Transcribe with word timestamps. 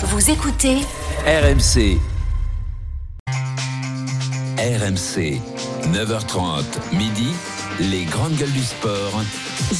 Vous 0.00 0.30
écoutez 0.30 0.76
RMC. 1.26 1.98
RMC. 4.56 5.40
9h30, 5.92 6.62
midi. 6.92 7.32
Les 7.80 8.04
grandes 8.06 8.34
gueules 8.34 8.50
du 8.50 8.62
sport. 8.64 9.22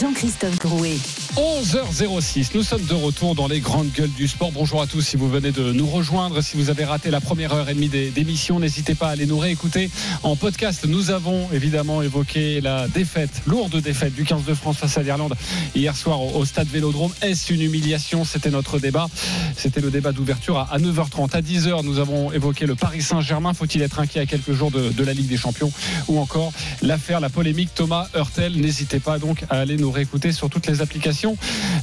Jean-Christophe 0.00 0.58
Drouet. 0.60 0.96
11h06, 1.36 2.50
nous 2.54 2.62
sommes 2.62 2.84
de 2.84 2.94
retour 2.94 3.34
dans 3.34 3.48
les 3.48 3.58
grandes 3.58 3.90
gueules 3.90 4.10
du 4.12 4.28
sport. 4.28 4.52
Bonjour 4.52 4.80
à 4.82 4.86
tous 4.86 5.00
si 5.02 5.16
vous 5.16 5.28
venez 5.28 5.50
de 5.50 5.72
nous 5.72 5.86
rejoindre. 5.86 6.40
Si 6.40 6.56
vous 6.56 6.70
avez 6.70 6.84
raté 6.84 7.10
la 7.10 7.20
première 7.20 7.52
heure 7.52 7.68
et 7.68 7.74
demie 7.74 7.88
des- 7.88 8.10
d'émission, 8.10 8.60
n'hésitez 8.60 8.94
pas 8.94 9.08
à 9.08 9.10
aller 9.10 9.26
nous 9.26 9.38
réécouter 9.38 9.90
en 10.22 10.36
podcast. 10.36 10.84
Nous 10.86 11.10
avons 11.10 11.48
évidemment 11.52 12.00
évoqué 12.02 12.60
la 12.60 12.86
défaite, 12.86 13.42
lourde 13.46 13.80
défaite 13.80 14.14
du 14.14 14.24
15 14.24 14.44
de 14.44 14.54
France 14.54 14.76
face 14.76 14.96
à 14.96 15.02
l'Irlande 15.02 15.34
hier 15.74 15.96
soir 15.96 16.20
au, 16.22 16.38
au 16.38 16.44
stade 16.44 16.68
Vélodrome. 16.68 17.12
Est-ce 17.20 17.52
une 17.52 17.62
humiliation? 17.62 18.24
C'était 18.24 18.50
notre 18.50 18.78
débat. 18.78 19.08
C'était 19.56 19.80
le 19.80 19.90
débat 19.90 20.12
d'ouverture 20.12 20.58
à, 20.58 20.68
à 20.72 20.78
9h30. 20.78 21.30
À 21.32 21.40
10h, 21.42 21.84
nous 21.84 21.98
avons 21.98 22.30
évoqué 22.32 22.66
le 22.66 22.76
Paris 22.76 23.02
Saint-Germain. 23.02 23.54
Faut-il 23.54 23.82
être 23.82 23.98
inquiet 23.98 24.20
à 24.20 24.26
quelques 24.26 24.52
jours 24.52 24.70
de, 24.70 24.90
de 24.90 25.04
la 25.04 25.14
Ligue 25.14 25.28
des 25.28 25.36
Champions? 25.36 25.72
Ou 26.06 26.20
encore 26.20 26.52
l'affaire, 26.82 27.18
la 27.20 27.28
polémique 27.28 27.70
Thomas 27.74 27.87
Hurtel. 28.14 28.60
N'hésitez 28.60 29.00
pas 29.00 29.18
donc 29.18 29.44
à 29.50 29.58
aller 29.58 29.76
nous 29.76 29.90
réécouter 29.90 30.32
sur 30.32 30.50
toutes 30.50 30.66
les 30.66 30.80
applications 30.80 31.36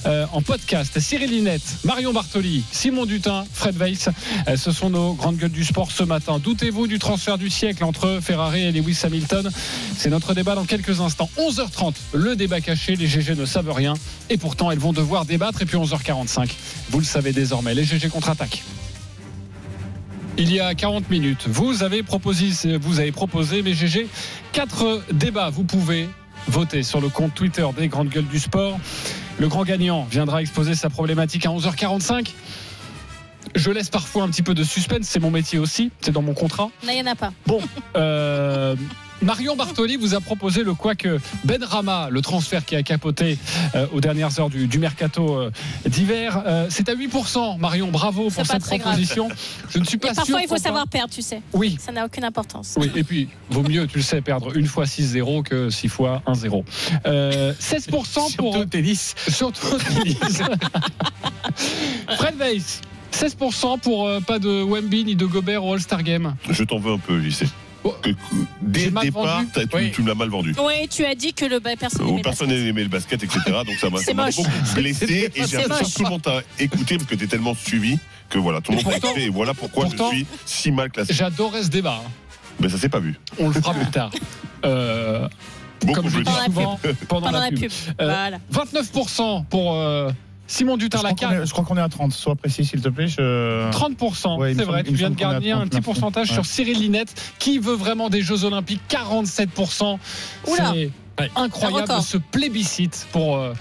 euh, 0.05 0.25
en 0.31 0.41
podcast. 0.41 0.99
Cyril 0.99 1.31
Linette, 1.31 1.63
Marion 1.83 2.13
Bartoli, 2.13 2.63
Simon 2.71 3.05
Dutin, 3.05 3.45
Fred 3.53 3.75
Weiss, 3.77 4.09
euh, 4.47 4.57
ce 4.57 4.71
sont 4.71 4.89
nos 4.89 5.13
grandes 5.13 5.37
gueules 5.37 5.51
du 5.51 5.63
sport 5.63 5.91
ce 5.91 6.03
matin. 6.03 6.39
Doutez-vous 6.39 6.87
du 6.87 6.99
transfert 6.99 7.37
du 7.37 7.49
siècle 7.49 7.83
entre 7.83 8.19
Ferrari 8.21 8.63
et 8.63 8.71
Lewis 8.71 8.99
Hamilton? 9.03 9.49
C'est 9.97 10.09
notre 10.09 10.33
débat 10.33 10.55
dans 10.55 10.65
quelques 10.65 11.01
instants. 11.01 11.29
11h30, 11.37 11.93
le 12.13 12.35
débat 12.35 12.61
caché, 12.61 12.95
les 12.95 13.07
GG 13.07 13.35
ne 13.35 13.45
savent 13.45 13.71
rien 13.71 13.93
et 14.29 14.37
pourtant 14.37 14.71
elles 14.71 14.79
vont 14.79 14.93
devoir 14.93 15.25
débattre. 15.25 15.61
Et 15.61 15.65
puis 15.65 15.77
11h45, 15.77 16.49
vous 16.91 16.99
le 16.99 17.05
savez 17.05 17.33
désormais, 17.33 17.73
les 17.73 17.83
GG 17.83 18.09
contre-attaque. 18.09 18.63
Il 20.37 20.53
y 20.53 20.59
a 20.59 20.75
40 20.75 21.09
minutes, 21.09 21.47
vous 21.47 21.81
avez 21.83 22.03
proposé, 22.03 22.77
vous 22.77 22.99
avez 22.99 23.13
proposé, 23.13 23.61
mes 23.61 23.73
GG, 23.73 24.07
quatre 24.51 25.01
débats. 25.13 25.49
Vous 25.49 25.63
pouvez 25.63 26.09
voter 26.49 26.83
sur 26.83 26.99
le 26.99 27.07
compte 27.07 27.33
Twitter 27.33 27.65
des 27.77 27.87
grandes 27.87 28.09
gueules 28.09 28.27
du 28.27 28.39
sport. 28.39 28.77
Le 29.39 29.47
grand 29.47 29.63
gagnant 29.63 30.05
viendra 30.11 30.41
exposer 30.41 30.75
sa 30.75 30.89
problématique 30.89 31.45
à 31.45 31.49
11h45. 31.49 32.33
Je 33.55 33.71
laisse 33.71 33.89
parfois 33.89 34.23
un 34.23 34.27
petit 34.27 34.41
peu 34.41 34.53
de 34.53 34.63
suspense, 34.65 35.07
c'est 35.07 35.21
mon 35.21 35.31
métier 35.31 35.57
aussi, 35.57 35.91
c'est 36.01 36.11
dans 36.11 36.21
mon 36.21 36.33
contrat. 36.33 36.69
Non, 36.83 36.89
il 36.89 37.01
n'y 37.01 37.07
en 37.07 37.11
a 37.11 37.15
pas. 37.15 37.31
Bon, 37.45 37.61
euh, 37.95 38.75
Marion 39.21 39.55
Bartoli 39.55 39.95
vous 39.97 40.13
a 40.13 40.19
proposé 40.21 40.63
le 40.63 40.73
quoi 40.73 40.93
que 40.95 41.19
Ben 41.45 41.63
Rama, 41.63 42.09
le 42.11 42.21
transfert 42.21 42.65
qui 42.65 42.75
a 42.75 42.83
capoté 42.83 43.37
euh, 43.73 43.87
aux 43.93 44.01
dernières 44.01 44.39
heures 44.39 44.49
du, 44.49 44.67
du 44.67 44.77
mercato 44.77 45.35
euh, 45.35 45.51
d'hiver. 45.87 46.43
Euh, 46.45 46.67
c'est 46.69 46.89
à 46.89 46.95
8%. 46.95 47.57
Marion, 47.59 47.87
bravo 47.89 48.29
pour 48.29 48.45
cette 48.45 48.61
très 48.61 48.77
grave. 48.77 48.91
proposition. 48.93 49.29
Je 49.69 49.79
ne 49.79 49.83
suis 49.85 49.95
Et 49.95 49.99
pas 49.99 50.07
sûr. 50.09 50.15
parfois, 50.17 50.41
il 50.41 50.47
faut 50.47 50.57
savoir 50.57 50.87
perdre, 50.87 51.13
tu 51.13 51.21
sais. 51.21 51.41
Oui, 51.53 51.77
Ça 51.79 51.91
n'a 51.91 52.05
aucune 52.05 52.23
importance. 52.25 52.75
oui, 52.77 52.91
et 52.95 53.03
puis, 53.03 53.29
vaut 53.49 53.63
mieux, 53.63 53.87
tu 53.87 53.97
le 53.97 54.03
sais, 54.03 54.21
perdre 54.21 54.55
une 54.55 54.67
fois 54.67 54.83
6-0 54.85 55.43
que 55.43 55.69
6 55.69 55.87
fois 55.87 56.21
1-0. 56.27 56.63
Euh, 57.05 57.53
16% 57.59 58.35
pour. 58.35 58.53
Surtout 58.53 58.65
tennis. 58.69 59.15
Surtout 59.29 59.67
au 59.67 59.77
tennis. 59.77 60.17
Fred 62.17 62.35
Weiss, 62.37 62.81
16% 63.13 63.79
pour 63.79 64.07
euh, 64.07 64.19
pas 64.19 64.39
de 64.39 64.61
Wemby 64.63 65.05
ni 65.05 65.15
de 65.15 65.25
Gobert 65.25 65.63
au 65.63 65.73
All-Star 65.73 66.03
Game. 66.03 66.35
Je 66.49 66.63
t'en 66.63 66.79
veux 66.79 66.93
un 66.93 66.97
peu, 66.97 67.19
JC. 67.21 67.45
Oh. 67.87 67.93
Que- 68.01 68.09
Dès 68.61 68.85
le 68.89 68.99
départ, 68.99 69.43
tu, 69.53 69.59
Oui. 69.73 69.91
tu 69.93 70.01
me 70.01 70.07
l'as 70.09 70.15
mal 70.15 70.29
vendu. 70.29 70.55
Oui, 70.59 70.87
tu 70.89 71.05
as 71.05 71.13
dit 71.15 71.33
que 71.33 71.45
le 71.45 71.59
bah, 71.59 71.71
personne 71.79 72.05
n'aimait 72.07 72.21
personne 72.23 72.49
le 72.49 72.87
basket, 72.89 73.23
etc. 73.23 73.39
Donc 73.47 73.75
ça 73.79 73.89
m'a 73.91 74.29
beaucoup 74.31 74.49
blessé 74.75 75.05
et 75.35 75.41
j'ai 75.41 75.45
C'est 75.47 75.57
l'impression 75.67 75.85
que 75.85 75.93
tout 75.97 76.03
le 76.03 76.09
monde 76.09 76.21
t'a 76.23 76.41
écouté 76.59 76.97
parce 76.97 77.09
que 77.09 77.15
t'es 77.15 77.27
tellement 77.27 77.53
suivi 77.53 77.97
que 78.29 78.39
voilà, 78.39 78.59
tout 78.59 78.71
le 78.71 78.77
monde 78.77 78.85
t'a 78.85 78.97
écouté 78.97 79.25
et 79.25 79.29
voilà 79.29 79.53
pourquoi 79.53 79.85
pourtant- 79.85 80.09
je 80.11 80.15
suis 80.17 80.25
si 80.45 80.71
mal 80.71 80.89
classé. 80.91 81.13
J'adorais 81.13 81.63
ce 81.63 81.69
débat. 81.69 82.01
hein. 82.05 82.11
Mais 82.59 82.69
ça 82.69 82.77
s'est 82.77 82.89
pas 82.89 82.99
vu. 82.99 83.15
On 83.39 83.49
le 83.49 83.53
fera 83.53 83.73
plus 83.73 83.91
tard. 83.91 84.09
Euh, 84.63 85.27
Beaucoup 85.81 85.93
comme 86.01 86.05
je 86.09 86.15
plus 86.15 86.19
le 86.19 86.25
dis 86.25 86.31
Pendant 86.31 86.39
la 86.39 86.45
souvent, 86.45 86.79
pendant, 87.07 87.25
Pendant 87.27 87.31
la 87.31 87.39
la 87.41 87.49
pub. 87.49 87.59
pub. 87.59 87.71
Euh, 88.01 88.05
Voilà. 88.05 88.37
29% 88.51 89.45
pour 89.45 89.73
euh, 89.75 90.09
Simon 90.47 90.77
Je 90.79 90.87
crois 90.87 91.01
qu'on 91.01 91.15
Dutin-Lacan. 91.15 91.41
est- 91.43 91.45
je 91.45 91.51
crois 91.51 91.63
qu'on 91.65 91.77
est 91.77 91.81
à 91.81 91.89
30. 91.89 92.11
Sois 92.13 92.35
précis, 92.35 92.65
s'il 92.65 92.81
te 92.81 92.89
plaît. 92.89 93.07
Je... 93.07 93.69
30%, 93.71 94.37
Ouais, 94.37 94.51
il 94.51 94.55
me 94.55 94.59
c'est 94.59 94.65
vrai, 94.65 94.83
tu 94.83 94.93
viens 94.93 95.09
de 95.09 95.15
garder 95.15 95.51
un 95.51 95.57
30 95.59 95.69
petit 95.71 95.81
pourcentage 95.81 96.27
ouais. 96.29 96.33
sur 96.33 96.45
Cyril 96.45 96.79
Linette. 96.79 97.33
Qui 97.39 97.57
veut 97.59 97.73
vraiment 97.75 98.09
des 98.09 98.21
Jeux 98.21 98.43
Olympiques 98.45 98.81
47%. 98.89 99.97
Oula. 100.47 100.73
Incroyable 101.35 101.93
ce 102.03 102.17
plébiscite 102.17 103.07
pour. 103.11 103.37
euh, 103.37 103.53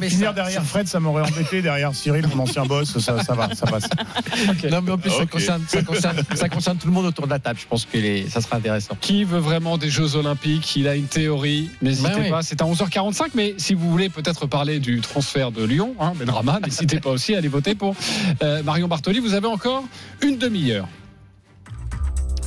mais 0.00 0.08
Finir 0.08 0.28
ça- 0.28 0.32
derrière 0.32 0.62
Fred, 0.64 0.88
ça 0.88 0.98
m'aurait 1.00 1.22
embêté. 1.22 1.60
Derrière 1.62 1.94
Cyril, 1.94 2.26
mon 2.34 2.44
ancien 2.44 2.64
boss, 2.64 2.98
ça, 2.98 3.22
ça 3.22 3.34
va, 3.34 3.54
ça 3.54 3.66
passe. 3.66 3.84
Non, 4.70 4.80
mais 4.82 4.92
en 4.92 4.98
plus, 4.98 5.10
ça, 5.10 5.26
concerne, 5.26 5.62
ça, 5.68 5.82
concerne, 5.82 6.22
ça 6.34 6.48
concerne 6.48 6.78
tout 6.78 6.86
le 6.86 6.92
monde 6.92 7.06
autour 7.06 7.26
de 7.26 7.30
la 7.32 7.38
table. 7.38 7.58
Je 7.60 7.66
pense 7.66 7.84
que 7.84 7.98
les- 7.98 8.28
ça 8.28 8.40
sera 8.40 8.56
intéressant. 8.56 8.96
Qui 9.00 9.24
veut 9.24 9.38
vraiment 9.38 9.76
des 9.78 9.90
Jeux 9.90 10.16
Olympiques? 10.16 10.74
Il 10.76 10.88
a 10.88 10.94
une 10.94 11.06
théorie. 11.06 11.70
N'hésitez 11.82 12.10
oui. 12.18 12.30
pas. 12.30 12.42
C'est 12.42 12.60
à 12.62 12.64
11h45. 12.64 13.30
Mais 13.34 13.54
si 13.58 13.74
vous 13.74 13.90
voulez 13.90 14.08
peut-être 14.08 14.46
parler 14.46 14.80
du 14.80 15.00
transfert 15.00 15.52
de 15.52 15.64
Lyon, 15.64 15.94
hein, 16.00 16.12
Benrama, 16.16 16.60
n'hésitez 16.64 17.00
pas 17.00 17.10
aussi 17.10 17.34
à 17.34 17.38
aller 17.38 17.48
voter 17.48 17.74
pour 17.74 17.94
euh, 18.42 18.62
Marion 18.62 18.88
Bartoli. 18.88 19.18
Vous 19.20 19.34
avez 19.34 19.48
encore 19.48 19.84
une 20.22 20.38
demi-heure. 20.38 20.88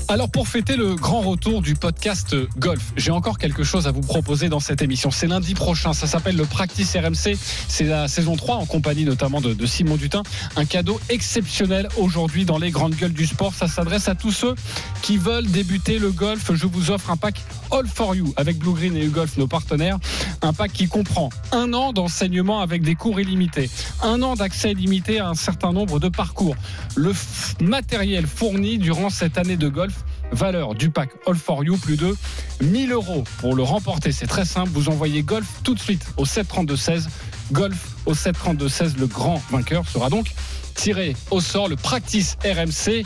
Alors 0.08 0.30
pour 0.30 0.48
fêter 0.48 0.76
le 0.76 0.94
grand 0.94 1.22
retour 1.22 1.64
du 1.64 1.74
podcast 1.74 2.36
Golf, 2.60 2.94
j'ai 2.96 3.10
encore 3.10 3.40
quelque 3.40 3.64
chose 3.64 3.88
à 3.88 3.92
vous 3.92 4.02
proposer 4.02 4.50
dans 4.50 4.60
cette 4.60 4.84
émission. 4.84 5.10
C'est 5.10 5.26
lundi 5.26 5.56
prochain, 5.56 5.94
ça 5.94 6.06
s'appelle 6.06 6.36
le 6.36 6.46
Practice 6.46 6.96
RMC. 6.96 7.36
C'est 7.68 7.86
la 7.86 8.08
saison 8.08 8.36
3 8.36 8.58
en 8.58 8.66
compagnie 8.68 9.04
notamment 9.04 9.42
de, 9.42 9.66
Simon 9.66 9.96
Dutin. 9.96 10.22
Un 10.58 10.66
cadeau 10.66 11.00
exceptionnel 11.10 11.88
aujourd'hui 11.98 12.46
dans 12.46 12.60
les 12.60 12.70
grandes 12.70 12.94
gueules 12.94 13.14
du 13.14 13.26
sport. 13.26 13.56
Ça 13.56 13.68
s'adresse 13.68 14.08
à 14.08 14.14
tous 14.14 14.32
ceux 14.32 14.54
qui 15.02 15.18
veulent 15.18 15.48
débuter 15.48 15.98
le 15.98 16.12
golf. 16.12 16.52
Je 16.54 16.68
vous 16.68 16.92
offre 16.92 17.10
un 17.10 17.18
pack 17.18 17.42
All 17.72 17.88
for 17.88 18.16
You 18.16 18.32
avec 18.38 18.60
Blue 18.60 18.74
Green 18.74 18.96
et 18.96 19.06
U-Golf, 19.06 19.38
nos 19.38 19.48
partenaires. 19.48 19.98
Un 20.44 20.54
pack 20.54 20.72
qui 20.72 20.88
comprend 20.88 21.30
un 21.52 21.74
an 21.74 21.94
d'enseignement 21.94 22.62
avec 22.62 22.84
des 22.84 22.94
cours 22.94 23.20
illimités, 23.20 23.72
un 24.04 24.22
an 24.22 24.36
d'accès 24.36 24.72
illimité 24.72 25.20
à 25.20 25.30
un 25.30 25.36
certain 25.36 25.74
nombre 25.74 26.00
de 26.00 26.10
parcours, 26.10 26.56
le 26.96 27.12
matériel 27.60 28.28
fourni 28.28 28.78
durant 28.78 29.10
cette 29.10 29.40
année 29.40 29.58
de 29.58 29.68
golf. 29.68 30.05
Valeur 30.32 30.76
du 30.76 30.90
pack 30.90 31.10
All 31.28 31.36
for 31.36 31.64
You, 31.64 31.78
plus 31.78 31.98
de 31.98 32.16
1000 32.62 32.92
euros 32.92 33.24
pour 33.40 33.56
le 33.56 33.64
remporter. 33.64 34.12
C'est 34.12 34.28
très 34.28 34.46
simple. 34.46 34.70
Vous 34.74 34.90
envoyez 34.90 35.24
golf 35.24 35.48
tout 35.64 35.74
de 35.74 35.80
suite 35.80 36.06
au 36.18 36.26
732-16. 36.26 37.08
Golf 37.52 37.96
au 38.06 38.14
732-16. 38.14 38.98
Le 38.98 39.08
grand 39.08 39.42
vainqueur 39.50 39.88
sera 39.88 40.10
donc 40.10 40.32
tiré 40.74 41.16
au 41.32 41.42
sort. 41.42 41.68
Le 41.68 41.76
practice 41.76 42.38
RMC. 42.44 43.06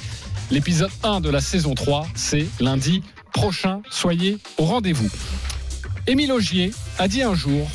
L'épisode 0.51 0.91
1 1.03 1.21
de 1.21 1.29
la 1.29 1.41
saison 1.41 1.75
3, 1.75 2.07
c'est 2.15 2.47
lundi 2.59 3.03
prochain. 3.33 3.81
Soyez 3.91 4.39
au 4.57 4.65
rendez-vous. 4.65 5.09
Émile 6.07 6.31
Augier 6.31 6.71
a 6.97 7.07
dit 7.07 7.21
un 7.21 7.35
jour 7.35 7.69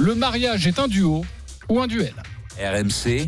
le 0.00 0.14
mariage 0.14 0.66
est 0.66 0.78
un 0.78 0.88
duo 0.88 1.26
ou 1.68 1.78
un 1.78 1.86
duel. 1.86 2.14
RMC. 2.58 3.26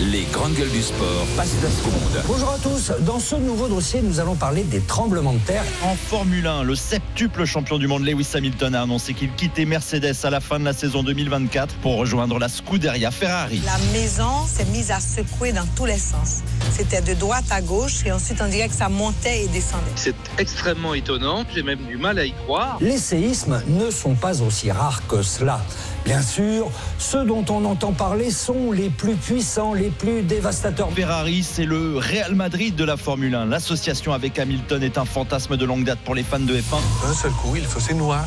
Les 0.00 0.24
grandes 0.32 0.54
gueules 0.54 0.72
du 0.72 0.82
sport 0.82 1.24
passent 1.36 1.54
la 1.62 1.70
seconde. 1.70 2.24
Bonjour 2.26 2.50
à 2.50 2.58
tous. 2.58 2.90
Dans 3.06 3.20
ce 3.20 3.36
nouveau 3.36 3.68
dossier, 3.68 4.02
nous 4.02 4.18
allons 4.18 4.34
parler 4.34 4.64
des 4.64 4.80
tremblements 4.80 5.34
de 5.34 5.38
terre. 5.38 5.62
En 5.84 5.94
Formule 5.94 6.48
1, 6.48 6.64
le 6.64 6.74
septuple 6.74 7.44
champion 7.44 7.78
du 7.78 7.86
monde 7.86 8.04
Lewis 8.04 8.26
Hamilton 8.34 8.74
a 8.74 8.82
annoncé 8.82 9.14
qu'il 9.14 9.30
quittait 9.30 9.66
Mercedes 9.66 10.16
à 10.24 10.30
la 10.30 10.40
fin 10.40 10.58
de 10.58 10.64
la 10.64 10.72
saison 10.72 11.04
2024 11.04 11.76
pour 11.76 11.96
rejoindre 11.96 12.40
la 12.40 12.48
Scuderia 12.48 13.12
Ferrari. 13.12 13.62
La 13.64 13.78
maison 13.92 14.44
s'est 14.48 14.64
mise 14.72 14.90
à 14.90 14.98
secouer 14.98 15.52
dans 15.52 15.66
tous 15.76 15.86
les 15.86 15.98
sens. 15.98 16.42
C'était 16.72 17.00
de 17.00 17.14
droite 17.14 17.44
à 17.50 17.62
gauche 17.62 18.04
et 18.04 18.10
ensuite 18.10 18.42
on 18.44 18.48
dirait 18.48 18.68
que 18.68 18.74
ça 18.74 18.88
montait 18.88 19.44
et 19.44 19.46
descendait. 19.46 19.84
C'est 19.94 20.16
extrêmement 20.38 20.94
étonnant, 20.94 21.44
j'ai 21.54 21.62
même 21.62 21.86
du 21.86 21.98
mal 21.98 22.18
à 22.18 22.24
y 22.24 22.32
croire. 22.32 22.78
Les 22.80 22.98
séismes 22.98 23.62
ne 23.68 23.92
sont 23.92 24.16
pas 24.16 24.42
aussi 24.42 24.72
rares 24.72 25.06
que 25.06 25.22
cela. 25.22 25.60
Bien 26.04 26.20
sûr, 26.20 26.70
ceux 26.98 27.24
dont 27.24 27.44
on 27.48 27.64
entend 27.64 27.92
parler 27.92 28.30
sont 28.30 28.72
les 28.72 28.90
plus 28.90 29.14
puissants, 29.14 29.72
les 29.72 29.83
plus 29.90 30.22
dévastateurs. 30.22 30.90
Ferrari, 30.92 31.42
c'est 31.42 31.64
le 31.64 31.96
Real 31.98 32.34
Madrid 32.34 32.74
de 32.74 32.84
la 32.84 32.96
Formule 32.96 33.34
1. 33.34 33.46
L'association 33.46 34.12
avec 34.12 34.38
Hamilton 34.38 34.82
est 34.82 34.98
un 34.98 35.04
fantasme 35.04 35.56
de 35.56 35.64
longue 35.64 35.84
date 35.84 35.98
pour 36.04 36.14
les 36.14 36.22
fans 36.22 36.38
de 36.40 36.54
F1. 36.54 37.06
D'un 37.06 37.14
seul 37.14 37.30
coup, 37.32 37.54
il 37.56 37.64
faisait 37.64 37.94
noir. 37.94 38.24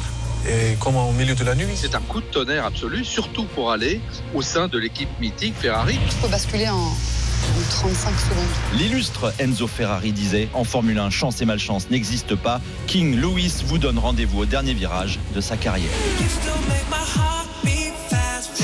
Et 0.48 0.76
comme 0.80 0.96
au 0.96 1.12
milieu 1.12 1.36
de 1.36 1.44
la 1.44 1.56
nuit. 1.56 1.66
C'est 1.76 1.96
un 1.96 2.00
coup 2.02 2.22
de 2.22 2.26
tonnerre 2.26 2.66
absolu, 2.66 3.04
surtout 3.04 3.46
pour 3.46 3.72
aller 3.72 4.00
au 4.34 4.42
sein 4.42 4.68
de 4.68 4.78
l'équipe 4.78 5.10
mythique 5.20 5.56
Il 5.58 5.62
Ferrari. 5.64 6.00
faut 6.22 6.28
basculer 6.30 6.70
en, 6.70 6.76
en 6.78 7.70
35 7.70 8.20
secondes. 8.20 8.38
L'illustre 8.78 9.34
Enzo 9.40 9.68
Ferrari 9.68 10.12
disait 10.14 10.48
En 10.54 10.64
Formule 10.64 11.00
1, 11.00 11.10
chance 11.10 11.42
et 11.42 11.46
malchance 11.46 11.90
n'existent 11.90 12.38
pas. 12.38 12.62
King 12.86 13.20
Lewis 13.20 13.64
vous 13.66 13.78
donne 13.78 14.00
rendez-vous 14.00 14.40
au 14.40 14.46
dernier 14.46 14.74
virage 14.74 15.20
de 15.36 15.42
sa 15.42 15.58
carrière. 15.58 15.90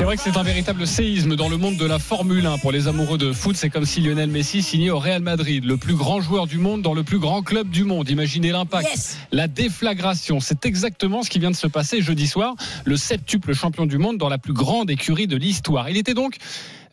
C'est 0.03 0.07
vrai 0.07 0.17
que 0.17 0.21
c'est 0.23 0.35
un 0.37 0.43
véritable 0.43 0.85
séisme 0.85 1.37
dans 1.37 1.47
le 1.47 1.55
monde 1.55 1.77
de 1.77 1.85
la 1.85 1.97
Formule 1.97 2.45
1. 2.45 2.57
Pour 2.57 2.73
les 2.73 2.89
amoureux 2.89 3.17
de 3.17 3.31
foot, 3.31 3.55
c'est 3.55 3.69
comme 3.69 3.85
si 3.85 4.01
Lionel 4.01 4.29
Messi 4.29 4.61
signait 4.61 4.89
au 4.89 4.99
Real 4.99 5.21
Madrid, 5.21 5.63
le 5.63 5.77
plus 5.77 5.95
grand 5.95 6.19
joueur 6.19 6.45
du 6.45 6.57
monde 6.57 6.81
dans 6.81 6.93
le 6.93 7.03
plus 7.03 7.19
grand 7.19 7.41
club 7.41 7.69
du 7.69 7.85
monde. 7.85 8.09
Imaginez 8.09 8.51
l'impact, 8.51 8.85
Yes. 8.89 9.17
la 9.31 9.47
déflagration. 9.47 10.41
C'est 10.41 10.65
exactement 10.65 11.23
ce 11.23 11.29
qui 11.29 11.39
vient 11.39 11.51
de 11.51 11.55
se 11.55 11.67
passer 11.67 12.01
jeudi 12.01 12.27
soir. 12.27 12.53
Le 12.83 12.97
septuple 12.97 13.53
champion 13.53 13.85
du 13.85 13.97
monde 13.97 14.17
dans 14.17 14.27
la 14.27 14.37
plus 14.37 14.51
grande 14.51 14.91
écurie 14.91 15.27
de 15.27 15.37
l'histoire. 15.37 15.89
Il 15.89 15.95
était 15.95 16.13
donc 16.13 16.35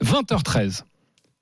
20h13. 0.05 0.85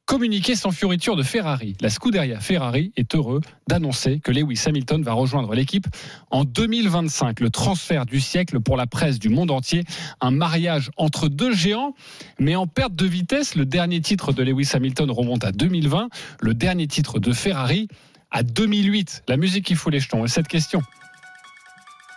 Communiqué 0.09 0.57
sans 0.57 0.71
fioriture 0.71 1.17
de 1.17 1.23
Ferrari. 1.23 1.77
La 1.83 1.91
Scuderia 1.91 2.41
Ferrari 2.41 2.93
est 2.97 3.15
heureux 3.15 3.43
d'annoncer 3.69 4.21
que 4.21 4.33
Lewis 4.33 4.59
Hamilton 4.65 5.03
va 5.03 5.13
rejoindre 5.13 5.55
l'équipe 5.55 5.87
en 6.31 6.45
2025. 6.45 7.41
Le 7.41 7.51
transfert 7.51 8.07
du 8.07 8.19
siècle 8.19 8.59
pour 8.61 8.79
la 8.79 8.87
presse 8.87 9.19
du 9.19 9.29
monde 9.29 9.51
entier. 9.51 9.85
Un 10.23 10.31
mariage 10.31 10.91
entre 10.97 11.29
deux 11.29 11.53
géants, 11.53 11.95
mais 12.39 12.57
en 12.57 12.67
perte 12.67 12.95
de 12.95 13.05
vitesse. 13.05 13.55
Le 13.55 13.67
dernier 13.67 14.01
titre 14.01 14.33
de 14.33 14.43
Lewis 14.43 14.71
Hamilton 14.73 15.11
remonte 15.11 15.45
à 15.45 15.53
2020. 15.53 16.09
Le 16.41 16.55
dernier 16.55 16.87
titre 16.87 17.19
de 17.19 17.35
Ferrari 17.35 17.87
à 18.31 18.43
2008. 18.43 19.25
La 19.29 19.37
musique 19.37 19.67
qui 19.67 19.75
fout 19.75 19.93
les 19.93 20.01
jetons. 20.01 20.25
Et 20.25 20.29
cette 20.29 20.49
question, 20.49 20.81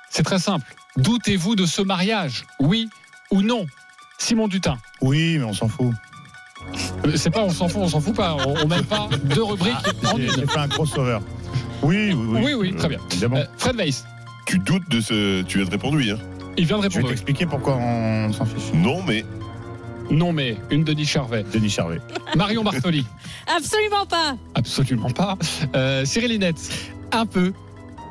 c'est 0.09 0.23
très 0.23 0.39
simple. 0.39 0.73
Doutez-vous 0.95 1.57
de 1.57 1.65
ce 1.65 1.81
mariage? 1.81 2.45
Oui 2.61 2.87
ou 3.31 3.41
non? 3.41 3.65
Simon 4.17 4.47
Dutin. 4.47 4.77
Oui, 5.01 5.37
mais 5.39 5.43
on 5.43 5.53
s'en 5.53 5.67
fout. 5.67 5.93
Euh, 7.05 7.11
C'est 7.15 7.29
pas 7.29 7.41
on 7.41 7.49
s'en 7.49 7.67
fout, 7.67 7.81
on 7.83 7.87
s'en 7.87 7.99
fout 8.01 8.15
pas. 8.15 8.35
On, 8.45 8.55
on 8.63 8.67
met 8.67 8.81
pas 8.83 9.09
deux 9.23 9.43
rubriques 9.43 9.73
en 10.05 10.17
J'ai 10.17 10.25
une. 10.25 10.31
j'ai 10.31 10.45
fait 10.47 10.59
un 10.59 10.67
crossover. 10.67 11.19
Oui, 11.83 12.13
oui, 12.13 12.15
oui. 12.15 12.41
Oui, 12.43 12.53
oui, 12.53 12.75
très 12.75 12.87
bien. 12.89 12.99
Évidemment. 13.11 13.37
Euh, 13.37 13.45
Fred 13.57 13.75
Weiss, 13.75 14.05
Tu 14.45 14.59
doutes 14.59 14.87
de 14.89 15.01
ce. 15.01 15.41
Tu 15.43 15.57
viens 15.57 15.65
de 15.67 15.71
répondre 15.71 15.97
oui. 15.97 16.11
Hein. 16.11 16.17
il 16.57 16.65
vient 16.65 16.77
de 16.77 16.83
Je 16.83 16.87
vais 16.87 16.93
répondre. 16.95 17.05
oui. 17.05 17.09
t'expliquer 17.11 17.45
pourquoi 17.45 17.75
on 17.77 18.31
s'en 18.33 18.45
fiche. 18.45 18.71
Non, 18.73 19.01
mais 19.03 19.25
Non, 20.11 20.31
mais 20.33 20.57
une 20.69 20.83
Denis 20.83 21.05
Charvet. 21.05 21.43
Denis 21.53 21.69
Charvet. 21.69 21.99
Marion 22.35 22.63
Bartoli, 22.63 23.05
Absolument 23.57 24.05
pas. 24.05 24.35
absolument 24.55 25.09
pas. 25.09 25.37
Euh, 25.75 26.05
Cyril 26.05 26.31
Linette, 26.31 26.59
un 27.11 27.25
peu. 27.25 27.51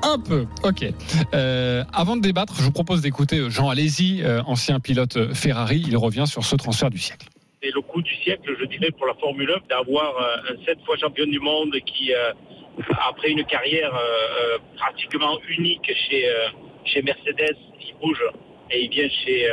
Un 0.03 0.19
peu, 0.19 0.47
ok. 0.63 0.87
Euh, 1.35 1.85
avant 1.93 2.17
de 2.17 2.23
débattre, 2.23 2.55
je 2.57 2.63
vous 2.63 2.71
propose 2.73 3.03
d'écouter 3.03 3.51
Jean 3.51 3.69
Alési, 3.69 4.21
euh, 4.23 4.41
ancien 4.47 4.81
pilote 4.81 5.35
Ferrari. 5.35 5.85
Il 5.87 5.95
revient 5.99 6.25
sur 6.27 6.43
ce 6.45 6.57
transfert 6.57 6.89
du 6.89 6.97
siècle. 6.99 7.29
C'est 7.63 7.75
le 7.75 7.83
coup 7.83 8.01
du 8.01 8.15
siècle, 8.23 8.57
je 8.59 8.65
dirais, 8.65 8.91
pour 8.91 9.07
la 9.07 9.13
Formule 9.17 9.51
1, 9.51 9.69
d'avoir 9.69 10.17
euh, 10.17 10.55
un 10.55 10.65
sept 10.65 10.83
fois 10.87 10.97
champion 10.97 11.27
du 11.27 11.39
monde 11.41 11.77
qui, 11.85 12.15
euh, 12.15 12.33
après 13.07 13.33
une 13.33 13.45
carrière 13.45 13.95
euh, 13.95 14.55
euh, 14.55 14.59
pratiquement 14.79 15.39
unique 15.47 15.93
chez, 16.09 16.27
chez 16.87 17.03
Mercedes, 17.03 17.59
il 17.83 17.95
bouge 18.01 18.25
et 18.71 18.85
il 18.85 18.89
vient 18.89 19.11
chez, 19.11 19.47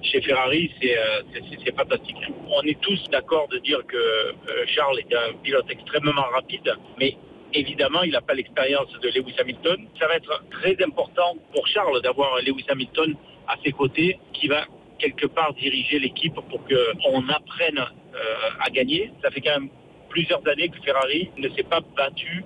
chez 0.00 0.22
Ferrari, 0.22 0.70
c'est 0.80 1.76
fantastique. 1.76 2.16
On 2.48 2.62
est 2.62 2.80
tous 2.80 3.04
d'accord 3.10 3.48
de 3.48 3.58
dire 3.58 3.84
que 3.86 4.34
Charles 4.68 5.00
est 5.00 5.14
un 5.14 5.34
pilote 5.42 5.66
extrêmement 5.68 6.28
rapide, 6.32 6.74
mais 6.98 7.18
évidemment, 7.52 8.02
il 8.02 8.12
n'a 8.12 8.22
pas 8.22 8.32
l'expérience 8.32 8.90
de 9.02 9.08
Lewis 9.08 9.34
Hamilton. 9.38 9.88
Ça 10.00 10.08
va 10.08 10.14
être 10.14 10.42
très 10.52 10.82
important 10.82 11.36
pour 11.52 11.66
Charles 11.66 12.00
d'avoir 12.00 12.36
Lewis 12.40 12.64
Hamilton 12.70 13.14
à 13.46 13.56
ses 13.62 13.72
côtés 13.72 14.18
qui 14.32 14.48
va 14.48 14.64
quelque 15.02 15.26
part 15.26 15.52
diriger 15.54 15.98
l'équipe 15.98 16.34
pour 16.34 16.60
qu'on 16.64 17.28
apprenne 17.28 17.78
euh, 17.78 18.64
à 18.64 18.70
gagner. 18.70 19.10
Ça 19.22 19.30
fait 19.30 19.40
quand 19.40 19.58
même 19.58 19.68
plusieurs 20.08 20.46
années 20.46 20.68
que 20.68 20.80
Ferrari 20.84 21.30
ne 21.38 21.48
s'est 21.50 21.64
pas 21.64 21.80
battu 21.96 22.44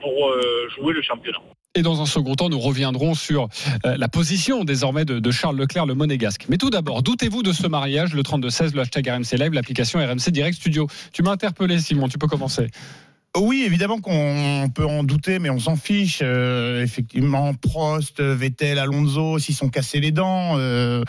pour 0.00 0.28
euh, 0.28 0.68
jouer 0.76 0.92
le 0.92 1.02
championnat. 1.02 1.40
Et 1.74 1.82
dans 1.82 2.00
un 2.00 2.06
second 2.06 2.34
temps, 2.34 2.48
nous 2.48 2.58
reviendrons 2.58 3.14
sur 3.14 3.48
euh, 3.84 3.96
la 3.98 4.08
position 4.08 4.64
désormais 4.64 5.04
de, 5.04 5.30
Charles 5.30 5.56
Leclerc, 5.58 5.84
le 5.84 5.94
monégasque. 5.94 6.46
Mais 6.48 6.56
tout 6.56 6.70
d'abord, 6.70 7.02
doutez-vous 7.02 7.42
de 7.42 7.52
ce 7.52 7.66
mariage 7.66 8.14
Le 8.14 8.22
32-16, 8.22 8.74
le 8.74 8.80
hashtag 8.80 9.08
RMC 9.08 9.36
Live, 9.38 9.52
l'application 9.52 9.98
RMC 9.98 10.30
Direct 10.30 10.56
Studio. 10.56 10.86
Tu 11.12 11.22
m'as 11.22 11.32
interpellé, 11.32 11.78
Simon, 11.78 12.08
tu 12.08 12.16
peux 12.16 12.28
commencer. 12.28 12.68
Oui, 13.38 13.64
évidemment 13.66 14.00
qu'on 14.00 14.70
peut 14.74 14.86
en 14.86 15.04
douter, 15.04 15.38
mais 15.38 15.50
on 15.50 15.58
s'en 15.58 15.76
fiche. 15.76 16.20
Euh, 16.22 16.82
effectivement, 16.82 17.52
Prost, 17.52 18.22
Vettel, 18.22 18.78
Alonso, 18.78 19.38
s'ils 19.38 19.54
sont 19.54 19.68
cassés 19.68 20.00
les 20.00 20.10
dents, 20.10 20.54
euh, 20.56 21.02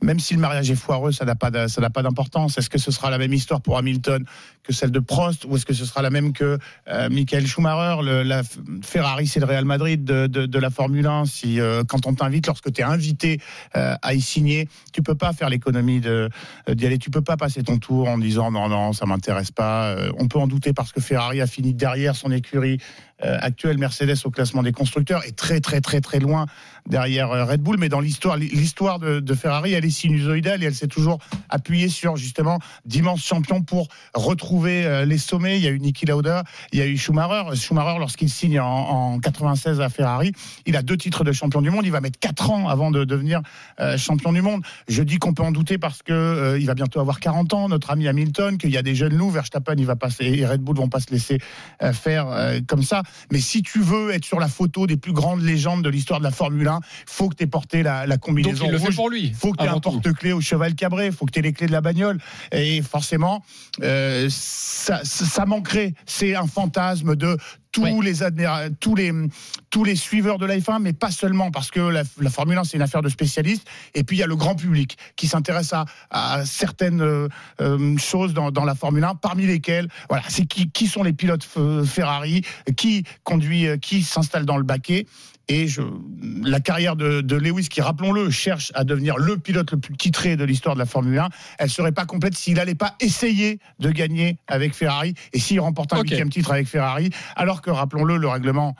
même 0.00 0.18
si 0.18 0.32
le 0.32 0.40
mariage 0.40 0.70
est 0.70 0.76
foireux, 0.76 1.12
ça 1.12 1.26
n'a 1.26 1.34
pas 1.34 1.50
d'importance. 1.50 2.56
Est-ce 2.56 2.70
que 2.70 2.78
ce 2.78 2.90
sera 2.90 3.10
la 3.10 3.18
même 3.18 3.34
histoire 3.34 3.60
pour 3.60 3.76
Hamilton 3.76 4.24
que 4.62 4.72
celle 4.72 4.92
de 4.92 4.98
Prost, 4.98 5.44
ou 5.44 5.56
est-ce 5.56 5.66
que 5.66 5.74
ce 5.74 5.84
sera 5.84 6.00
la 6.00 6.08
même 6.08 6.32
que 6.32 6.58
euh, 6.88 7.10
Michael 7.10 7.46
Schumacher 7.46 8.02
La 8.24 8.40
Ferrari, 8.82 9.26
c'est 9.26 9.40
le 9.40 9.44
Real 9.44 9.66
Madrid 9.66 10.02
de, 10.04 10.58
la 10.58 10.70
Formule 10.70 11.06
1. 11.06 11.26
Si 11.26 11.58
quand 11.86 12.06
on 12.06 12.14
t'invite, 12.14 12.46
lorsque 12.46 12.72
tu 12.72 12.80
es 12.80 12.84
invité 12.84 13.40
à 13.74 14.14
y 14.14 14.22
signer, 14.22 14.68
tu 14.94 15.02
peux 15.02 15.14
pas 15.14 15.34
faire 15.34 15.50
l'économie 15.50 16.00
d'y 16.00 16.86
aller. 16.86 16.98
Tu 16.98 17.10
peux 17.10 17.20
pas 17.20 17.36
passer 17.36 17.62
ton 17.62 17.76
tour 17.76 18.08
en 18.08 18.16
disant 18.16 18.50
non, 18.50 18.70
non, 18.70 18.94
ça 18.94 19.04
m'intéresse 19.04 19.50
pas. 19.50 19.94
On 20.18 20.28
peut 20.28 20.38
en 20.38 20.46
douter 20.46 20.72
parce 20.72 20.92
que 20.92 21.02
Ferrari 21.02 21.42
a 21.42 21.46
fini 21.46 21.73
derrière 21.76 22.16
son 22.16 22.30
écurie 22.30 22.78
actuelle. 23.20 23.78
Mercedes 23.78 24.16
au 24.24 24.30
classement 24.30 24.62
des 24.62 24.72
constructeurs 24.72 25.24
est 25.24 25.36
très, 25.36 25.60
très, 25.60 25.80
très, 25.80 26.00
très 26.00 26.18
loin 26.18 26.46
derrière 26.88 27.30
euh, 27.32 27.44
Red 27.44 27.60
Bull. 27.60 27.76
Mais 27.78 27.88
dans 27.88 28.00
l'histoire, 28.00 28.36
l'histoire 28.36 28.98
de, 28.98 29.34
Ferrari, 29.34 29.72
elle 29.72 29.84
est 29.84 29.90
sinusoïdale 29.90 30.62
et 30.62 30.66
elle 30.66 30.74
s'est 30.74 30.88
toujours 30.88 31.18
appuyée 31.48 31.88
sur 31.88 32.16
justement 32.16 32.58
d'immenses 32.84 33.24
champions 33.24 33.62
pour 33.62 33.88
retrouver 34.14 34.84
euh, 34.84 35.04
les 35.04 35.18
sommets. 35.18 35.58
Il 35.58 35.64
y 35.64 35.68
a 35.68 35.70
eu 35.70 35.80
Niki 35.80 36.06
Lauda, 36.06 36.44
il 36.72 36.78
y 36.78 36.82
a 36.82 36.86
eu 36.86 36.96
Schumacher. 36.96 37.56
Schumacher, 37.56 37.98
lorsqu'il 37.98 38.30
signe 38.30 38.60
en, 38.60 39.14
en 39.14 39.18
96 39.18 39.80
à 39.80 39.88
Ferrari, 39.88 40.32
il 40.66 40.76
a 40.76 40.82
deux 40.82 40.96
titres 40.96 41.24
de 41.24 41.32
champion 41.32 41.62
du 41.62 41.70
monde. 41.70 41.84
Il 41.84 41.92
va 41.92 42.00
mettre 42.00 42.18
quatre 42.18 42.50
ans 42.50 42.68
avant 42.68 42.90
de 42.90 43.04
devenir 43.04 43.40
euh, 43.80 43.96
champion 43.96 44.32
du 44.32 44.42
monde. 44.42 44.62
Je 44.88 45.02
dis 45.02 45.18
qu'on 45.18 45.34
peut 45.34 45.42
en 45.42 45.52
douter 45.52 45.78
parce 45.78 46.02
que 46.02 46.12
euh, 46.12 46.58
il 46.58 46.66
va 46.66 46.74
bientôt 46.74 47.00
avoir 47.00 47.20
40 47.20 47.54
ans, 47.54 47.68
notre 47.68 47.90
ami 47.90 48.08
Hamilton, 48.08 48.58
qu'il 48.58 48.70
y 48.70 48.76
a 48.76 48.82
des 48.82 48.94
jeunes 48.94 49.14
loups, 49.14 49.30
Verstappen, 49.30 49.74
il 49.78 49.86
va 49.86 49.96
passer, 49.96 50.26
et 50.26 50.46
Red 50.46 50.60
Bull 50.60 50.76
vont 50.76 50.88
pas 50.88 51.00
se 51.00 51.10
laisser 51.10 51.38
euh, 51.82 51.92
faire 51.92 52.28
euh, 52.28 52.60
comme 52.66 52.82
ça. 52.82 53.02
Mais 53.32 53.40
si 53.40 53.62
tu 53.62 53.80
veux 53.80 54.10
être 54.12 54.24
sur 54.24 54.40
la 54.40 54.48
photo 54.48 54.86
des 54.86 54.96
plus 54.96 55.12
grandes 55.12 55.42
légendes 55.42 55.82
de 55.82 55.88
l'histoire 55.88 56.18
de 56.20 56.24
la 56.24 56.30
Formule 56.30 56.68
1, 56.68 56.80
faut 57.06 57.28
que 57.28 57.36
tu 57.36 57.44
aies 57.44 57.46
porté 57.46 57.82
la, 57.82 58.06
la 58.06 58.16
Donc 58.16 58.24
combinaison 58.24 58.66
il 58.66 58.72
le 58.72 58.78
fait 58.78 58.86
rouge. 58.86 58.96
pour 58.96 59.10
lui. 59.10 59.32
faut 59.38 59.52
que 59.52 59.58
tu 59.58 59.64
aies 59.64 59.68
un 59.68 59.80
porte-clés 59.80 60.32
au 60.32 60.40
cheval 60.40 60.74
cabré, 60.74 61.10
faut 61.12 61.26
que 61.26 61.32
tu 61.32 61.38
aies 61.38 61.42
les 61.42 61.52
clés 61.52 61.66
de 61.66 61.72
la 61.72 61.80
bagnole. 61.80 62.18
Et 62.52 62.82
forcément, 62.82 63.42
euh, 63.82 64.28
ça, 64.30 65.00
ça- 65.04 65.24
ça 65.24 65.46
manquerait. 65.46 65.94
C'est 66.06 66.34
un 66.34 66.46
fantasme 66.46 67.16
de 67.16 67.36
tous 67.74 68.00
les 68.00 68.14
tous 68.80 68.94
les 68.94 69.12
tous 69.70 69.84
les 69.84 69.96
suiveurs 69.96 70.38
de 70.38 70.46
la 70.46 70.56
F1, 70.56 70.80
mais 70.80 70.92
pas 70.92 71.10
seulement 71.10 71.50
parce 71.50 71.70
que 71.70 71.80
la, 71.80 72.02
la 72.20 72.30
Formule 72.30 72.58
1 72.58 72.64
c'est 72.64 72.76
une 72.76 72.82
affaire 72.82 73.02
de 73.02 73.08
spécialistes. 73.08 73.66
Et 73.94 74.04
puis 74.04 74.16
il 74.16 74.20
y 74.20 74.22
a 74.22 74.26
le 74.26 74.36
grand 74.36 74.54
public 74.54 74.96
qui 75.16 75.26
s'intéresse 75.26 75.72
à, 75.72 75.84
à 76.10 76.44
certaines 76.46 77.02
euh, 77.02 77.28
euh, 77.60 77.96
choses 77.98 78.34
dans, 78.34 78.50
dans 78.50 78.64
la 78.64 78.74
Formule 78.74 79.04
1, 79.04 79.16
parmi 79.16 79.46
lesquelles 79.46 79.88
voilà, 80.08 80.24
c'est 80.28 80.46
qui, 80.46 80.70
qui 80.70 80.86
sont 80.86 81.02
les 81.02 81.12
pilotes 81.12 81.46
Ferrari, 81.84 82.42
qui 82.76 83.04
conduit, 83.24 83.66
euh, 83.66 83.76
qui 83.76 84.02
s'installe 84.02 84.44
dans 84.44 84.56
le 84.56 84.64
baquet. 84.64 85.06
Et 85.48 85.68
je, 85.68 85.82
la 86.42 86.58
carrière 86.58 86.96
de, 86.96 87.20
de 87.20 87.36
Lewis, 87.36 87.68
qui, 87.68 87.82
rappelons-le, 87.82 88.30
cherche 88.30 88.72
à 88.74 88.82
devenir 88.84 89.18
le 89.18 89.36
pilote 89.36 89.72
le 89.72 89.78
plus 89.78 89.94
titré 89.94 90.36
de 90.36 90.44
l'histoire 90.44 90.74
de 90.74 90.78
la 90.78 90.86
Formule 90.86 91.18
1, 91.18 91.28
elle 91.58 91.68
serait 91.68 91.92
pas 91.92 92.06
complète 92.06 92.34
s'il 92.34 92.54
n'allait 92.54 92.74
pas 92.74 92.94
essayer 93.00 93.58
de 93.78 93.90
gagner 93.90 94.38
avec 94.46 94.72
Ferrari 94.74 95.12
et 95.34 95.38
s'il 95.38 95.60
remporte 95.60 95.92
un 95.92 95.98
Ok. 95.98 96.08
huitième 96.08 96.30
titre 96.30 96.50
avec 96.50 96.66
Ferrari, 96.66 97.10
alors 97.36 97.60
rappelons-le, 97.70 98.16
le 98.16 98.28
règlement 98.28 98.74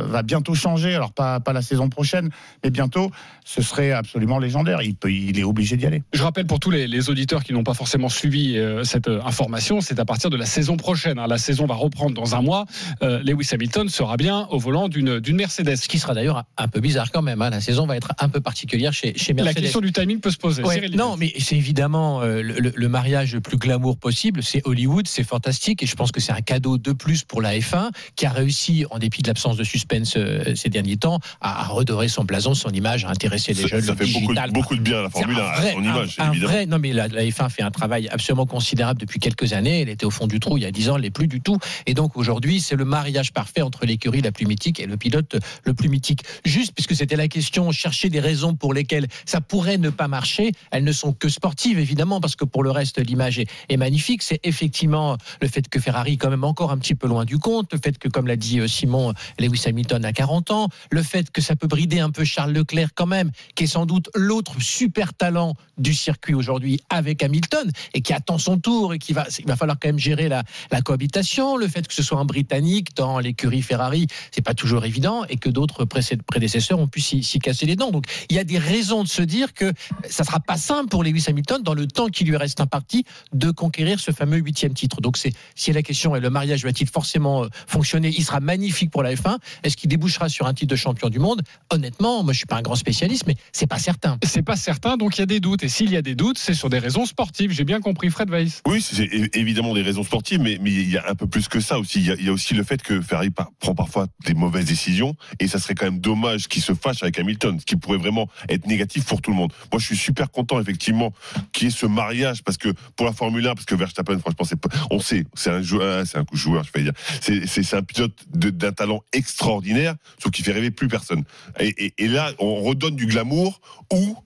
va 0.00 0.22
bientôt 0.22 0.54
changer, 0.54 0.94
alors 0.94 1.12
pas, 1.12 1.40
pas 1.40 1.52
la 1.52 1.62
saison 1.62 1.88
prochaine, 1.88 2.30
mais 2.64 2.70
bientôt, 2.70 3.10
ce 3.44 3.62
serait 3.62 3.92
absolument 3.92 4.38
légendaire. 4.38 4.82
Il, 4.82 4.94
peut, 4.94 5.12
il 5.12 5.38
est 5.38 5.44
obligé 5.44 5.76
d'y 5.76 5.86
aller. 5.86 6.02
Je 6.12 6.22
rappelle 6.22 6.46
pour 6.46 6.58
tous 6.60 6.70
les, 6.70 6.86
les 6.88 7.10
auditeurs 7.10 7.44
qui 7.44 7.52
n'ont 7.52 7.62
pas 7.64 7.74
forcément 7.74 8.08
suivi 8.08 8.56
euh, 8.58 8.82
cette 8.84 9.08
euh, 9.08 9.20
information, 9.24 9.80
c'est 9.80 9.98
à 10.00 10.04
partir 10.04 10.30
de 10.30 10.36
la 10.36 10.46
saison 10.46 10.76
prochaine. 10.76 11.18
hein. 11.18 11.26
La 11.28 11.38
saison 11.38 11.66
va 11.66 11.74
reprendre 11.74 12.14
dans 12.14 12.34
un 12.34 12.42
mois. 12.42 12.64
Euh, 13.02 13.22
Lewis 13.22 13.48
Hamilton 13.52 13.88
sera 13.88 14.16
bien 14.16 14.46
au 14.50 14.58
volant 14.58 14.88
d'une 14.88 15.20
d'une 15.20 15.36
Mercedes. 15.36 15.76
Ce 15.76 15.88
qui 15.88 15.98
sera 15.98 16.14
d'ailleurs 16.14 16.44
un 16.56 16.68
peu 16.68 16.80
bizarre 16.80 17.10
quand 17.12 17.22
même. 17.22 17.40
hein. 17.42 17.50
La 17.50 17.60
saison 17.60 17.86
va 17.86 17.96
être 17.96 18.12
un 18.18 18.28
peu 18.28 18.40
particulière 18.40 18.92
chez, 18.92 19.16
chez 19.16 19.32
La 19.32 19.44
Mercedes. 19.44 19.62
question 19.62 19.80
du 19.80 19.92
timing 19.92 20.20
peut 20.20 20.30
se 20.30 20.36
poser. 20.38 20.62
Ouais, 20.62 20.88
non, 20.90 21.16
mais 21.16 21.32
c'est 21.38 21.56
évidemment 21.56 22.22
euh, 22.22 22.42
le, 22.42 22.54
le- 22.58 22.72
le 22.74 22.88
mariage 22.88 23.34
le 23.34 23.40
plus 23.40 23.56
glamour 23.58 23.96
possible. 23.98 24.42
C'est 24.42 24.62
Hollywood, 24.66 25.06
c'est 25.06 25.24
fantastique, 25.24 25.82
et 25.82 25.86
je 25.86 25.94
pense 25.94 26.10
que 26.12 26.20
c'est 26.20 26.32
un 26.32 26.40
cadeau 26.40 26.78
de 26.78 26.92
plus 26.92 27.22
pour 27.24 27.40
la 27.42 27.56
F1 27.58 27.90
qui 28.16 28.26
a 28.26 28.30
réussi, 28.30 28.84
en 28.90 28.98
dépit 28.98 29.22
de 29.22 29.28
l'absence 29.28 29.56
de 29.56 29.64
suspense 29.68 30.14
euh, 30.16 30.54
ces 30.54 30.68
derniers 30.68 30.96
temps, 30.96 31.20
à, 31.40 31.62
à 31.62 31.64
redorer 31.68 32.08
son 32.08 32.24
blason, 32.24 32.54
son 32.54 32.70
image, 32.70 33.04
à 33.04 33.10
intéresser 33.10 33.52
les 33.54 33.62
ça, 33.62 33.68
jeunes. 33.68 33.82
ça 33.82 33.92
le 33.92 33.98
fait 33.98 34.06
beaucoup, 34.12 34.20
digital. 34.26 34.50
beaucoup 34.52 34.76
de 34.76 34.80
bien 34.80 35.02
la 35.02 35.10
Formule 35.10 35.36
1, 35.38 35.40
un 35.40 35.44
à 35.46 35.60
vrai- 35.60 35.72
son 35.74 35.82
image, 35.82 36.16
un- 36.18 36.24
un 36.24 36.32
évidemment. 36.32 36.52
vrai- 36.52 36.66
non, 36.66 36.78
mais 36.78 36.92
la, 36.92 37.08
la 37.08 37.22
F1 37.24 37.48
fait 37.50 37.62
un 37.62 37.70
travail 37.70 38.08
absolument 38.08 38.46
considérable 38.46 39.00
depuis 39.00 39.20
quelques 39.20 39.52
années. 39.52 39.82
Elle 39.82 39.88
était 39.88 40.06
au 40.06 40.10
fond 40.10 40.26
du 40.26 40.40
trou 40.40 40.56
il 40.58 40.62
y 40.62 40.66
a 40.66 40.70
10 40.72 40.88
ans, 40.90 40.96
elle 40.96 41.02
l'est 41.02 41.10
plus 41.10 41.28
du 41.28 41.40
tout. 41.40 41.58
Et 41.86 41.94
donc 41.94 42.16
aujourd'hui, 42.16 42.60
c'est 42.60 42.76
le 42.76 42.84
mariage 42.84 43.32
parfait 43.32 43.62
entre 43.62 43.84
l'écurie 43.86 44.22
la 44.22 44.32
plus 44.32 44.46
mythique 44.46 44.80
et 44.80 44.86
le 44.86 44.96
pilote 44.96 45.36
le 45.64 45.74
plus 45.74 45.88
mythique. 45.88 46.22
Juste 46.44 46.72
puisque 46.74 46.94
c'était 46.96 47.16
la 47.16 47.28
question, 47.28 47.70
chercher 47.72 48.08
des 48.10 48.20
raisons 48.20 48.54
pour 48.54 48.74
lesquelles 48.74 49.06
ça 49.26 49.40
pourrait 49.40 49.78
ne 49.78 49.90
pas 49.90 50.08
marcher. 50.08 50.52
Elles 50.70 50.84
ne 50.84 50.92
sont 50.92 51.12
que 51.12 51.28
sportives, 51.28 51.78
évidemment, 51.78 52.20
parce 52.20 52.36
que 52.36 52.44
pour 52.44 52.62
le 52.62 52.70
reste, 52.70 52.98
l'image 53.04 53.38
est, 53.38 53.46
est 53.68 53.76
magnifique. 53.76 54.22
C'est 54.22 54.40
effectivement 54.44 55.16
le 55.40 55.48
fait 55.48 55.68
que 55.68 55.80
Ferrari 55.80 56.12
est 56.14 56.16
quand 56.16 56.30
même 56.30 56.44
encore 56.44 56.70
un 56.70 56.78
petit 56.78 56.94
peu 56.94 57.06
loin 57.08 57.24
du 57.24 57.38
compte, 57.38 57.72
le 57.72 57.78
fait 57.82 57.98
que, 57.98 58.08
comme 58.08 58.26
l'a 58.26 58.36
dit 58.36 58.60
euh, 58.60 58.66
Simon, 58.68 59.12
Lewis 59.38 59.57
Lewis 59.58 59.68
Hamilton 59.68 60.04
a 60.04 60.12
40 60.12 60.50
ans, 60.50 60.68
le 60.90 61.02
fait 61.02 61.30
que 61.30 61.40
ça 61.40 61.56
peut 61.56 61.66
brider 61.66 62.00
un 62.00 62.10
peu 62.10 62.24
Charles 62.24 62.52
Leclerc 62.52 62.90
quand 62.94 63.06
même, 63.06 63.30
qui 63.54 63.64
est 63.64 63.68
sans 63.68 63.86
doute 63.86 64.08
l'autre 64.14 64.60
super 64.60 65.14
talent 65.14 65.54
du 65.78 65.94
circuit 65.94 66.34
aujourd'hui 66.34 66.80
avec 66.90 67.22
Hamilton 67.22 67.70
et 67.94 68.00
qui 68.00 68.12
attend 68.12 68.38
son 68.38 68.58
tour 68.58 68.94
et 68.94 68.98
qui 68.98 69.12
va, 69.12 69.26
il 69.38 69.46
va 69.46 69.56
falloir 69.56 69.78
quand 69.80 69.88
même 69.88 69.98
gérer 69.98 70.28
la, 70.28 70.42
la 70.70 70.80
cohabitation, 70.80 71.56
le 71.56 71.68
fait 71.68 71.86
que 71.86 71.94
ce 71.94 72.02
soit 72.02 72.18
un 72.18 72.24
Britannique 72.24 72.94
dans 72.96 73.18
l'écurie 73.18 73.62
Ferrari, 73.62 74.06
c'est 74.30 74.42
pas 74.42 74.54
toujours 74.54 74.84
évident 74.84 75.24
et 75.28 75.36
que 75.36 75.48
d'autres 75.48 75.84
prédécesseurs 75.84 76.78
ont 76.78 76.88
pu 76.88 77.00
s'y 77.00 77.22
s'y 77.22 77.38
casser 77.38 77.66
les 77.66 77.76
dents. 77.76 77.90
Donc 77.90 78.06
il 78.28 78.36
y 78.36 78.38
a 78.38 78.44
des 78.44 78.58
raisons 78.58 79.02
de 79.02 79.08
se 79.08 79.22
dire 79.22 79.54
que 79.54 79.72
ça 80.08 80.24
sera 80.24 80.40
pas 80.40 80.56
simple 80.56 80.88
pour 80.88 81.04
Lewis 81.04 81.24
Hamilton 81.28 81.62
dans 81.62 81.74
le 81.74 81.86
temps 81.86 82.08
qui 82.08 82.24
lui 82.24 82.36
reste 82.36 82.60
imparti 82.60 83.04
de 83.32 83.50
conquérir 83.50 84.00
ce 84.00 84.10
fameux 84.10 84.38
huitième 84.38 84.74
titre. 84.74 85.00
Donc 85.00 85.16
c'est 85.16 85.32
si 85.54 85.72
la 85.72 85.82
question 85.82 86.14
est 86.16 86.20
le 86.20 86.30
mariage 86.30 86.64
va-t-il 86.64 86.88
forcément 86.88 87.44
euh, 87.44 87.48
fonctionner 87.66 88.12
Il 88.16 88.24
sera 88.24 88.40
magnifique 88.40 88.90
pour 88.90 89.02
la 89.02 89.14
F1. 89.14 89.38
Est-ce 89.62 89.76
qu'il 89.76 89.88
débouchera 89.88 90.28
sur 90.28 90.46
un 90.46 90.54
titre 90.54 90.70
de 90.70 90.76
champion 90.76 91.08
du 91.08 91.18
monde? 91.18 91.42
Honnêtement, 91.70 92.22
moi 92.22 92.32
je 92.32 92.38
suis 92.38 92.46
pas 92.46 92.56
un 92.56 92.62
grand 92.62 92.76
spécialiste, 92.76 93.26
mais 93.26 93.36
c'est 93.52 93.66
pas 93.66 93.78
certain. 93.78 94.18
C'est 94.24 94.42
pas 94.42 94.56
certain, 94.56 94.96
donc 94.96 95.16
il 95.16 95.20
y 95.20 95.22
a 95.22 95.26
des 95.26 95.40
doutes. 95.40 95.62
Et 95.62 95.68
s'il 95.68 95.90
y 95.90 95.96
a 95.96 96.02
des 96.02 96.14
doutes, 96.14 96.38
c'est 96.38 96.54
sur 96.54 96.70
des 96.70 96.78
raisons 96.78 97.06
sportives. 97.06 97.52
J'ai 97.52 97.64
bien 97.64 97.80
compris, 97.80 98.10
Fred 98.10 98.30
Weiss. 98.30 98.62
Oui, 98.66 98.80
c'est 98.80 99.08
évidemment 99.34 99.74
des 99.74 99.82
raisons 99.82 100.04
sportives, 100.04 100.40
mais, 100.40 100.58
mais 100.60 100.72
il 100.72 100.90
y 100.90 100.96
a 100.96 101.08
un 101.08 101.14
peu 101.14 101.26
plus 101.26 101.48
que 101.48 101.60
ça 101.60 101.78
aussi. 101.78 102.00
Il 102.00 102.06
y 102.06 102.10
a, 102.10 102.14
il 102.14 102.24
y 102.24 102.28
a 102.28 102.32
aussi 102.32 102.54
le 102.54 102.62
fait 102.62 102.82
que 102.82 103.00
Ferrari 103.00 103.30
par- 103.30 103.50
prend 103.58 103.74
parfois 103.74 104.06
des 104.24 104.34
mauvaises 104.34 104.66
décisions, 104.66 105.14
et 105.40 105.48
ça 105.48 105.58
serait 105.58 105.74
quand 105.74 105.86
même 105.86 106.00
dommage 106.00 106.48
qu'il 106.48 106.62
se 106.62 106.74
fâche 106.74 107.02
avec 107.02 107.18
Hamilton, 107.18 107.58
ce 107.60 107.64
qui 107.64 107.76
pourrait 107.76 107.98
vraiment 107.98 108.28
être 108.48 108.66
négatif 108.66 109.04
pour 109.04 109.20
tout 109.20 109.30
le 109.30 109.36
monde. 109.36 109.52
Moi, 109.72 109.80
je 109.80 109.86
suis 109.86 109.96
super 109.96 110.30
content, 110.30 110.60
effectivement, 110.60 111.12
qu'il 111.52 111.68
y 111.68 111.68
ait 111.68 111.74
ce 111.74 111.86
mariage, 111.86 112.42
parce 112.42 112.58
que 112.58 112.68
pour 112.96 113.06
la 113.06 113.12
Formule 113.12 113.46
1, 113.46 113.54
parce 113.54 113.66
que 113.66 113.74
Verstappen, 113.74 114.18
franchement, 114.18 114.44
c'est 114.44 114.58
on 114.90 115.00
sait, 115.00 115.24
c'est 115.34 115.50
un 115.50 115.62
joueur, 115.62 116.06
c'est 116.06 116.18
un 116.18 116.24
joueur, 116.32 116.64
je 116.64 116.70
vais 116.74 116.82
dire, 116.84 116.92
c'est, 117.20 117.74
un 117.74 117.82
pilote 117.82 118.12
d'un 118.32 118.72
talent 118.72 119.02
extraordinaire, 119.42 119.94
sauf 120.22 120.32
qu'il 120.32 120.44
fait 120.44 120.52
rêver 120.52 120.70
plus 120.72 120.88
personne. 120.88 121.22
Et, 121.60 121.68
et- 121.86 121.94
et 121.98 122.08
là, 122.08 122.32
on 122.40 122.56
redonne 122.62 122.96
du 122.96 123.06
glamour 123.06 123.60
où 123.92 124.16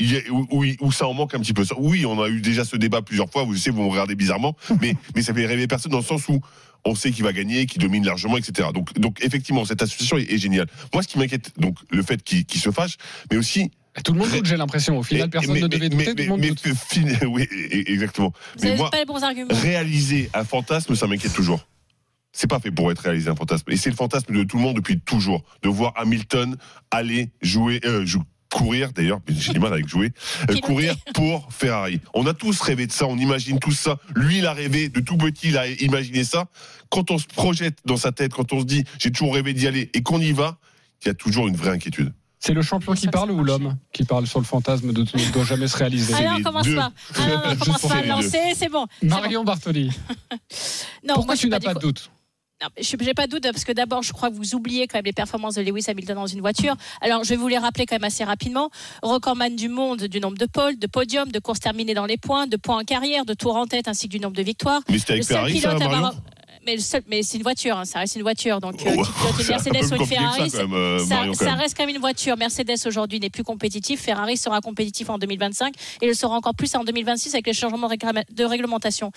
il 0.00 0.12
y 0.12 0.16
a- 0.16 0.30
où, 0.32 0.46
où- 0.50 0.64
où 0.80 0.92
ça 0.92 1.06
en 1.06 1.14
manque 1.14 1.34
un 1.34 1.38
petit 1.40 1.52
peu. 1.52 1.64
Oui, 1.78 2.04
on 2.04 2.20
a 2.20 2.28
eu 2.28 2.40
déjà 2.40 2.64
ce 2.64 2.76
débat 2.76 3.00
plusieurs 3.02 3.30
fois. 3.30 3.44
Vous 3.44 3.54
savez, 3.56 3.76
vous 3.76 3.82
me 3.84 3.88
regardez 3.88 4.14
bizarrement, 4.16 4.56
mais, 4.80 4.94
mais 5.14 5.22
ça 5.22 5.32
fait 5.32 5.46
rêver 5.46 5.66
personne 5.68 5.92
dans 5.92 5.98
le 5.98 6.04
sens 6.04 6.26
où 6.28 6.40
on 6.84 6.94
sait 6.94 7.10
qu'il 7.12 7.22
va 7.22 7.32
gagner, 7.32 7.66
qu'il 7.66 7.80
domine 7.82 8.04
largement, 8.04 8.38
etc. 8.38 8.70
Donc, 8.74 8.98
donc 8.98 9.18
effectivement, 9.22 9.64
cette 9.64 9.82
association 9.82 10.16
est, 10.18 10.32
est 10.32 10.38
géniale. 10.38 10.66
Moi, 10.92 11.02
ce 11.02 11.08
qui 11.08 11.18
m'inquiète, 11.18 11.52
donc 11.58 11.76
le 11.90 12.02
fait 12.02 12.22
qu'il 12.22 12.60
se 12.60 12.70
fâche, 12.72 12.96
mais 13.30 13.36
aussi 13.36 13.70
Tout 14.04 14.12
le 14.14 14.20
monde 14.20 14.30
doute, 14.30 14.46
j'ai 14.46 14.56
l'impression. 14.56 14.98
Au 14.98 15.02
final, 15.02 15.28
personne 15.30 15.52
mais- 15.54 15.60
ne 15.60 15.66
devait 15.68 15.88
mais- 15.90 15.90
douter, 15.90 16.06
mais- 16.06 16.14
tout 16.14 16.22
le 16.22 16.28
monde 16.28 16.40
mais- 16.40 16.48
doute. 16.48 16.62
mais 16.64 17.14
fin- 17.14 17.26
oui, 17.26 17.42
e- 17.52 17.90
exactement. 17.92 18.32
Vous 18.56 18.62
Mais 18.62 18.68
n'avez 18.70 18.78
moi, 18.80 18.90
pas 18.90 18.98
les 18.98 19.04
bons 19.04 19.22
arguments. 19.22 19.54
réaliser 19.54 20.30
un 20.34 20.44
fantasme, 20.44 20.94
ça 20.96 21.06
m'inquiète 21.06 21.34
toujours. 21.34 21.60
C'est 22.32 22.46
pas 22.48 22.60
fait 22.60 22.70
pour 22.70 22.90
être 22.92 23.00
réalisé 23.00 23.28
un 23.30 23.34
fantasme. 23.36 23.64
Et 23.70 23.76
c'est 23.76 23.90
le 23.90 23.96
fantasme 23.96 24.32
de 24.34 24.44
tout 24.44 24.56
le 24.56 24.62
monde 24.62 24.76
depuis 24.76 25.00
toujours. 25.00 25.42
De 25.62 25.68
voir 25.68 25.92
Hamilton 25.96 26.56
aller 26.90 27.30
jouer, 27.42 27.80
euh, 27.84 28.04
jou- 28.06 28.22
courir 28.52 28.92
d'ailleurs, 28.92 29.20
j'ai 29.28 29.52
du 29.52 29.60
mal 29.60 29.72
avec 29.72 29.86
jouer, 29.88 30.12
euh, 30.50 30.56
courir 30.58 30.96
pour 31.14 31.52
Ferrari. 31.52 32.00
On 32.14 32.26
a 32.26 32.34
tous 32.34 32.60
rêvé 32.60 32.86
de 32.88 32.92
ça, 32.92 33.06
on 33.06 33.16
imagine 33.16 33.60
tout 33.60 33.70
ça. 33.70 33.96
Lui, 34.16 34.38
il 34.38 34.46
a 34.46 34.52
rêvé 34.52 34.88
de 34.88 34.98
tout 35.00 35.16
petit, 35.16 35.48
il 35.50 35.56
a 35.58 35.68
imaginé 35.68 36.24
ça. 36.24 36.46
Quand 36.88 37.12
on 37.12 37.18
se 37.18 37.26
projette 37.26 37.78
dans 37.84 37.96
sa 37.96 38.10
tête, 38.10 38.32
quand 38.32 38.52
on 38.52 38.60
se 38.60 38.64
dit 38.64 38.82
j'ai 38.98 39.12
toujours 39.12 39.34
rêvé 39.34 39.52
d'y 39.52 39.68
aller 39.68 39.88
et 39.94 40.02
qu'on 40.02 40.20
y 40.20 40.32
va, 40.32 40.58
il 41.02 41.08
y 41.08 41.10
a 41.10 41.14
toujours 41.14 41.46
une 41.46 41.54
vraie 41.56 41.70
inquiétude. 41.70 42.12
C'est 42.40 42.52
le 42.54 42.62
champion 42.62 42.94
qui 42.94 43.06
parle 43.06 43.30
ou 43.30 43.44
l'homme 43.44 43.76
qui 43.92 44.02
parle 44.04 44.26
sur 44.26 44.40
le 44.40 44.46
fantasme 44.46 44.92
de 44.92 45.02
ne 45.02 45.32
doit 45.32 45.44
jamais 45.44 45.68
se 45.68 45.76
réaliser? 45.76 46.14
Alors, 46.14 46.38
on 46.38 46.42
commence 46.42 46.68
pas. 46.68 46.92
Alors, 47.22 47.42
on 47.52 47.56
commence 47.64 47.82
pas 47.82 47.96
à 47.96 48.02
lancer, 48.02 48.38
c'est 48.56 48.68
bon. 48.68 48.86
c'est 49.00 49.06
bon. 49.06 49.14
Marion 49.14 49.44
Bartoli. 49.44 49.90
Non, 51.06 51.14
Pourquoi 51.14 51.24
moi, 51.26 51.36
tu 51.36 51.48
n'as 51.48 51.60
pas 51.60 51.74
de 51.74 51.80
doute? 51.80 52.10
Je 52.80 52.96
n'ai 52.96 53.14
pas 53.14 53.26
de 53.26 53.32
doute 53.32 53.42
parce 53.42 53.64
que 53.64 53.72
d'abord, 53.72 54.02
je 54.02 54.12
crois 54.12 54.30
que 54.30 54.34
vous 54.34 54.54
oubliez 54.54 54.86
quand 54.86 54.98
même 54.98 55.04
les 55.04 55.12
performances 55.12 55.54
de 55.54 55.62
Lewis 55.62 55.84
Hamilton 55.88 56.16
dans 56.16 56.26
une 56.26 56.40
voiture. 56.40 56.76
Alors, 57.00 57.24
je 57.24 57.30
vais 57.30 57.36
vous 57.36 57.48
les 57.48 57.58
rappeler 57.58 57.86
quand 57.86 57.94
même 57.94 58.04
assez 58.04 58.24
rapidement. 58.24 58.70
Recordman 59.02 59.56
du 59.56 59.68
monde 59.68 60.02
du 60.04 60.20
nombre 60.20 60.36
de 60.36 60.46
pôles, 60.46 60.78
de 60.78 60.86
podiums, 60.86 61.30
de 61.30 61.38
courses 61.38 61.60
terminées 61.60 61.94
dans 61.94 62.06
les 62.06 62.16
points, 62.18 62.46
de 62.46 62.56
points 62.56 62.78
en 62.80 62.84
carrière, 62.84 63.24
de 63.24 63.34
tours 63.34 63.56
en 63.56 63.66
tête 63.66 63.88
ainsi 63.88 64.08
que 64.08 64.12
du 64.12 64.20
nombre 64.20 64.36
de 64.36 64.42
victoires. 64.42 64.82
Mais 64.88 64.98
c'était 64.98 65.12
avec 65.12 65.54
ça, 65.62 65.70
avoir- 65.96 66.14
mais, 66.66 66.76
le 66.76 66.80
seul- 66.82 67.02
mais 67.08 67.22
c'est 67.22 67.36
une 67.36 67.42
voiture, 67.42 67.76
hein, 67.78 67.84
ça 67.84 68.00
reste 68.00 68.16
une 68.16 68.22
voiture. 68.22 68.60
Donc, 68.60 68.74
euh, 68.86 68.94
Oh, 68.98 69.02
qui 69.04 69.12
pilote 69.12 69.40
une 69.40 69.46
un 69.46 69.48
Mercedes 69.50 69.92
ou 69.92 69.94
une 69.94 69.98
que 70.02 70.04
ça, 70.04 70.06
Ferrari, 70.06 70.50
quand 70.50 70.58
même, 70.58 70.72
euh, 70.74 70.98
ça, 70.98 71.14
Marion, 71.14 71.32
reste 71.56 71.76
quand 71.76 71.86
même 71.86 71.94
une 71.94 72.00
voiture. 72.00 72.36
Mercedes 72.36 72.86
aujourd'hui 72.86 73.20
n'est 73.20 73.30
plus 73.30 73.44
compétitif. 73.44 74.00
Ferrari 74.00 74.36
sera 74.36 74.60
compétitif 74.60 75.08
en 75.10 75.18
2025 75.18 75.74
et 76.02 76.06
le 76.06 76.14
sera 76.14 76.34
encore 76.36 76.54
plus 76.54 76.74
en 76.74 76.84
2026 76.84 77.34
avec 77.34 77.46
les 77.46 77.52
changements 77.54 77.88
de 77.88 78.44
réglementation. 78.44 79.10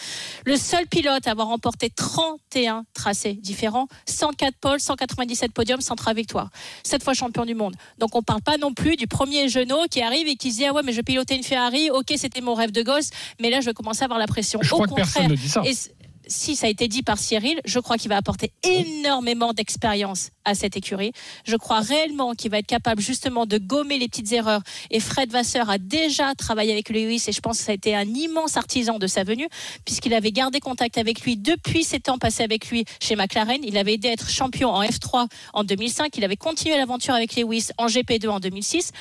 Le 0.45 0.57
seul 0.57 0.87
pilote 0.87 1.27
à 1.27 1.31
avoir 1.31 1.47
remporté 1.47 1.89
31 1.89 2.85
tracés 2.93 3.33
différents, 3.33 3.87
104 4.07 4.55
pôles, 4.57 4.79
197 4.79 5.51
podiums, 5.53 5.81
103 5.81 6.13
victoires. 6.13 6.49
Cette 6.83 7.03
fois 7.03 7.13
champion 7.13 7.45
du 7.45 7.55
monde. 7.55 7.75
Donc 7.99 8.15
on 8.15 8.21
parle 8.21 8.41
pas 8.41 8.57
non 8.57 8.73
plus 8.73 8.95
du 8.95 9.07
premier 9.07 9.49
genou 9.49 9.75
qui 9.89 10.01
arrive 10.01 10.27
et 10.27 10.35
qui 10.35 10.51
se 10.51 10.57
dit 10.57 10.65
ah 10.65 10.73
ouais 10.73 10.81
mais 10.83 10.93
je 10.93 11.01
pilotais 11.01 11.35
une 11.35 11.43
Ferrari, 11.43 11.89
ok 11.91 12.13
c'était 12.17 12.41
mon 12.41 12.53
rêve 12.53 12.71
de 12.71 12.81
gosse, 12.83 13.09
mais 13.39 13.49
là 13.49 13.61
je 13.61 13.65
vais 13.65 13.73
commencer 13.73 14.01
à 14.01 14.05
avoir 14.05 14.19
la 14.19 14.27
pression. 14.27 14.59
Je 14.61 14.69
Au 14.71 14.75
crois 14.75 14.87
que 14.87 14.91
contraire, 14.93 15.11
personne 15.13 15.31
ne 15.31 15.35
dit 15.35 15.49
ça. 15.49 15.61
et 15.65 15.73
si 16.27 16.55
ça 16.55 16.67
a 16.67 16.69
été 16.69 16.87
dit 16.87 17.03
par 17.03 17.17
Cyril, 17.17 17.59
je 17.65 17.79
crois 17.79 17.97
qu'il 17.97 18.09
va 18.09 18.17
apporter 18.17 18.51
énormément 18.63 19.53
d'expérience 19.53 20.29
à 20.45 20.55
cette 20.55 20.77
écurie. 20.77 21.11
Je 21.45 21.55
crois 21.55 21.79
réellement 21.79 22.33
qu'il 22.33 22.51
va 22.51 22.59
être 22.59 22.67
capable 22.67 23.01
justement 23.01 23.45
de 23.45 23.57
gommer 23.57 23.97
les 23.97 24.07
petites 24.07 24.31
erreurs. 24.31 24.61
Et 24.91 24.99
Fred 24.99 25.31
Vasseur 25.31 25.69
a 25.69 25.77
déjà 25.77 26.33
travaillé 26.35 26.71
avec 26.71 26.89
Lewis 26.89 27.23
et 27.27 27.31
je 27.31 27.41
pense 27.41 27.59
que 27.59 27.63
ça 27.65 27.71
a 27.71 27.75
été 27.75 27.95
un 27.95 28.07
immense 28.07 28.57
artisan 28.57 28.99
de 28.99 29.07
sa 29.07 29.23
venue 29.23 29.47
puisqu'il 29.85 30.13
avait 30.13 30.31
gardé 30.31 30.59
contact 30.59 30.97
avec 30.97 31.21
lui 31.21 31.37
depuis 31.37 31.83
ses 31.83 31.99
temps 31.99 32.17
passés 32.17 32.43
avec 32.43 32.69
lui 32.69 32.85
chez 33.01 33.15
McLaren. 33.15 33.61
Il 33.63 33.77
avait 33.77 33.93
aidé 33.93 34.09
à 34.09 34.11
être 34.13 34.29
champion 34.29 34.69
en 34.69 34.83
F3 34.83 35.27
en 35.53 35.63
2005. 35.63 36.15
Il 36.17 36.23
avait 36.23 36.37
continué 36.37 36.77
l'aventure 36.77 37.13
avec 37.13 37.35
Lewis 37.35 37.69
en 37.77 37.87
GP2 37.87 38.29
en 38.29 38.39
2006 38.39 38.91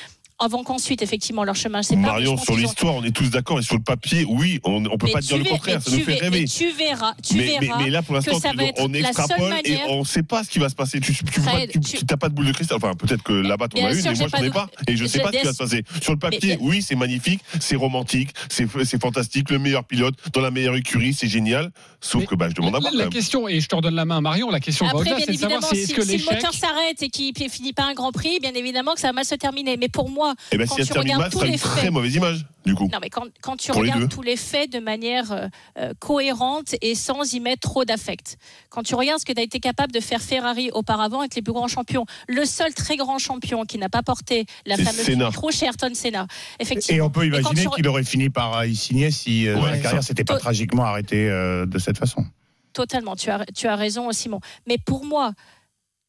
avant 0.43 0.63
qu'ensuite 0.63 1.01
effectivement 1.01 1.43
leur 1.43 1.55
chemin 1.55 1.81
sépare. 1.83 2.03
Je 2.03 2.09
Marion, 2.09 2.37
sur 2.37 2.53
ont- 2.53 2.57
l'histoire, 2.57 2.95
on 2.95 3.03
est 3.03 3.11
tous 3.15 3.29
d'accord 3.29 3.59
et 3.59 3.63
sur 3.63 3.75
le 3.75 3.81
papier, 3.83 4.25
oui, 4.27 4.59
on 4.63 4.79
ne 4.81 4.89
peut 4.89 5.07
Mais 5.07 5.11
pas 5.13 5.21
dire 5.21 5.37
le 5.37 5.43
contraire, 5.45 5.81
ça 5.81 5.91
nous 5.91 5.97
tu 5.97 6.03
fait 6.03 6.11
ver- 6.13 6.21
rêver. 6.21 6.41
mais 6.41 6.45
tu 6.47 6.71
verras, 6.71 7.13
tu 7.23 7.35
mais, 7.35 7.57
verras 7.59 7.77
mais 7.83 7.89
là, 7.89 8.01
pour 8.01 8.15
l'instant, 8.15 8.37
on 8.79 8.93
extrapole 8.93 9.53
et 9.65 9.77
on 9.89 9.99
ne 9.99 10.05
sait 10.05 10.23
pas 10.23 10.43
ce 10.43 10.49
qui 10.49 10.59
va 10.59 10.69
se 10.69 10.75
passer. 10.75 10.99
Tu 10.99 11.13
tu 11.13 11.23
peux 11.23 11.41
Fred, 11.41 11.71
pas- 12.19 12.29
de 12.29 12.33
boule 12.33 12.47
de 12.47 12.51
cristal. 12.51 12.77
Enfin, 12.77 12.93
peut-être 12.95 13.23
que 13.23 13.33
là-bas, 13.33 13.67
tu 13.67 13.81
en 13.81 13.85
as 13.85 13.93
une, 13.93 14.01
mais 14.03 14.13
moi, 14.15 14.29
pas 14.29 14.37
j'en 14.37 14.43
ai 14.43 14.49
pas. 14.51 14.67
Et 14.87 14.95
je 14.97 15.05
sais 15.05 15.19
j'ai 15.19 15.23
pas 15.23 15.31
ce 15.31 15.37
qui 15.39 15.45
va 15.45 15.53
se 15.53 15.57
passer. 15.57 15.83
Sur 16.01 16.13
le 16.13 16.19
papier, 16.19 16.57
oui, 16.59 16.81
c'est 16.81 16.95
magnifique, 16.95 17.41
c'est 17.59 17.75
romantique, 17.75 18.29
c'est 18.49 18.67
fantastique, 19.01 19.49
le 19.49 19.59
meilleur 19.59 19.83
pilote 19.83 20.15
dans 20.33 20.41
la 20.41 20.51
meilleure 20.51 20.75
écurie, 20.75 21.13
c'est 21.13 21.27
génial. 21.27 21.71
Sauf 22.01 22.25
que 22.25 22.35
bah, 22.35 22.49
je 22.49 22.55
demande 22.55 22.75
à 22.75 22.79
La, 22.93 23.07
question, 23.07 23.47
et 23.47 23.61
je 23.61 23.67
te 23.67 23.75
redonne 23.75 23.95
la 23.95 24.03
main 24.05 24.19
Marion, 24.19 24.49
la 24.49 24.59
question 24.59 24.85
va 24.85 24.91
Après, 24.91 25.01
au-delà, 25.01 25.15
bien 25.17 25.25
c'est 25.25 25.31
de 25.33 25.37
savoir 25.37 25.59
évidemment, 25.71 26.03
si, 26.05 26.17
le 26.27 26.33
moteur 26.35 26.53
s'arrête 26.53 27.01
et 27.01 27.09
qu'il 27.09 27.33
ne 27.39 27.49
finit 27.49 27.71
pas 27.73 27.83
un 27.85 27.93
Grand 27.93 28.11
Prix, 28.11 28.39
bien 28.41 28.53
évidemment 28.53 28.93
que 28.93 28.99
ça 28.99 29.07
va 29.07 29.13
mal 29.13 29.25
se 29.25 29.35
terminer. 29.35 29.77
Mais 29.77 29.87
pour 29.89 30.09
moi, 30.09 30.32
Eh 30.51 30.57
ben, 30.57 30.67
quand 30.67 30.75
si 30.75 30.81
elle 30.81 30.87
tu 30.87 30.93
termine 30.93 31.13
regardes 31.15 31.21
mal, 31.21 31.31
ce 31.31 31.33
tous 31.33 31.39
sera 31.39 31.47
les 31.47 31.53
une 31.53 31.59
très 31.59 31.81
faits, 31.81 31.91
mauvaise 31.91 32.15
image, 32.15 32.45
du 32.65 32.75
coup. 32.75 32.89
non, 32.91 32.99
mais 33.01 33.09
quand, 33.09 33.25
quand 33.41 33.55
tu 33.57 33.71
Pour 33.71 33.81
regardes 33.81 34.09
tous 34.09 34.21
les 34.21 34.35
faits 34.37 34.71
de 34.71 34.79
manière 34.79 35.31
euh, 35.31 35.47
euh, 35.77 35.93
cohérente 35.99 36.75
et 36.81 36.95
sans 36.95 37.33
y 37.33 37.39
mettre 37.39 37.61
trop 37.69 37.85
d'affect, 37.85 38.37
quand 38.69 38.83
tu 38.83 38.95
regardes 38.95 39.19
ce 39.19 39.25
que 39.25 39.33
tu 39.33 39.39
as 39.39 39.43
été 39.43 39.59
capable 39.59 39.91
de 39.91 39.99
faire 39.99 40.21
Ferrari 40.21 40.69
auparavant 40.71 41.19
avec 41.19 41.35
les 41.35 41.41
plus 41.41 41.53
grands 41.53 41.67
champions, 41.67 42.05
le 42.27 42.45
seul 42.45 42.73
très 42.73 42.95
grand 42.97 43.17
champion 43.19 43.63
qui 43.65 43.77
n'a 43.77 43.89
pas 43.89 44.03
porté 44.03 44.45
la 44.65 44.75
fameuse 44.77 45.05
Senna. 45.05 45.27
micro 45.27 45.51
chez 45.51 45.65
Ayrton 45.65 45.91
Senna. 45.93 46.27
Effectivement. 46.59 46.97
Et 46.97 47.01
on 47.01 47.09
peut 47.09 47.25
imaginer 47.25 47.65
re- 47.65 47.75
qu'il 47.75 47.87
aurait 47.87 48.03
fini 48.03 48.29
par 48.29 48.65
y 48.65 48.75
signer 48.75 49.11
si 49.11 49.47
euh, 49.47 49.59
Ouais, 49.59 49.71
la 49.71 49.77
carrière 49.79 50.03
s'était 50.03 50.23
pas 50.23 50.37
tragiquement 50.37 50.83
arrêtée 50.85 51.29
euh, 51.29 51.65
de 51.65 51.79
cette 51.79 51.97
façon. 51.97 52.25
Totalement, 52.73 53.15
tu 53.15 53.29
as, 53.29 53.45
tu 53.55 53.67
as 53.67 53.75
raison, 53.75 54.11
Simon. 54.11 54.39
Mais 54.67 54.77
pour 54.79 55.05
moi, 55.05 55.33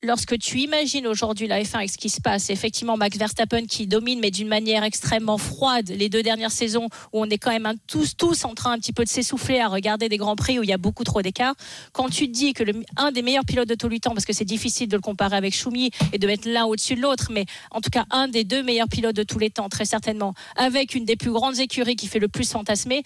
lorsque 0.04 0.38
tu 0.38 0.60
imagines 0.60 1.06
aujourd'hui 1.06 1.46
la 1.46 1.62
F1 1.62 1.76
avec 1.78 1.90
ce 1.90 1.98
qui 1.98 2.10
se 2.10 2.20
passe, 2.20 2.50
effectivement 2.50 2.96
Max 2.96 3.16
Verstappen 3.16 3.64
qui 3.66 3.86
domine, 3.86 4.20
mais 4.20 4.30
d'une 4.30 4.48
manière 4.48 4.84
extrêmement 4.84 5.38
froide 5.38 5.88
les 5.88 6.08
deux 6.08 6.22
dernières 6.22 6.52
saisons, 6.52 6.86
où 7.12 7.20
on 7.22 7.24
est 7.30 7.38
quand 7.38 7.50
même 7.50 7.66
un- 7.66 7.74
tous, 7.86 8.16
tous 8.16 8.44
en 8.44 8.54
train 8.54 8.72
un 8.72 8.78
petit 8.78 8.92
peu 8.92 9.04
de 9.04 9.08
s'essouffler 9.08 9.58
à 9.60 9.68
regarder 9.68 10.08
des 10.08 10.16
grands 10.16 10.36
prix 10.36 10.58
où 10.58 10.62
il 10.62 10.68
y 10.68 10.72
a 10.72 10.78
beaucoup 10.78 11.04
trop 11.04 11.22
d'écart. 11.22 11.54
Quand 11.92 12.08
tu 12.08 12.28
dis 12.28 12.52
que 12.52 12.62
le, 12.62 12.82
un 12.96 13.10
des 13.12 13.22
meilleurs 13.22 13.44
pilotes 13.44 13.68
de 13.68 13.74
tous 13.74 13.88
les 13.88 14.00
temps, 14.00 14.12
parce 14.14 14.24
que 14.24 14.32
c'est 14.32 14.44
difficile 14.44 14.88
de 14.88 14.96
le 14.96 15.02
comparer 15.02 15.36
avec 15.36 15.54
Schumi 15.54 15.90
et 16.12 16.18
de 16.18 16.26
mettre 16.26 16.48
l'un 16.48 16.64
au-dessus 16.64 16.94
de 16.94 17.00
l'autre, 17.00 17.28
mais 17.32 17.46
en 17.70 17.80
tout 17.80 17.90
cas 17.90 18.04
un 18.10 18.28
des 18.28 18.44
deux 18.44 18.62
meilleurs 18.62 18.88
pilotes 18.88 19.16
de 19.16 19.22
tous 19.22 19.38
les 19.38 19.50
temps, 19.50 19.68
très 19.68 19.84
certainement, 19.84 20.34
avec 20.56 20.94
une 20.94 21.04
des 21.04 21.16
plus 21.16 21.30
grandes 21.32 21.58
écuries 21.58 21.96
qui 21.96 22.06
fait 22.08 22.18
le 22.18 22.28
plus 22.28 22.50
fantasmer, 22.50 23.02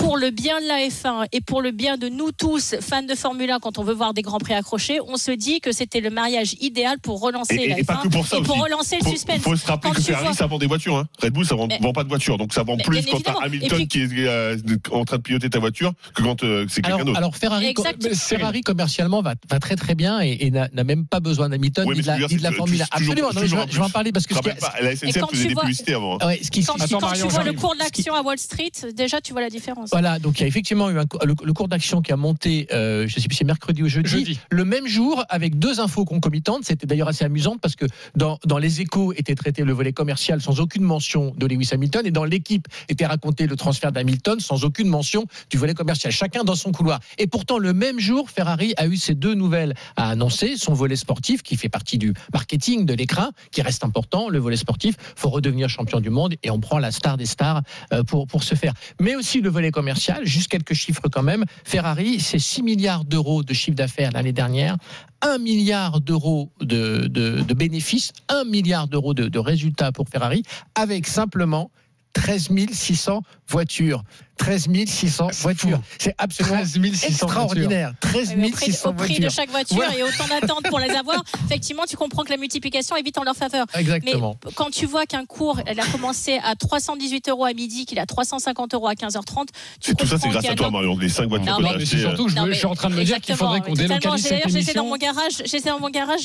pour 0.00 0.16
le 0.16 0.30
bien 0.30 0.60
de 0.60 0.66
la 0.66 0.78
F1 0.88 1.26
et 1.32 1.40
pour 1.40 1.60
le 1.62 1.70
bien 1.72 1.96
de 1.98 2.08
nous 2.08 2.32
tous, 2.32 2.74
fans 2.80 3.02
de 3.02 3.14
Formule 3.14 3.50
1, 3.50 3.58
quand 3.60 3.78
on 3.78 3.84
veut 3.84 3.92
voir 3.92 4.14
des 4.14 4.22
grands 4.22 4.38
prix 4.38 4.54
accrochés, 4.54 4.98
on 5.06 5.16
se 5.16 5.30
dit 5.30 5.60
que 5.60 5.72
c'était 5.72 6.00
le 6.00 6.08
mariage 6.10 6.54
idéal 6.60 6.98
pour 6.98 7.20
relancer 7.20 7.54
Et, 7.54 7.68
la 7.68 7.76
et- 7.76 7.80
et 7.80 7.84
pas 7.84 7.94
F1 7.94 8.02
que 8.04 8.08
pour 8.08 8.26
ça 8.26 8.38
et 8.38 8.42
pour 8.42 8.54
aussi. 8.56 8.62
relancer 8.64 8.96
le 8.96 9.04
faut, 9.04 9.10
suspense. 9.10 9.38
faut 9.42 9.56
se 9.56 9.66
rappeler 9.66 9.90
Quand 9.90 9.96
que 9.96 10.00
tu 10.00 10.06
Ferrari, 10.06 10.26
vois- 10.26 10.34
ça 10.34 10.46
vend 10.46 10.58
des 10.58 10.66
voitures. 10.66 10.96
Hein. 10.96 11.06
Red 11.22 11.32
Bull, 11.32 11.44
ça 11.46 11.54
vend, 11.54 11.66
Mais- 11.66 11.78
vend 11.80 11.92
pas 11.92 12.02
de 12.04 12.08
voitures. 12.08 12.38
Donc 12.38 12.52
ça 12.54 12.62
vend 12.62 12.76
Mais 12.76 12.82
plus 12.82 13.04
quand 13.06 13.20
t'as 13.22 13.32
Et 13.34 13.44
Hamilton 13.44 13.68
puis- 13.78 13.88
qui 13.88 14.00
est 14.02 14.26
euh, 14.26 14.56
en 14.90 15.04
train 15.04 15.16
de 15.18 15.22
piloter 15.22 15.50
ta 15.50 15.58
voiture 15.58 15.92
que 16.14 16.22
quand 16.22 16.42
euh, 16.44 16.66
c'est 16.68 16.80
quelqu'un 16.82 17.04
d'autre. 17.04 17.18
alors 17.18 17.36
Ferrari. 17.36 17.74
Ferrari 18.14 18.60
commercialement 18.62 19.20
va, 19.22 19.34
va 19.50 19.58
très 19.58 19.76
très 19.76 19.94
bien 19.94 20.20
et, 20.22 20.38
et 20.40 20.50
n'a 20.50 20.68
même 20.84 21.06
pas 21.06 21.20
besoin 21.20 21.48
d'Hamilton 21.48 21.84
ni 21.92 22.00
de 22.00 22.06
la, 22.06 22.52
Formule 22.52 22.82
1. 22.82 22.84
que 22.86 22.90
toujours- 22.98 23.14
Absolument, 23.30 23.30
je, 23.70 23.76
vais- 23.76 23.82
en 23.84 23.90
parler 23.90 24.12
parce 24.12 24.26
que 24.26 24.34
la 24.34 24.96
SNCF 24.96 25.18
quand 25.20 25.26
faisait 25.30 25.48
tu 25.48 25.54
des 25.84 25.92
avant. 25.92 26.14
hein. 26.16 26.18
Quand, 26.66 26.74
tu 27.14 27.28
vois 27.28 27.44
le 27.44 27.52
cours 27.52 27.74
de 27.74 27.78
l'action 27.80 28.14
à 28.14 28.22
Wall 28.22 28.38
Street, 28.38 28.70
déjà 28.94 29.20
tu 29.20 29.32
vois 29.32 29.42
la 29.42 29.50
différence. 29.50 29.89
Voilà, 29.92 30.18
donc 30.18 30.38
il 30.38 30.42
y 30.42 30.44
a 30.44 30.46
effectivement 30.46 30.90
eu 30.90 30.98
un, 30.98 31.04
le, 31.24 31.34
le, 31.44 31.52
cours 31.52 31.68
d'action 31.68 32.00
qui 32.02 32.12
a 32.12 32.16
monté, 32.16 32.68
euh, 32.72 33.06
je 33.08 33.16
ne 33.16 33.20
sais 33.20 33.28
plus 33.28 33.34
si 33.34 33.38
c'est 33.38 33.44
mercredi 33.44 33.82
ou 33.82 33.88
jeudi, 33.88 34.08
jeudi, 34.08 34.40
le 34.50 34.64
même 34.64 34.86
jour 34.86 35.24
avec 35.28 35.58
deux 35.58 35.80
infos 35.80 36.04
concomitantes. 36.04 36.64
C'était 36.64 36.86
d'ailleurs 36.86 37.08
assez 37.08 37.24
amusant 37.24 37.56
parce 37.60 37.76
que 37.76 37.86
dans, 38.14 38.38
dans 38.44 38.58
les 38.58 38.80
échos 38.80 39.12
était 39.14 39.34
traité 39.34 39.64
le 39.64 39.72
volet 39.72 39.92
commercial 39.92 40.40
sans 40.40 40.60
aucune 40.60 40.82
mention 40.82 41.32
de 41.36 41.46
Lewis 41.46 41.70
Hamilton 41.72 42.06
et 42.06 42.10
dans 42.10 42.24
l'équipe 42.24 42.66
était 42.88 43.06
raconté 43.06 43.46
le 43.46 43.56
transfert 43.56 43.92
d'Hamilton 43.92 44.40
sans 44.40 44.64
aucune 44.64 44.88
mention 44.88 45.26
du 45.50 45.56
volet 45.58 45.74
commercial. 45.74 46.12
Chacun 46.12 46.44
dans 46.44 46.54
son 46.54 46.72
couloir. 46.72 47.00
Et 47.18 47.26
pourtant, 47.26 47.58
le 47.58 47.72
même 47.72 47.98
jour, 47.98 48.30
Ferrari 48.30 48.74
a 48.76 48.86
eu 48.86 48.96
ces 48.96 49.14
deux 49.14 49.34
nouvelles 49.34 49.74
à 49.96 50.10
annoncer. 50.10 50.56
Son 50.56 50.72
volet 50.72 50.96
sportif 50.96 51.42
qui 51.42 51.56
fait 51.56 51.68
partie 51.68 51.98
du 51.98 52.14
marketing 52.32 52.86
de 52.86 52.94
l'écran, 52.94 53.30
qui 53.50 53.62
reste 53.62 53.84
important. 53.84 54.28
Le 54.28 54.38
volet 54.38 54.56
sportif, 54.56 54.96
faut 55.16 55.30
redevenir 55.30 55.68
champion 55.68 56.00
du 56.00 56.10
monde 56.10 56.34
et 56.42 56.50
on 56.50 56.60
prend 56.60 56.78
la 56.78 56.90
star 56.90 57.16
des 57.16 57.26
stars 57.26 57.62
euh, 57.92 58.02
pour, 58.04 58.26
pour 58.26 58.42
ce 58.44 58.54
faire. 58.54 58.74
Mais 59.00 59.16
aussi 59.16 59.40
le 59.40 59.50
volet 59.50 59.69
commercial, 59.70 60.24
juste 60.24 60.48
quelques 60.48 60.74
chiffres 60.74 61.08
quand 61.10 61.22
même. 61.22 61.44
Ferrari, 61.64 62.20
c'est 62.20 62.38
6 62.38 62.62
milliards 62.62 63.04
d'euros 63.04 63.42
de 63.42 63.52
chiffre 63.52 63.76
d'affaires 63.76 64.10
l'année 64.12 64.32
dernière, 64.32 64.76
1 65.22 65.38
milliard 65.38 66.00
d'euros 66.00 66.50
de, 66.60 67.54
bénéfices, 67.54 68.12
1 68.28 68.44
milliard 68.44 68.88
d'euros 68.88 69.14
de, 69.14 69.28
de 69.28 69.38
résultats 69.38 69.92
pour 69.92 70.08
Ferrari, 70.08 70.42
avec 70.74 71.06
simplement 71.06 71.70
13 72.12 72.50
600 72.72 73.22
voitures. 73.48 74.02
13 74.40 74.68
600 74.86 75.28
voitures. 75.42 75.80
C'est 75.98 76.14
absolument 76.16 76.62
13 76.62 77.04
extraordinaire. 77.04 77.92
13 78.00 78.36
600 78.56 78.88
au 78.88 78.92
prix, 78.94 79.06
voitures. 79.06 79.24
de 79.24 79.28
chaque 79.28 79.50
voiture 79.50 79.76
ouais. 79.76 79.98
et 79.98 80.02
autant 80.02 80.26
d'attentes 80.28 80.64
pour 80.66 80.78
les 80.78 80.90
avoir, 80.90 81.22
effectivement, 81.44 81.82
tu 81.86 81.98
comprends 81.98 82.24
que 82.24 82.30
la 82.30 82.38
multiplication 82.38 82.96
est 82.96 83.02
vite 83.02 83.18
en 83.18 83.24
leur 83.24 83.36
faveur. 83.36 83.66
Exactement. 83.74 84.36
Mais 84.46 84.52
quand 84.54 84.70
tu 84.70 84.86
vois 84.86 85.04
qu'un 85.04 85.26
cours, 85.26 85.60
elle 85.66 85.78
a 85.78 85.86
commencé 85.86 86.40
à 86.42 86.56
318 86.56 87.28
euros 87.28 87.44
à 87.44 87.52
midi, 87.52 87.84
qu'il 87.84 87.98
a 87.98 88.06
350 88.06 88.72
euros 88.72 88.88
à 88.88 88.94
15h30, 88.94 89.48
tu 89.78 89.90
Et 89.90 89.94
tout 89.94 90.06
ça, 90.06 90.18
c'est 90.18 90.30
grâce 90.30 90.48
à 90.48 90.54
toi, 90.54 90.70
Marion. 90.70 90.96
Les 90.96 91.10
5 91.10 91.28
voitures 91.28 91.60
non, 91.60 91.72
mais 91.76 91.84
surtout 91.84 92.28
je, 92.28 92.36
je, 92.46 92.52
suis 92.52 92.66
en 92.66 92.74
train 92.74 92.88
de 92.88 92.94
me 92.94 93.04
dire 93.04 93.20
qu'il 93.20 93.36
faudrait 93.36 93.60
qu'on 93.60 93.74
délocalise 93.74 94.22
cette 94.22 94.46
émission. 94.46 94.60
J'étais 94.60 94.74
dans 94.74 94.86
mon 94.86 94.96
garage, 94.96 95.32
j'étais 95.44 95.68
dans 95.68 95.78
mon 95.78 95.90
garage, 95.90 96.22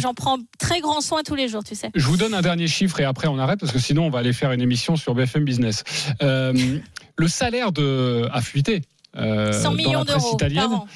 j'en 0.00 0.14
prends 0.14 0.38
très 0.58 0.80
grand 0.80 1.02
soin 1.02 1.22
tous 1.22 1.34
les 1.34 1.48
jours, 1.48 1.64
tu 1.64 1.74
sais. 1.74 1.90
Je 1.94 2.06
vous 2.06 2.16
donne 2.16 2.32
un 2.32 2.40
dernier 2.40 2.66
chiffre 2.66 2.98
et 3.00 3.04
après 3.04 3.28
on 3.28 3.38
arrête 3.38 3.60
parce 3.60 3.72
que 3.72 3.78
sinon 3.78 4.06
on 4.06 4.10
va 4.10 4.20
aller 4.20 4.32
faire 4.32 4.52
une 4.52 4.62
émission 4.62 4.96
sur 4.96 5.14
BFM 5.14 5.44
Business. 5.44 5.84
Euh, 6.22 6.78
le 7.16 7.28
salaire 7.28 7.72
de 7.72 8.28
a 8.32 8.40
fuité. 8.40 8.82
Euh, 9.16 9.52
100 9.52 9.72
millions 9.72 10.04
d'euros 10.04 10.36
par 10.36 10.72
an. 10.72 10.86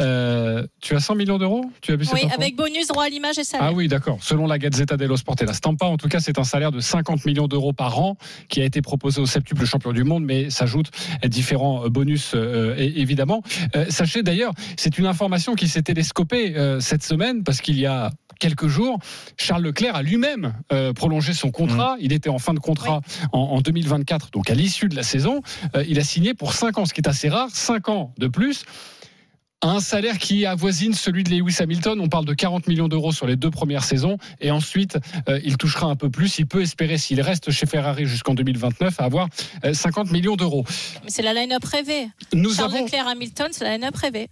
Euh, 0.00 0.66
tu 0.80 0.94
as 0.94 1.00
100 1.00 1.14
millions 1.14 1.38
d'euros? 1.38 1.64
Tu 1.80 1.92
as 1.92 1.96
vu 1.96 2.06
Oui, 2.12 2.20
avec 2.34 2.56
bonus, 2.56 2.88
droit 2.88 3.04
à 3.04 3.08
l'image 3.08 3.38
et 3.38 3.44
salaire. 3.44 3.68
Ah 3.70 3.72
oui, 3.72 3.88
d'accord. 3.88 4.18
Selon 4.20 4.46
la 4.46 4.58
Gazzetta 4.58 4.96
dello 4.96 5.16
Sport 5.16 5.36
et 5.40 5.46
la 5.46 5.52
Stampa, 5.52 5.86
en 5.86 5.96
tout 5.96 6.08
cas, 6.08 6.20
c'est 6.20 6.38
un 6.38 6.44
salaire 6.44 6.72
de 6.72 6.80
50 6.80 7.24
millions 7.24 7.48
d'euros 7.48 7.72
par 7.72 7.98
an 7.98 8.16
qui 8.48 8.60
a 8.60 8.64
été 8.64 8.82
proposé 8.82 9.20
au 9.20 9.26
septuple 9.26 9.64
champion 9.64 9.92
du 9.92 10.04
monde, 10.04 10.24
mais 10.24 10.50
s'ajoutent 10.50 10.90
différents 11.24 11.88
bonus, 11.88 12.32
euh, 12.34 12.74
évidemment. 12.76 13.42
Euh, 13.74 13.86
sachez 13.88 14.22
d'ailleurs, 14.22 14.52
c'est 14.76 14.98
une 14.98 15.06
information 15.06 15.54
qui 15.54 15.68
s'est 15.68 15.82
télescopée 15.82 16.56
euh, 16.56 16.80
cette 16.80 17.02
semaine 17.02 17.42
parce 17.42 17.60
qu'il 17.60 17.78
y 17.78 17.86
a 17.86 18.10
quelques 18.38 18.66
jours, 18.66 18.98
Charles 19.36 19.62
Leclerc 19.62 19.96
a 19.96 20.02
lui-même 20.02 20.54
euh, 20.72 20.92
prolongé 20.92 21.32
son 21.32 21.50
contrat. 21.50 21.96
Mmh. 21.96 22.00
Il 22.00 22.12
était 22.12 22.28
en 22.28 22.38
fin 22.38 22.54
de 22.54 22.58
contrat 22.58 23.00
oui. 23.04 23.28
en, 23.32 23.38
en, 23.38 23.60
2024, 23.60 24.30
donc 24.30 24.50
à 24.50 24.54
l'issue 24.54 24.88
de 24.88 24.96
la 24.96 25.02
saison. 25.02 25.40
Euh, 25.74 25.84
il 25.88 25.98
a 25.98 26.04
signé 26.04 26.34
pour 26.34 26.52
5 26.52 26.78
ans, 26.78 26.84
ce 26.84 26.94
qui 26.94 27.00
est 27.00 27.08
assez 27.08 27.28
rare, 27.28 27.48
5 27.50 27.88
ans 27.88 28.14
de 28.18 28.28
plus 28.28 28.64
un 29.62 29.80
salaire 29.80 30.18
qui 30.18 30.46
avoisine 30.46 30.92
celui 30.94 31.24
de 31.24 31.30
Lewis 31.30 31.56
Hamilton. 31.60 32.00
On 32.00 32.08
parle 32.08 32.24
de 32.24 32.34
40 32.34 32.66
millions 32.68 32.88
d'euros 32.88 33.12
sur 33.12 33.26
les 33.26 33.36
deux 33.36 33.50
premières 33.50 33.84
saisons. 33.84 34.18
Et 34.40 34.50
ensuite, 34.50 34.98
euh, 35.28 35.40
il 35.44 35.56
touchera 35.56 35.86
un 35.86 35.96
peu 35.96 36.10
plus. 36.10 36.38
Il 36.38 36.46
peut 36.46 36.62
espérer, 36.62 36.98
s'il 36.98 37.20
reste 37.20 37.50
chez 37.50 37.66
Ferrari 37.66 38.06
jusqu'en 38.06 38.34
2029, 38.34 39.00
à 39.00 39.04
avoir 39.04 39.28
euh, 39.64 39.72
50 39.72 40.10
millions 40.12 40.36
d'euros. 40.36 40.64
Mais 41.04 41.10
c'est 41.10 41.22
la 41.22 41.34
line-up 41.34 41.64
rêvée. 41.64 42.08
Nous 42.32 42.54
Charles 42.54 42.74
avons... 42.74 42.84
Leclerc 42.84 43.08
Hamilton, 43.08 43.48
c'est 43.52 43.64
la 43.64 43.72
line-up 43.76 43.96
rêvée. 43.96 44.28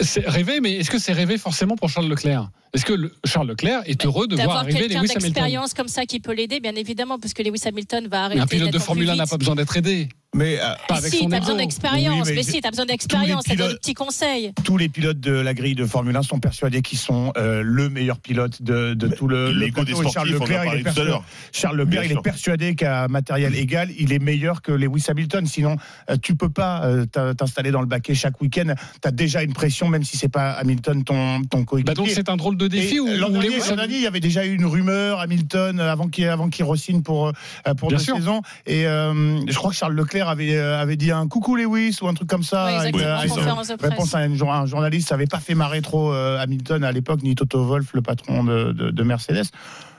C'est 0.00 0.28
rêvé, 0.28 0.60
mais 0.60 0.72
est-ce 0.72 0.90
que 0.90 0.98
c'est 0.98 1.14
rêvé 1.14 1.38
forcément 1.38 1.76
pour 1.76 1.88
Charles 1.88 2.08
Leclerc? 2.08 2.50
Est-ce 2.74 2.84
que 2.84 2.92
le, 2.92 3.14
Charles 3.24 3.48
Leclerc 3.48 3.82
est 3.86 4.04
heureux 4.04 4.26
de 4.26 4.36
voir 4.36 4.58
arriver 4.58 4.88
Lewis 4.88 4.96
Hamilton? 4.96 5.20
d'expérience 5.22 5.72
comme 5.72 5.88
ça 5.88 6.04
qui 6.04 6.20
peut 6.20 6.34
l'aider, 6.34 6.60
bien 6.60 6.74
évidemment, 6.74 7.18
parce 7.18 7.32
que 7.32 7.42
Lewis 7.42 7.62
Hamilton 7.64 8.06
va. 8.08 8.28
Mais 8.28 8.38
un 8.38 8.46
pilote 8.46 8.72
de 8.72 8.78
Formule 8.78 9.08
1 9.08 9.16
n'a 9.16 9.26
pas 9.26 9.38
besoin 9.38 9.54
d'être 9.54 9.74
aidé. 9.76 10.10
Mais 10.34 10.58
euh, 10.60 10.74
pas 10.88 10.96
avec 10.96 11.12
si, 11.12 11.20
son 11.20 11.28
t'as 11.28 11.40
besoin 11.40 11.56
d'expérience. 11.56 12.26
Oui, 12.26 12.30
mais, 12.30 12.36
mais, 12.36 12.42
si, 12.42 12.60
t'as 12.60 12.70
besoin 12.70 12.84
d'expérience. 12.84 13.44
T'as 13.44 13.54
besoin 13.54 13.72
de 13.72 13.78
petits 13.78 13.94
conseils. 13.94 14.52
Tous 14.64 14.76
les 14.76 14.88
pilotes 14.88 15.20
de 15.20 15.32
la 15.32 15.54
grille 15.54 15.74
de 15.74 15.86
Formule 15.86 16.16
1 16.16 16.22
sont 16.22 16.40
persuadés 16.40 16.82
qu'ils 16.82 16.98
sont 16.98 17.32
euh, 17.36 17.62
le 17.64 17.88
meilleur 17.88 18.18
pilote 18.18 18.60
de, 18.62 18.94
de 18.94 19.08
tout 19.08 19.28
le. 19.28 19.52
le 19.52 19.70
des 19.70 19.70
sportifs, 19.70 20.12
Charles 20.12 20.30
Leclerc, 20.30 20.64
il 20.66 20.80
est, 20.80 20.82
persuadé, 20.82 21.12
Charles 21.52 21.76
Leclerc 21.76 22.04
il 22.04 22.12
est 22.12 22.22
persuadé 22.22 22.74
qu'à 22.74 23.08
matériel 23.08 23.54
égal, 23.54 23.90
il 23.98 24.12
est 24.12 24.18
meilleur 24.18 24.62
que 24.62 24.72
Lewis 24.72 25.04
Hamilton. 25.08 25.46
Sinon, 25.46 25.76
euh, 26.10 26.16
tu 26.20 26.34
peux 26.34 26.50
pas 26.50 26.84
euh, 26.84 27.06
t'installer 27.06 27.70
dans 27.70 27.80
le 27.80 27.86
baquet 27.86 28.14
chaque 28.14 28.40
week-end. 28.40 28.74
T'as 29.00 29.12
déjà 29.12 29.42
une 29.42 29.52
pression, 29.54 29.88
même 29.88 30.04
si 30.04 30.16
c'est 30.16 30.28
pas 30.28 30.52
Hamilton 30.52 31.04
ton, 31.04 31.42
ton 31.44 31.64
coéquipier. 31.64 31.94
Bah 31.94 31.94
donc 31.94 32.10
c'est 32.10 32.28
un 32.28 32.36
drôle 32.36 32.56
de 32.56 32.68
défi. 32.68 33.00
ou, 33.00 33.06
L'an 33.06 33.30
dernier, 33.30 33.96
il 33.96 34.02
y 34.02 34.06
avait 34.06 34.20
déjà 34.20 34.44
eu 34.44 34.54
une 34.54 34.66
rumeur 34.66 35.20
Hamilton 35.20 35.80
avant 35.80 36.08
qu'il 36.08 36.26
avant 36.26 36.48
qu'il 36.48 36.64
re-signe 36.64 37.02
pour 37.02 37.32
pour 37.78 37.88
Bien 37.88 37.98
deux 37.98 38.04
sûr. 38.04 38.16
saisons. 38.16 38.42
Et 38.66 38.82
je 38.82 39.54
crois 39.54 39.70
que 39.70 39.76
Charles 39.76 39.94
Leclerc 39.94 40.15
avait 40.20 40.56
avait 40.58 40.96
dit 40.96 41.10
un 41.10 41.28
coucou 41.28 41.56
Lewis 41.56 41.98
ou 42.02 42.08
un 42.08 42.14
truc 42.14 42.28
comme 42.28 42.42
ça. 42.42 42.66
Oui, 42.66 42.72
avec, 42.74 42.96
avec 42.96 43.32
réponse 43.80 44.14
à 44.14 44.18
un, 44.18 44.32
un, 44.32 44.66
journaliste, 44.66 45.08
ça 45.08 45.16
n'avait 45.16 45.26
pas 45.26 45.40
fait 45.40 45.54
marrer 45.54 45.82
trop 45.82 46.12
euh, 46.12 46.38
Hamilton 46.38 46.84
à 46.84 46.92
l'époque, 46.92 47.22
ni 47.22 47.34
Toto 47.34 47.64
Wolff, 47.64 47.92
le 47.94 48.02
patron 48.02 48.44
de, 48.44 48.72
de, 48.72 48.90
de 48.90 49.02
Mercedes. 49.02 49.46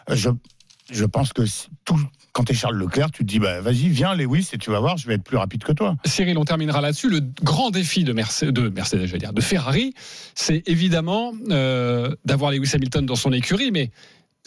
Je, 0.10 0.30
je 0.92 1.06
pense 1.06 1.34
que 1.34 1.44
tout, 1.86 2.00
quand 2.32 2.44
tu 2.44 2.54
es 2.54 2.56
Charles 2.56 2.78
Leclerc, 2.78 3.12
tu 3.12 3.24
te 3.26 3.28
dis 3.28 3.40
bah, 3.40 3.62
vas-y, 3.62 3.90
viens 3.90 4.16
Lewis 4.16 4.50
et 4.54 4.58
tu 4.58 4.70
vas 4.70 4.80
voir, 4.80 4.98
je 4.98 5.08
vais 5.08 5.16
être 5.16 5.24
plus 5.24 5.38
rapide 5.38 5.64
que 5.64 5.72
toi. 5.72 5.96
Cyril, 6.06 6.38
on 6.38 6.46
terminera 6.46 6.82
là-dessus. 6.82 7.10
Le 7.10 7.22
grand 7.42 7.72
défi 7.72 8.04
de 8.04 8.14
Mercedes, 8.14 8.52
de, 8.52 8.70
Mercedes, 8.70 9.06
je 9.06 9.12
vais 9.12 9.18
dire, 9.18 9.34
de 9.34 9.42
Ferrari, 9.42 9.94
c'est 10.36 10.62
évidemment 10.68 11.34
euh, 11.50 12.16
d'avoir 12.26 12.52
Lewis 12.52 12.72
Hamilton 12.74 13.06
dans 13.06 13.16
son 13.16 13.34
écurie, 13.34 13.72
mais 13.72 13.92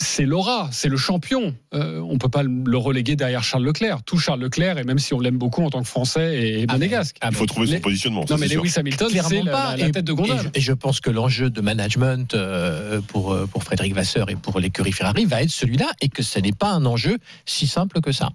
c'est 0.01 0.25
l'aura, 0.25 0.69
c'est 0.73 0.89
le 0.89 0.97
champion. 0.97 1.55
Euh, 1.75 2.01
on 2.01 2.19
peut 2.19 2.29
pas 2.29 2.43
le 2.43 2.77
reléguer 2.77 3.17
derrière 3.17 3.45
Charles 3.45 3.65
Leclerc. 3.65 4.03
Tout 4.03 4.19
Charles 4.19 4.41
Leclerc, 4.41 4.79
et 4.79 4.85
même 4.85 4.99
si 4.99 5.13
on 5.15 5.21
l'aime 5.21 5.37
beaucoup 5.37 5.63
en 5.63 5.71
tant 5.71 5.83
que 5.83 5.89
Français 5.89 6.61
et 6.61 6.67
monégasque. 6.67 7.17
Ah, 7.21 7.29
il 7.31 7.37
faut 7.37 7.47
trouver 7.47 7.67
son 7.67 7.73
les... 7.75 7.81
positionnement. 7.81 8.25
Non, 8.29 8.39
mais 8.39 8.49
Lewis 8.49 8.73
Hamilton, 8.77 9.09
c'est 9.11 9.43
la, 9.43 9.77
la, 9.77 9.91
tête 9.91 10.05
de 10.05 10.13
gondole. 10.13 10.51
Et, 10.55 10.59
et, 10.59 10.61
je 10.61 10.73
pense 10.73 11.01
que 11.01 11.11
l'enjeu 11.11 11.51
de 11.51 11.61
management 11.61 12.35
euh, 12.35 13.01
pour, 13.03 13.37
pour 13.49 13.63
Frédéric 13.63 13.95
Vasseur 13.95 14.31
et 14.31 14.37
pour 14.37 14.59
l'écurie 14.59 14.93
Ferrari 14.93 15.27
va 15.27 15.43
être 15.43 15.51
celui-là, 15.51 15.91
et 16.01 16.09
que 16.09 16.23
ce 16.23 16.39
n'est 16.39 16.53
pas 16.53 16.71
un 16.71 16.87
enjeu 16.87 17.19
si 17.45 17.67
simple 17.67 18.01
que 18.01 18.13
ça. 18.13 18.31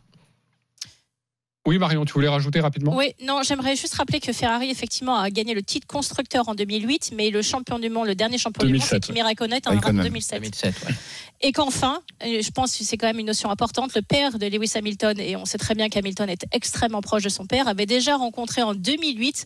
Oui, 1.67 1.79
Marion, 1.79 2.05
tu 2.05 2.13
voulais 2.13 2.27
rajouter 2.27 2.59
rapidement? 2.59 2.95
Oui, 2.95 3.13
non, 3.23 3.41
j'aimerais 3.41 3.75
juste 3.75 3.95
rappeler 3.95 4.19
que 4.19 4.31
Ferrari, 4.31 4.69
effectivement, 4.69 5.17
a 5.17 5.31
gagné 5.31 5.55
le 5.55 5.63
titre 5.63 5.87
constructeur 5.87 6.47
en 6.47 6.53
2008, 6.53 7.13
mais 7.15 7.31
le 7.31 7.41
champion 7.41 7.79
du 7.79 7.89
monde, 7.89 8.05
le 8.05 8.13
dernier 8.13 8.37
champion 8.37 8.67
2007, 8.67 8.67
du 8.67 8.93
monde, 8.93 9.01
c'est 9.03 9.13
Kimi 9.13 9.21
Raikkonen 9.23 9.59
en 9.65 10.03
2007. 10.03 10.41
2007 10.41 10.75
ouais. 10.87 10.95
Et 11.41 11.51
qu'enfin, 11.51 12.01
je 12.21 12.49
pense 12.51 12.77
que 12.77 12.83
c'est 12.83 12.97
quand 12.97 13.07
même 13.07 13.19
une 13.19 13.25
notion 13.25 13.49
importante, 13.49 13.95
le 13.95 14.03
père 14.03 14.37
de 14.37 14.45
Lewis 14.45 14.73
Hamilton, 14.75 15.19
et 15.19 15.35
on 15.35 15.45
sait 15.45 15.57
très 15.57 15.73
bien 15.73 15.89
qu'Hamilton 15.89 16.29
est 16.29 16.45
extrêmement 16.51 17.01
proche 17.01 17.23
de 17.23 17.29
son 17.29 17.47
père, 17.47 17.67
avait 17.67 17.87
déjà 17.87 18.15
rencontré 18.15 18.61
en 18.61 18.75
2008 18.75 19.45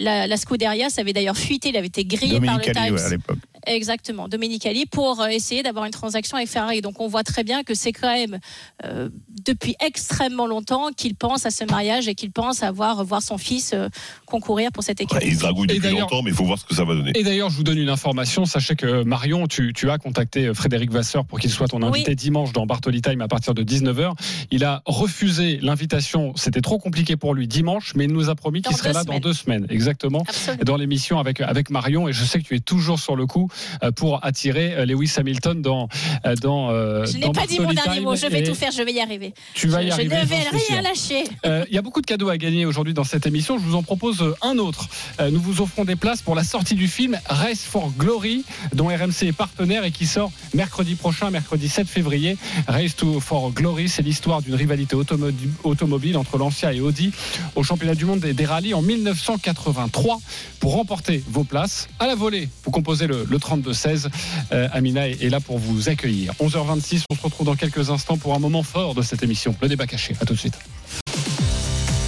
la, 0.00 0.26
la 0.26 0.36
Scuderia, 0.36 0.90
ça 0.90 1.02
avait 1.02 1.12
d'ailleurs 1.12 1.36
fuité, 1.36 1.68
il 1.68 1.76
avait 1.76 1.86
été 1.86 2.04
grillé 2.04 2.34
Dominique 2.34 2.72
par 2.72 2.74
le 2.74 2.78
Ali, 2.78 2.88
Times. 2.88 2.94
ouais, 2.96 3.02
à 3.04 3.10
l'époque. 3.10 3.38
Exactement, 3.66 4.28
Dominique 4.28 4.66
Ali, 4.66 4.86
pour 4.86 5.24
essayer 5.26 5.62
d'avoir 5.62 5.84
une 5.84 5.92
transaction 5.92 6.36
avec 6.36 6.48
Ferrari. 6.48 6.80
Donc 6.80 7.00
on 7.00 7.08
voit 7.08 7.22
très 7.22 7.44
bien 7.44 7.62
que 7.62 7.74
c'est 7.74 7.92
quand 7.92 8.12
même 8.12 8.38
euh, 8.84 9.08
depuis 9.44 9.76
extrêmement 9.80 10.46
longtemps 10.46 10.90
qu'il 10.96 11.14
pense 11.14 11.46
à 11.46 11.50
ce 11.50 11.64
mariage 11.64 12.08
et 12.08 12.14
qu'il 12.14 12.30
pense 12.30 12.62
à 12.62 12.70
voir, 12.70 13.04
voir 13.04 13.22
son 13.22 13.38
fils 13.38 13.72
euh, 13.74 13.88
concourir 14.26 14.70
pour 14.72 14.82
cette 14.82 15.00
équipe. 15.00 15.16
Ouais, 15.18 15.26
il 15.28 15.38
dragouille 15.38 15.66
depuis 15.66 15.90
longtemps, 15.90 16.22
mais 16.22 16.30
il 16.30 16.36
faut 16.36 16.44
voir 16.44 16.58
ce 16.58 16.64
que 16.64 16.74
ça 16.74 16.84
va 16.84 16.94
donner. 16.94 17.12
Et 17.14 17.22
d'ailleurs, 17.22 17.50
je 17.50 17.56
vous 17.56 17.62
donne 17.64 17.78
une 17.78 17.88
information. 17.88 18.44
Sachez 18.44 18.76
que 18.76 19.02
Marion, 19.04 19.46
tu, 19.46 19.72
tu 19.72 19.90
as 19.90 19.98
contacté 19.98 20.52
Frédéric 20.54 20.90
Vasseur 20.90 21.24
pour 21.24 21.38
qu'il 21.40 21.50
soit 21.50 21.68
ton 21.68 21.82
invité 21.82 22.10
Oui. 22.10 22.16
dimanche 22.16 22.52
dans 22.52 22.66
Bartoli 22.66 23.02
Time 23.02 23.20
à 23.20 23.28
partir 23.28 23.54
de 23.54 23.62
19h. 23.62 24.12
Il 24.50 24.64
a 24.64 24.82
refusé 24.86 25.58
l'invitation. 25.62 26.32
C'était 26.36 26.60
trop 26.60 26.78
compliqué 26.78 27.16
pour 27.16 27.34
lui 27.34 27.48
dimanche, 27.48 27.94
mais 27.94 28.04
il 28.04 28.12
nous 28.12 28.28
a 28.30 28.34
promis 28.34 28.62
qu'il 28.62 28.76
serait 28.76 28.92
là 28.92 29.04
dans 29.04 29.20
deux 29.20 29.32
semaines. 29.32 29.66
Exactement. 29.70 30.24
Absolument. 30.28 30.64
Dans 30.64 30.76
l'émission 30.76 31.18
avec, 31.18 31.40
avec 31.40 31.70
Marion. 31.70 32.08
Et 32.08 32.12
je 32.12 32.24
sais 32.24 32.38
que 32.40 32.44
tu 32.44 32.56
es 32.56 32.60
toujours 32.60 32.98
sur 32.98 33.16
le 33.16 33.26
coup 33.26 33.48
euh, 33.50 33.53
pour 33.96 34.24
attirer 34.24 34.74
euh, 34.74 34.86
Lewis 34.86 35.12
Hamilton 35.16 35.62
dans. 35.62 35.88
euh, 36.26 36.34
dans 36.36 36.70
euh, 36.70 37.04
Je 37.06 37.18
n'ai 37.18 37.30
pas 37.32 37.46
dit 37.46 37.60
mon 37.60 37.72
dernier 37.72 38.00
mot, 38.00 38.16
je 38.16 38.26
vais 38.26 38.42
tout 38.42 38.54
faire, 38.54 38.70
je 38.72 38.82
vais 38.82 38.92
y 38.92 39.00
arriver. 39.00 39.34
Tu 39.54 39.68
vas 39.68 39.82
y 39.82 39.88
je, 39.88 39.92
arriver. 39.92 40.16
Je 40.16 40.24
ne 40.24 40.28
vais 40.28 40.64
rien 40.68 40.82
lâcher. 40.82 41.24
Euh, 41.46 41.64
Il 41.68 41.74
y 41.74 41.78
a 41.78 41.82
beaucoup 41.82 42.00
de 42.00 42.06
cadeaux 42.06 42.28
à 42.28 42.36
gagner 42.38 42.66
aujourd'hui 42.66 42.94
dans 42.94 43.04
cette 43.04 43.26
émission. 43.26 43.58
Je 43.58 43.64
vous 43.64 43.74
en 43.76 43.82
propose 43.82 44.22
euh, 44.22 44.34
un 44.42 44.58
autre. 44.58 44.88
Euh, 45.20 45.30
nous 45.30 45.40
vous 45.40 45.60
offrons 45.60 45.84
des 45.84 45.96
places 45.96 46.22
pour 46.22 46.34
la 46.34 46.44
sortie 46.44 46.74
du 46.74 46.88
film 46.88 47.18
Race 47.26 47.62
for 47.64 47.90
Glory, 47.98 48.44
dont 48.74 48.86
RMC 48.88 49.22
est 49.28 49.32
partenaire 49.32 49.84
et 49.84 49.90
qui 49.90 50.06
sort 50.06 50.30
mercredi 50.54 50.94
prochain, 50.94 51.30
mercredi 51.30 51.68
7 51.68 51.86
février. 51.88 52.36
Race 52.68 52.96
to 52.96 53.20
for 53.20 53.50
Glory, 53.52 53.88
c'est 53.88 54.02
l'histoire 54.02 54.42
d'une 54.42 54.54
rivalité 54.54 54.96
automo- 54.96 55.32
automobile 55.64 56.16
entre 56.16 56.38
Lancia 56.38 56.72
et 56.72 56.80
Audi 56.80 57.12
au 57.54 57.62
championnat 57.62 57.94
du 57.94 58.04
monde 58.04 58.20
des, 58.20 58.32
des 58.34 58.44
rallyes 58.46 58.74
en 58.74 58.82
1983. 58.82 60.20
Pour 60.60 60.72
remporter 60.74 61.22
vos 61.28 61.44
places 61.44 61.88
à 61.98 62.06
la 62.06 62.14
volée, 62.14 62.48
vous 62.64 62.70
composez 62.70 63.06
le, 63.06 63.26
le 63.28 63.38
32-16. 63.44 64.08
Euh, 64.52 64.68
Amina 64.72 65.08
est, 65.08 65.22
est 65.22 65.30
là 65.30 65.40
pour 65.40 65.58
vous 65.58 65.88
accueillir. 65.88 66.32
11h26, 66.40 67.02
on 67.10 67.14
se 67.14 67.22
retrouve 67.22 67.46
dans 67.46 67.56
quelques 67.56 67.90
instants 67.90 68.16
pour 68.16 68.34
un 68.34 68.38
moment 68.38 68.62
fort 68.62 68.94
de 68.94 69.02
cette 69.02 69.22
émission, 69.22 69.54
le 69.60 69.68
débat 69.68 69.86
caché. 69.86 70.14
À 70.20 70.24
tout 70.24 70.34
de 70.34 70.38
suite. 70.38 70.58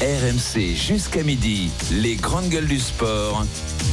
RMC 0.01 0.77
jusqu'à 0.77 1.23
midi, 1.23 1.71
les 1.91 2.17
grandes 2.17 2.51
gueules 2.51 2.67
du 2.67 2.79
sport. 2.79 3.47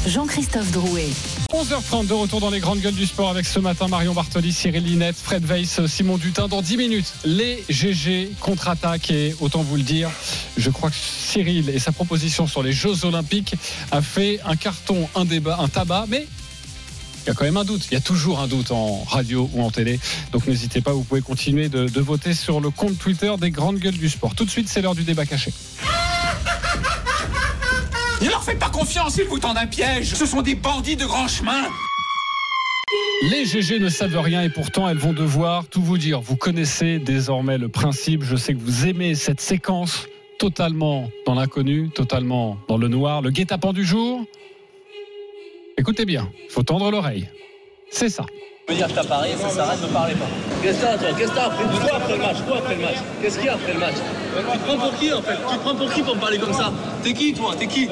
Jean-Christophe 0.05 0.69
Drouet. 0.71 1.07
11h30 1.53 2.07
de 2.07 2.13
retour 2.13 2.41
dans 2.41 2.49
les 2.49 2.59
grandes 2.59 2.81
gueules 2.81 2.93
du 2.93 3.05
sport 3.05 3.29
avec 3.29 3.45
ce 3.45 3.57
matin 3.59 3.87
Marion 3.87 4.13
Bartoli, 4.13 4.51
Cyril 4.51 4.83
Linette, 4.83 5.15
Fred 5.15 5.45
Weiss, 5.45 5.85
Simon 5.85 6.17
Dutin. 6.17 6.49
Dans 6.49 6.61
10 6.61 6.75
minutes, 6.75 7.13
les 7.23 7.63
GG 7.69 8.31
contre-attaque 8.41 9.11
et 9.11 9.33
autant 9.39 9.63
vous 9.63 9.77
le 9.77 9.83
dire, 9.83 10.09
je 10.57 10.69
crois 10.69 10.89
que 10.89 10.95
Cyril 10.97 11.69
et 11.69 11.79
sa 11.79 11.93
proposition 11.93 12.47
sur 12.47 12.63
les 12.63 12.73
Jeux 12.73 13.05
Olympiques 13.05 13.55
a 13.91 14.01
fait 14.01 14.41
un 14.45 14.57
carton, 14.57 15.07
un 15.15 15.23
débat, 15.23 15.57
un 15.61 15.69
tabac, 15.69 16.07
mais 16.09 16.27
il 17.25 17.27
y 17.27 17.31
a 17.31 17.33
quand 17.33 17.45
même 17.45 17.57
un 17.57 17.63
doute. 17.63 17.87
Il 17.89 17.93
y 17.93 17.97
a 17.97 18.01
toujours 18.01 18.39
un 18.39 18.47
doute 18.47 18.71
en 18.71 19.03
radio 19.03 19.49
ou 19.53 19.63
en 19.63 19.71
télé. 19.71 19.99
Donc 20.31 20.47
n'hésitez 20.47 20.81
pas, 20.81 20.91
vous 20.91 21.03
pouvez 21.03 21.21
continuer 21.21 21.69
de, 21.69 21.87
de 21.87 22.01
voter 22.01 22.33
sur 22.33 22.59
le 22.59 22.69
compte 22.69 22.97
Twitter 22.97 23.33
des 23.39 23.51
grandes 23.51 23.77
gueules 23.77 23.97
du 23.97 24.09
sport. 24.09 24.35
Tout 24.35 24.45
de 24.45 24.49
suite, 24.49 24.67
c'est 24.67 24.81
l'heure 24.81 24.95
du 24.95 25.03
débat 25.03 25.25
caché. 25.25 25.51
Ne 28.21 28.29
leur 28.29 28.43
faites 28.43 28.59
pas 28.59 28.69
confiance, 28.69 29.17
ils 29.17 29.25
vous 29.25 29.39
tendent 29.39 29.57
un 29.57 29.67
piège. 29.67 30.13
Ce 30.13 30.25
sont 30.25 30.41
des 30.41 30.55
bandits 30.55 30.95
de 30.95 31.05
grand 31.05 31.27
chemin. 31.27 31.63
Les 33.31 33.45
GG 33.45 33.79
ne 33.79 33.89
savent 33.89 34.17
rien 34.17 34.41
et 34.43 34.49
pourtant 34.49 34.87
elles 34.87 34.97
vont 34.97 35.13
devoir 35.13 35.65
tout 35.67 35.81
vous 35.81 35.97
dire. 35.97 36.21
Vous 36.21 36.35
connaissez 36.35 36.99
désormais 36.99 37.57
le 37.57 37.69
principe. 37.69 38.23
Je 38.23 38.35
sais 38.35 38.53
que 38.53 38.59
vous 38.59 38.85
aimez 38.85 39.15
cette 39.15 39.41
séquence 39.41 40.07
totalement 40.39 41.09
dans 41.25 41.35
l'inconnu, 41.35 41.89
totalement 41.89 42.57
dans 42.67 42.77
le 42.77 42.87
noir. 42.87 43.21
Le 43.21 43.31
guet-apens 43.31 43.73
du 43.73 43.85
jour. 43.85 44.25
Écoutez 45.77 46.05
bien, 46.05 46.29
faut 46.49 46.63
tendre 46.63 46.91
l'oreille. 46.91 47.29
C'est 47.91 48.09
ça. 48.09 48.25
Je 48.67 48.73
veux 48.73 48.77
dire 48.77 48.87
que 48.87 48.93
t'as 48.93 49.03
parié, 49.03 49.35
ça 49.35 49.49
s'arrête, 49.49 49.81
ne 49.81 49.87
parlez 49.87 50.13
pas. 50.13 50.25
Qu'est-ce 50.61 50.79
que 50.79 50.85
t'as, 50.85 50.97
toi? 50.97 51.07
Qu'est-ce 51.17 51.31
que 51.31 51.35
t'as 51.35 51.45
après 51.47 51.63
Toi 51.65 51.97
après 51.97 52.13
le 52.13 52.21
match 52.21 52.37
Toi 52.47 52.57
après 52.57 52.75
le 52.75 52.81
match 52.81 52.95
Qu'est-ce 53.21 53.37
qu'il 53.37 53.45
y 53.45 53.49
a 53.49 53.53
après 53.55 53.73
le 53.73 53.79
match? 53.79 53.95
Tu 53.95 54.57
te 54.57 54.65
prends 54.65 54.77
pour 54.77 54.97
qui 54.97 55.13
en 55.13 55.21
fait? 55.21 55.35
Tu 55.35 55.57
te 55.57 55.61
prends 55.61 55.75
pour 55.75 55.93
qui 55.93 56.01
pour 56.01 56.15
me 56.15 56.21
parler 56.21 56.37
comme 56.37 56.53
ça? 56.53 56.71
T'es 57.03 57.13
qui 57.13 57.33
toi? 57.33 57.55
T'es 57.57 57.67
qui? 57.67 57.89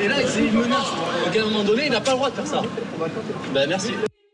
Et 0.00 0.08
là, 0.08 0.16
c'est 0.26 0.40
une 0.40 0.52
menace. 0.52 0.86
Donc 1.24 1.36
à 1.36 1.40
un 1.40 1.44
moment 1.44 1.64
donné, 1.64 1.86
il 1.86 1.92
n'a 1.92 2.00
pas 2.00 2.12
le 2.12 2.16
droit 2.18 2.30
de 2.30 2.36
faire 2.36 2.46
ça. 2.46 2.62
Ben 3.52 3.68
merci. 3.68 3.92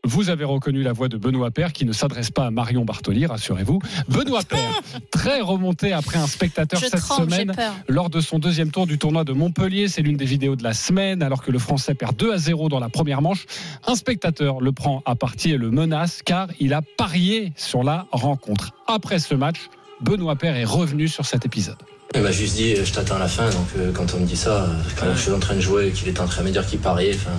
Vous 0.09 0.31
avez 0.31 0.43
reconnu 0.43 0.81
la 0.81 0.91
voix 0.91 1.07
de 1.07 1.17
Benoît 1.17 1.51
Père 1.51 1.71
qui 1.71 1.85
ne 1.85 1.91
s'adresse 1.91 2.31
pas 2.31 2.47
à 2.47 2.49
Marion 2.49 2.83
Bartoli, 2.83 3.27
rassurez-vous. 3.27 3.79
Benoît 4.07 4.41
Père, 4.41 4.81
très 5.11 5.39
remonté 5.39 5.93
après 5.93 6.17
un 6.17 6.25
spectateur 6.25 6.79
Je 6.79 6.87
cette 6.87 6.99
tremble, 6.99 7.31
semaine 7.31 7.53
lors 7.87 8.09
de 8.09 8.19
son 8.19 8.39
deuxième 8.39 8.71
tour 8.71 8.87
du 8.87 8.97
tournoi 8.97 9.23
de 9.23 9.33
Montpellier. 9.33 9.87
C'est 9.87 10.01
l'une 10.01 10.17
des 10.17 10.25
vidéos 10.25 10.55
de 10.55 10.63
la 10.63 10.73
semaine 10.73 11.21
alors 11.21 11.43
que 11.43 11.51
le 11.51 11.59
Français 11.59 11.93
perd 11.93 12.15
2 12.15 12.33
à 12.33 12.37
0 12.39 12.69
dans 12.69 12.79
la 12.79 12.89
première 12.89 13.21
manche. 13.21 13.45
Un 13.85 13.93
spectateur 13.93 14.61
le 14.61 14.71
prend 14.71 15.03
à 15.05 15.13
partie 15.13 15.51
et 15.51 15.57
le 15.57 15.69
menace 15.69 16.23
car 16.25 16.47
il 16.59 16.73
a 16.73 16.81
parié 16.81 17.53
sur 17.55 17.83
la 17.83 18.07
rencontre. 18.11 18.71
Après 18.87 19.19
ce 19.19 19.35
match, 19.35 19.69
Benoît 20.01 20.37
Père 20.37 20.55
est 20.55 20.65
revenu 20.65 21.07
sur 21.07 21.27
cet 21.27 21.45
épisode. 21.45 21.77
Il 22.15 22.21
m'a 22.21 22.31
juste 22.31 22.55
dit, 22.55 22.75
je 22.83 22.91
t'attends 22.91 23.17
à 23.17 23.19
la 23.19 23.27
fin. 23.27 23.47
Donc 23.51 23.67
euh, 23.77 23.91
quand 23.91 24.15
on 24.15 24.21
me 24.21 24.25
dit 24.25 24.37
ça, 24.37 24.63
euh, 24.63 24.67
quand 24.99 25.13
je 25.13 25.19
suis 25.19 25.31
en 25.31 25.39
train 25.39 25.53
de 25.53 25.61
jouer 25.61 25.89
et 25.89 25.91
qu'il 25.91 26.07
est 26.07 26.19
en 26.19 26.25
train 26.25 26.41
de 26.41 26.47
me 26.47 26.51
dire 26.51 26.65
qu'il 26.65 26.79
pariait, 26.79 27.13
enfin, 27.13 27.37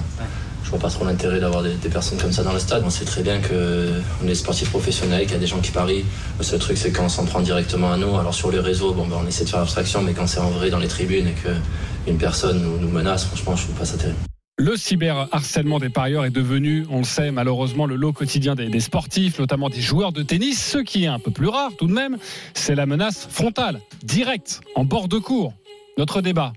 je 0.65 0.71
vois 0.71 0.79
pas 0.79 0.91
trop 0.91 1.05
l'intérêt 1.05 1.41
d'avoir 1.41 1.63
des, 1.63 1.75
des 1.75 1.89
personnes 1.89 2.19
comme 2.19 2.33
ça 2.33 2.43
dans 2.43 2.53
le 2.53 2.59
stade. 2.59 2.83
On 2.85 2.91
sait 2.91 3.05
très 3.05 3.23
bien 3.23 3.41
qu'on 3.41 4.29
est 4.29 4.35
sportifs 4.35 4.71
professionnels, 4.71 5.23
qu'il 5.23 5.33
y 5.33 5.37
a 5.37 5.39
des 5.39 5.47
gens 5.47 5.61
qui 5.61 5.71
parient. 5.71 6.05
Le 6.39 6.45
seul 6.45 6.59
truc, 6.59 6.77
c'est 6.77 6.93
quand 6.93 7.05
on 7.05 7.09
s'en 7.09 7.25
prend 7.25 7.41
directement 7.41 7.93
à 7.93 7.97
nous. 7.97 8.17
Alors 8.17 8.35
sur 8.35 8.51
les 8.51 8.61
réseaux, 8.61 8.93
ben, 8.93 9.05
on 9.13 9.27
essaie 9.27 9.45
de 9.45 9.49
faire 9.49 9.61
abstraction, 9.61 10.03
mais 10.03 10.13
quand 10.13 10.27
c'est 10.27 10.41
en 10.41 10.51
vrai 10.51 10.71
dans 10.71 10.79
les 10.79 10.89
tribunes 10.89 11.27
et 11.29 11.35
qu'une 11.35 12.19
personne 12.19 12.63
nous, 12.81 12.89
menace, 12.89 13.25
franchement, 13.25 13.57
je 13.57 13.65
trouve 13.65 13.77
pas 13.77 13.85
ça 13.85 13.97
terrible. 13.97 14.19
Le 14.59 14.77
cyberharcèlement 14.77 15.79
des 15.79 15.89
parieurs 15.89 16.27
est 16.27 16.31
devenu, 16.31 16.87
on 16.91 16.99
le 16.99 17.05
sait 17.05 17.31
malheureusement, 17.31 17.87
le 17.87 17.97
lot 17.97 18.13
quotidien 18.13 18.55
des, 18.55 18.69
des 18.69 18.81
sportifs, 18.81 19.39
notamment 19.39 19.71
des 19.71 19.81
joueurs 19.81 20.13
de 20.13 20.23
tennis. 20.23 20.63
Ce 20.63 20.79
qui 20.79 21.05
est 21.05 21.09
un 21.09 21.19
peu 21.19 21.31
plus 21.31 21.49
rare 21.49 21.71
tout 21.79 21.87
de 21.87 21.95
même, 21.95 22.19
c'est 22.53 22.75
la 22.75 22.85
menace 22.85 23.27
frontale, 23.31 23.81
directe, 24.03 24.61
en 24.75 24.85
bord 24.85 25.09
de 25.09 25.19
cours. 25.19 25.55
Notre 25.97 26.21
débat, 26.21 26.53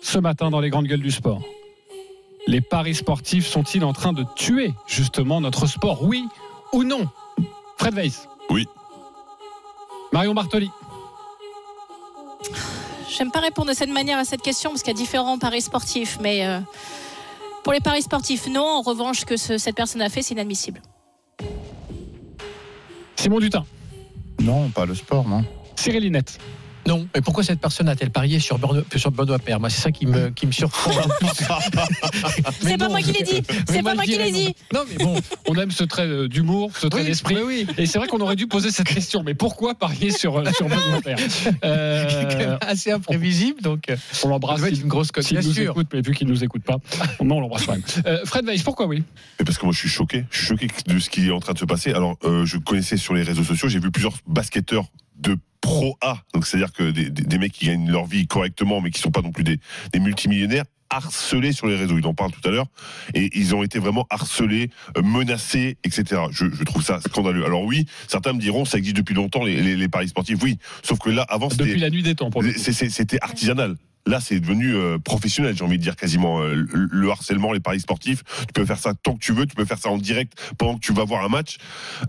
ce 0.00 0.18
matin 0.18 0.50
dans 0.50 0.60
les 0.60 0.70
grandes 0.70 0.86
gueules 0.86 1.02
du 1.02 1.10
sport. 1.10 1.42
Les 2.46 2.60
paris 2.60 2.94
sportifs 2.94 3.46
sont-ils 3.46 3.84
en 3.84 3.92
train 3.92 4.12
de 4.12 4.24
tuer 4.36 4.74
justement 4.86 5.40
notre 5.40 5.66
sport 5.66 6.02
Oui 6.02 6.28
ou 6.72 6.84
non? 6.84 7.08
Fred 7.78 7.94
Weiss 7.94 8.28
Oui. 8.50 8.66
Marion 10.12 10.34
Bartoli 10.34 10.70
J'aime 13.16 13.30
pas 13.30 13.40
répondre 13.40 13.68
de 13.70 13.74
cette 13.74 13.90
manière 13.90 14.18
à 14.18 14.24
cette 14.24 14.42
question 14.42 14.70
parce 14.70 14.82
qu'il 14.82 14.92
y 14.92 14.96
a 14.96 14.98
différents 14.98 15.38
paris 15.38 15.62
sportifs, 15.62 16.18
mais 16.20 16.44
euh, 16.44 16.58
pour 17.62 17.72
les 17.72 17.80
paris 17.80 18.02
sportifs, 18.02 18.46
non. 18.48 18.64
En 18.64 18.82
revanche, 18.82 19.24
que 19.24 19.36
ce- 19.36 19.56
cette 19.56 19.76
personne 19.76 20.02
a 20.02 20.08
fait, 20.08 20.20
c'est 20.22 20.34
inadmissible. 20.34 20.82
Simon 23.16 23.38
Dutin 23.38 23.64
Non, 24.40 24.68
pas 24.70 24.84
le 24.84 24.94
sport, 24.94 25.26
non. 25.28 25.44
Cyril 25.76 26.02
Linette 26.02 26.38
Non. 26.86 27.06
Et 27.14 27.20
pourquoi 27.20 27.42
cette 27.44 27.60
personne 27.60 27.88
a-t-elle 27.88 28.10
parié 28.10 28.38
sur 28.40 28.58
Benoît, 28.58 28.82
sur 28.96 29.10
Benoît 29.10 29.38
Père 29.38 29.58
Moi, 29.60 29.70
c'est 29.70 29.80
ça 29.80 29.90
qui 29.92 30.06
me, 30.06 30.30
qui 30.30 30.46
me 30.46 30.52
surprend. 30.52 30.90
C'est 32.60 32.78
pas 32.78 32.88
moi 32.88 33.00
qui 33.00 33.12
l'ai 33.12 33.22
dit. 33.22 33.42
C'est 33.68 33.82
pas 33.82 33.94
moi 33.94 34.04
qui 34.04 34.16
l'ai 34.16 34.30
dit. 34.30 34.54
Non, 34.72 34.80
mais 34.88 35.02
bon, 35.04 35.16
on 35.48 35.54
aime 35.56 35.70
ce 35.70 35.84
trait 35.84 36.06
euh, 36.06 36.28
d'humour, 36.28 36.72
ce 36.76 36.86
trait 36.86 37.00
Oui, 37.00 37.06
d'esprit. 37.06 37.36
oui. 37.44 37.66
Et 37.78 37.86
c'est 37.86 37.98
vrai 37.98 38.08
qu'on 38.08 38.20
aurait 38.20 38.36
dû 38.36 38.46
poser 38.46 38.70
cette 38.70 38.88
question. 38.88 39.22
Mais 39.22 39.34
pourquoi 39.34 39.74
parier 39.74 40.10
sur, 40.10 40.36
euh, 40.38 40.44
sur 40.52 40.68
Benoît 40.68 41.00
Père 41.02 41.16
Euh, 41.64 42.04
qui 42.06 42.14
est 42.16 42.28
quand 42.32 42.38
même 42.38 42.58
assez 42.60 42.90
imprévisible. 42.90 43.60
Donc, 43.62 43.88
euh, 43.88 43.96
On 44.24 44.28
l'embrasse. 44.28 44.62
S'il- 44.62 44.82
une 44.82 44.88
grosse 44.88 45.10
cote, 45.12 45.28
bien 45.30 45.40
nous 45.40 45.52
sûr. 45.52 45.70
écoute, 45.72 45.88
mais 45.92 46.00
vu 46.02 46.14
qu'il 46.14 46.26
ne 46.26 46.32
nous 46.32 46.44
écoute 46.44 46.62
pas, 46.64 46.76
non, 47.22 47.36
on 47.36 47.40
l'embrasse 47.40 47.64
quand 47.66 47.72
même. 47.72 47.82
Euh, 48.06 48.18
Fred 48.24 48.44
Weiss, 48.46 48.62
pourquoi 48.62 48.86
oui? 48.86 49.02
Mais 49.38 49.44
parce 49.44 49.58
que 49.58 49.64
moi 49.64 49.72
je 49.72 49.78
suis 49.78 49.88
choqué, 49.88 50.24
je 50.30 50.38
suis 50.38 50.46
choqué 50.46 50.68
de 50.86 50.98
ce 50.98 51.08
qui 51.10 51.28
est 51.28 51.30
en 51.30 51.40
train 51.40 51.52
de 51.52 51.58
se 51.58 51.64
passer. 51.64 51.92
Alors 51.92 52.16
euh, 52.24 52.44
je 52.44 52.58
connaissais 52.58 52.96
sur 52.96 53.14
les 53.14 53.22
réseaux 53.22 53.44
sociaux, 53.44 53.68
j'ai 53.68 53.78
vu 53.78 53.90
plusieurs 53.90 54.14
basketteurs 54.26 54.84
de 55.16 55.36
pro 55.60 55.96
A, 56.02 56.18
donc 56.34 56.46
c'est-à-dire 56.46 56.72
que 56.72 56.90
des, 56.90 57.08
des- 57.10 57.22
des 57.22 57.38
mecs 57.38 57.52
qui 57.52 57.66
gagnent 57.66 57.90
leur 57.90 58.04
vie 58.06 58.26
correctement, 58.26 58.80
mais 58.80 58.90
qui 58.90 59.00
sont 59.00 59.10
pas 59.10 59.22
non 59.22 59.32
plus 59.32 59.44
des, 59.44 59.58
des 59.92 59.98
multimillionnaires 60.00 60.64
harcelés 60.90 61.52
sur 61.52 61.66
les 61.66 61.74
réseaux. 61.76 61.98
Il 61.98 62.06
en 62.06 62.14
parle 62.14 62.30
tout 62.30 62.46
à 62.46 62.52
l'heure. 62.52 62.66
Et 63.14 63.30
ils 63.36 63.54
ont 63.54 63.62
été 63.64 63.78
vraiment 63.80 64.06
harcelés, 64.10 64.70
euh, 64.96 65.02
menacés, 65.02 65.76
etc. 65.82 66.20
Je, 66.30 66.46
je 66.52 66.62
trouve 66.62 66.84
ça 66.84 67.00
scandaleux. 67.00 67.44
Alors 67.44 67.64
oui, 67.64 67.86
certains 68.06 68.32
me 68.32 68.38
diront, 68.38 68.64
ça 68.64 68.78
existe 68.78 68.96
depuis 68.96 69.14
longtemps, 69.14 69.42
les, 69.42 69.60
les- 69.60 69.74
les 69.76 69.88
paris 69.88 70.08
sportifs. 70.08 70.38
Oui, 70.42 70.58
sauf 70.84 70.98
que 70.98 71.10
là, 71.10 71.22
avant, 71.28 71.50
c'était... 71.50 71.64
Depuis 71.64 71.80
la 71.80 71.90
nuit 71.90 72.02
des 72.02 72.14
temps, 72.14 72.30
pour 72.30 72.44
C'était 72.56 73.18
artisanal. 73.22 73.76
Là, 74.06 74.20
c'est 74.20 74.38
devenu 74.38 74.74
euh, 74.74 74.98
professionnel, 74.98 75.56
j'ai 75.56 75.64
envie 75.64 75.78
de 75.78 75.82
dire 75.82 75.96
quasiment. 75.96 76.42
Euh, 76.42 76.54
le, 76.54 76.88
le 76.92 77.10
harcèlement, 77.10 77.52
les 77.52 77.60
paris 77.60 77.80
sportifs, 77.80 78.22
tu 78.40 78.52
peux 78.52 78.66
faire 78.66 78.78
ça 78.78 78.92
tant 78.94 79.14
que 79.14 79.24
tu 79.24 79.32
veux, 79.32 79.46
tu 79.46 79.54
peux 79.56 79.64
faire 79.64 79.78
ça 79.78 79.88
en 79.88 79.96
direct 79.96 80.34
pendant 80.58 80.74
que 80.76 80.80
tu 80.84 80.92
vas 80.92 81.04
voir 81.04 81.24
un 81.24 81.28
match. 81.28 81.56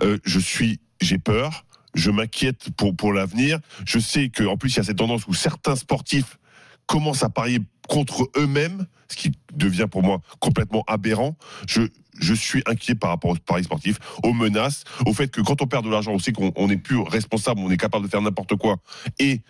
Euh, 0.04 0.18
je 0.26 0.40
suis, 0.40 0.80
j'ai 1.02 1.18
peur, 1.18 1.65
je 1.96 2.12
m'inquiète 2.12 2.70
pour 2.76 3.14
l'avenir. 3.14 3.60
Je 3.86 3.98
sais 4.00 4.30
que 4.30 4.44
en 4.44 4.58
plus 4.58 4.74
il 4.74 4.78
y 4.78 4.80
a 4.80 4.84
cette 4.84 4.98
tendance 4.98 5.26
où 5.28 5.34
certains 5.34 5.76
sportifs 5.76 6.38
commencent 6.86 7.24
à 7.24 7.30
parier 7.30 7.60
contre 7.88 8.30
eux-mêmes, 8.38 8.86
ce 9.08 9.16
qui 9.16 9.32
devient 9.54 9.88
pour 9.90 10.04
moi 10.04 10.22
complètement 10.40 10.84
aberrant. 10.88 11.36
Je 11.68 11.88
je 12.20 12.34
suis 12.34 12.64
inquiet 12.66 12.96
par 12.96 13.10
rapport 13.10 13.32
aux 13.32 13.36
paris 13.36 13.66
sportifs, 13.66 13.98
aux 14.24 14.34
menaces, 14.34 14.84
au 15.06 15.14
fait 15.14 15.30
que 15.30 15.42
quand 15.42 15.62
on 15.62 15.68
perd 15.68 15.84
de 15.84 15.90
l'argent, 15.90 16.12
on 16.12 16.20
sait 16.20 16.32
qu'on 16.32 16.52
on 16.56 16.68
n'est 16.68 16.78
plus 16.78 16.98
responsable, 17.00 17.60
on 17.60 17.70
est 17.70 17.78
capable 17.78 18.06
de 18.06 18.10
faire 18.10 18.22
n'importe 18.22 18.56
quoi. 18.56 18.78
Et 19.20 19.42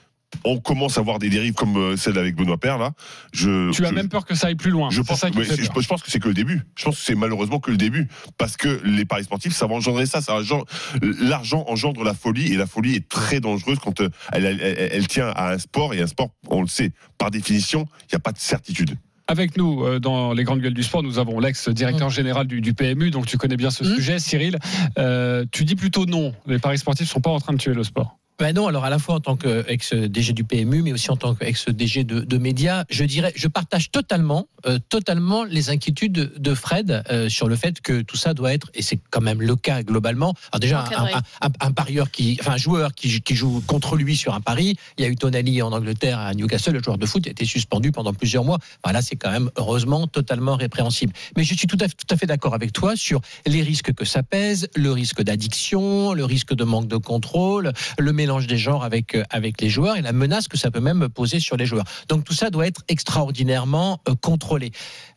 on 0.43 0.59
commence 0.59 0.97
à 0.97 1.01
voir 1.01 1.19
des 1.19 1.29
dérives 1.29 1.53
comme 1.53 1.77
euh, 1.77 1.97
celle 1.97 2.17
avec 2.17 2.35
Benoît 2.35 2.57
Père 2.57 2.77
là. 2.77 2.91
Je, 3.33 3.71
Tu 3.71 3.85
as 3.85 3.91
même 3.91 4.09
peur 4.09 4.25
que 4.25 4.35
ça 4.35 4.47
aille 4.47 4.55
plus 4.55 4.71
loin. 4.71 4.89
je 4.89 5.01
pense, 5.01 5.19
ça 5.19 5.29
qui 5.31 5.37
mais 5.37 5.45
fait 5.45 5.55
c'est- 5.55 5.71
peur. 5.73 5.81
je 5.81 5.87
pense 5.87 6.01
que 6.03 6.11
c'est 6.11 6.19
que 6.19 6.27
le 6.27 6.33
début. 6.33 6.61
Je 6.77 6.85
pense 6.85 6.97
que 6.97 7.03
c'est 7.05 7.15
malheureusement 7.15 7.59
que 7.59 7.71
le 7.71 7.77
début. 7.77 8.07
Parce 8.37 8.57
que 8.57 8.81
les 8.83 9.05
paris 9.05 9.23
sportifs, 9.23 9.53
ça 9.53 9.67
va 9.67 9.75
engendrer 9.75 10.05
ça. 10.05 10.21
ça 10.21 10.35
engendre- 10.35 10.65
L'argent 11.01 11.63
engendre 11.67 12.03
la 12.03 12.13
folie 12.13 12.51
et 12.53 12.57
la 12.57 12.67
folie 12.67 12.95
est 12.95 13.07
très 13.09 13.39
dangereuse 13.39 13.79
quand 13.79 13.99
euh, 14.01 14.09
elle, 14.31 14.45
elle- 14.45 14.61
elle- 14.61 14.89
elle 14.91 15.07
tient 15.07 15.27
à 15.29 15.53
un 15.53 15.57
sport. 15.59 15.93
Et 15.93 16.01
un 16.01 16.07
sport, 16.07 16.29
on 16.49 16.61
le 16.61 16.67
sait, 16.67 16.91
par 17.17 17.31
définition, 17.31 17.85
il 18.03 18.07
n'y 18.13 18.15
a 18.17 18.19
pas 18.19 18.31
de 18.31 18.37
certitude. 18.39 18.97
Avec 19.27 19.57
nous, 19.57 19.83
euh, 19.83 19.99
dans 19.99 20.33
les 20.33 20.43
grandes 20.43 20.61
gueules 20.61 20.75
du 20.75 20.83
sport, 20.83 21.01
nous 21.01 21.17
avons 21.17 21.39
l'ex-directeur 21.39 22.11
général 22.11 22.45
du, 22.45 22.61
du 22.61 22.75
PMU, 22.75 23.09
donc 23.09 23.25
tu 23.25 23.37
connais 23.37 23.57
bien 23.57 23.71
ce 23.71 23.83
sujet, 23.83 24.19
Cyril. 24.19 24.59
Euh, 24.99 25.45
tu 25.51 25.63
dis 25.65 25.75
plutôt 25.75 26.05
non, 26.05 26.33
les 26.45 26.59
paris 26.59 26.77
sportifs 26.77 27.07
ne 27.07 27.11
sont 27.11 27.21
pas 27.21 27.31
en 27.31 27.39
train 27.39 27.53
de 27.53 27.57
tuer 27.57 27.73
le 27.73 27.83
sport. 27.83 28.19
Ben 28.37 28.53
non, 28.53 28.67
alors 28.67 28.83
à 28.83 28.89
la 28.89 28.99
fois 28.99 29.15
en 29.15 29.19
tant 29.21 29.37
qu'ex-DG 29.37 30.33
du 30.33 30.43
PMU, 30.43 30.81
mais 30.81 30.91
aussi 30.91 31.09
en 31.09 31.15
tant 31.15 31.35
qu'ex-DG 31.35 32.03
de, 32.03 32.19
de 32.19 32.37
médias, 32.37 32.83
je 32.89 33.05
dirais, 33.05 33.31
je 33.35 33.47
partage 33.47 33.91
totalement, 33.91 34.47
euh, 34.65 34.77
totalement 34.89 35.45
les 35.45 35.69
inquiétudes 35.69 36.33
de 36.37 36.53
Fred 36.53 37.01
euh, 37.09 37.29
sur 37.29 37.47
le 37.47 37.55
fait 37.55 37.79
que 37.79 38.01
tout 38.01 38.17
ça 38.17 38.33
doit 38.33 38.53
être, 38.53 38.69
et 38.73 38.81
c'est 38.81 38.99
quand 39.09 39.21
même 39.21 39.41
le 39.41 39.55
cas 39.55 39.83
globalement. 39.83 40.33
Alors 40.51 40.59
déjà, 40.59 40.81
un, 40.81 40.85
Encadré. 40.85 41.13
un- 41.13 41.47
un- 41.47 41.67
un 41.67 41.71
parieur 41.71 42.11
qui, 42.11 42.37
enfin 42.41 42.51
un 42.53 42.57
joueur 42.57 42.93
qui, 42.93 43.21
qui 43.21 43.35
joue 43.35 43.63
contre 43.67 43.95
lui 43.95 44.17
sur 44.17 44.33
un 44.35 44.41
pari, 44.41 44.75
il 44.97 45.05
y 45.05 45.07
a 45.07 45.09
eu 45.09 45.15
Tonali 45.15 45.61
en 45.61 45.71
Angleterre 45.71 46.19
à 46.19 46.33
Newcastle, 46.33 46.73
le 46.73 46.83
joueur 46.83 46.97
de 46.97 47.05
foot 47.05 47.25
a 47.27 47.29
été 47.29 47.45
suspendu 47.45 47.93
pendant 47.93 48.13
plusieurs 48.13 48.43
mois. 48.43 48.59
Voilà, 48.83 49.01
c'est 49.01 49.15
quand 49.15 49.31
même 49.31 49.49
heureusement 49.55 50.07
totalement 50.07 50.57
répréhensible. 50.57 51.13
Mais 51.37 51.45
je 51.45 51.53
suis 51.55 51.67
tout 51.67 51.77
à, 51.79 51.87
tout 51.87 52.07
à 52.09 52.17
fait 52.17 52.25
d'accord 52.25 52.53
avec 52.53 52.73
toi 52.73 52.97
sur 52.97 53.21
les 53.47 53.61
risques 53.61 53.93
que 53.93 54.03
ça 54.03 54.23
pèse, 54.23 54.67
le 54.75 54.91
risque 54.91 55.21
d'addiction, 55.23 56.13
le 56.13 56.25
risque 56.25 56.53
de 56.53 56.65
manque 56.65 56.87
de 56.89 56.97
contrôle, 56.97 57.71
le 57.97 58.11
mélange 58.25 58.47
des 58.47 58.57
genres 58.57 58.83
avec, 58.83 59.13
euh, 59.13 59.23
avec 59.29 59.61
les 59.61 59.69
joueurs 59.69 59.97
et 59.97 60.01
la 60.01 60.11
menace 60.11 60.47
que 60.47 60.57
ça 60.57 60.71
peut 60.71 60.79
même 60.79 61.09
poser 61.09 61.39
sur 61.39 61.57
les 61.57 61.67
joueurs. 61.67 61.85
Donc 62.09 62.23
tout 62.23 62.33
ça 62.33 62.49
doit 62.49 62.65
être 62.65 62.81
extraordinairement 62.87 63.99
euh, 64.09 64.15
contrôlé. 64.19 64.71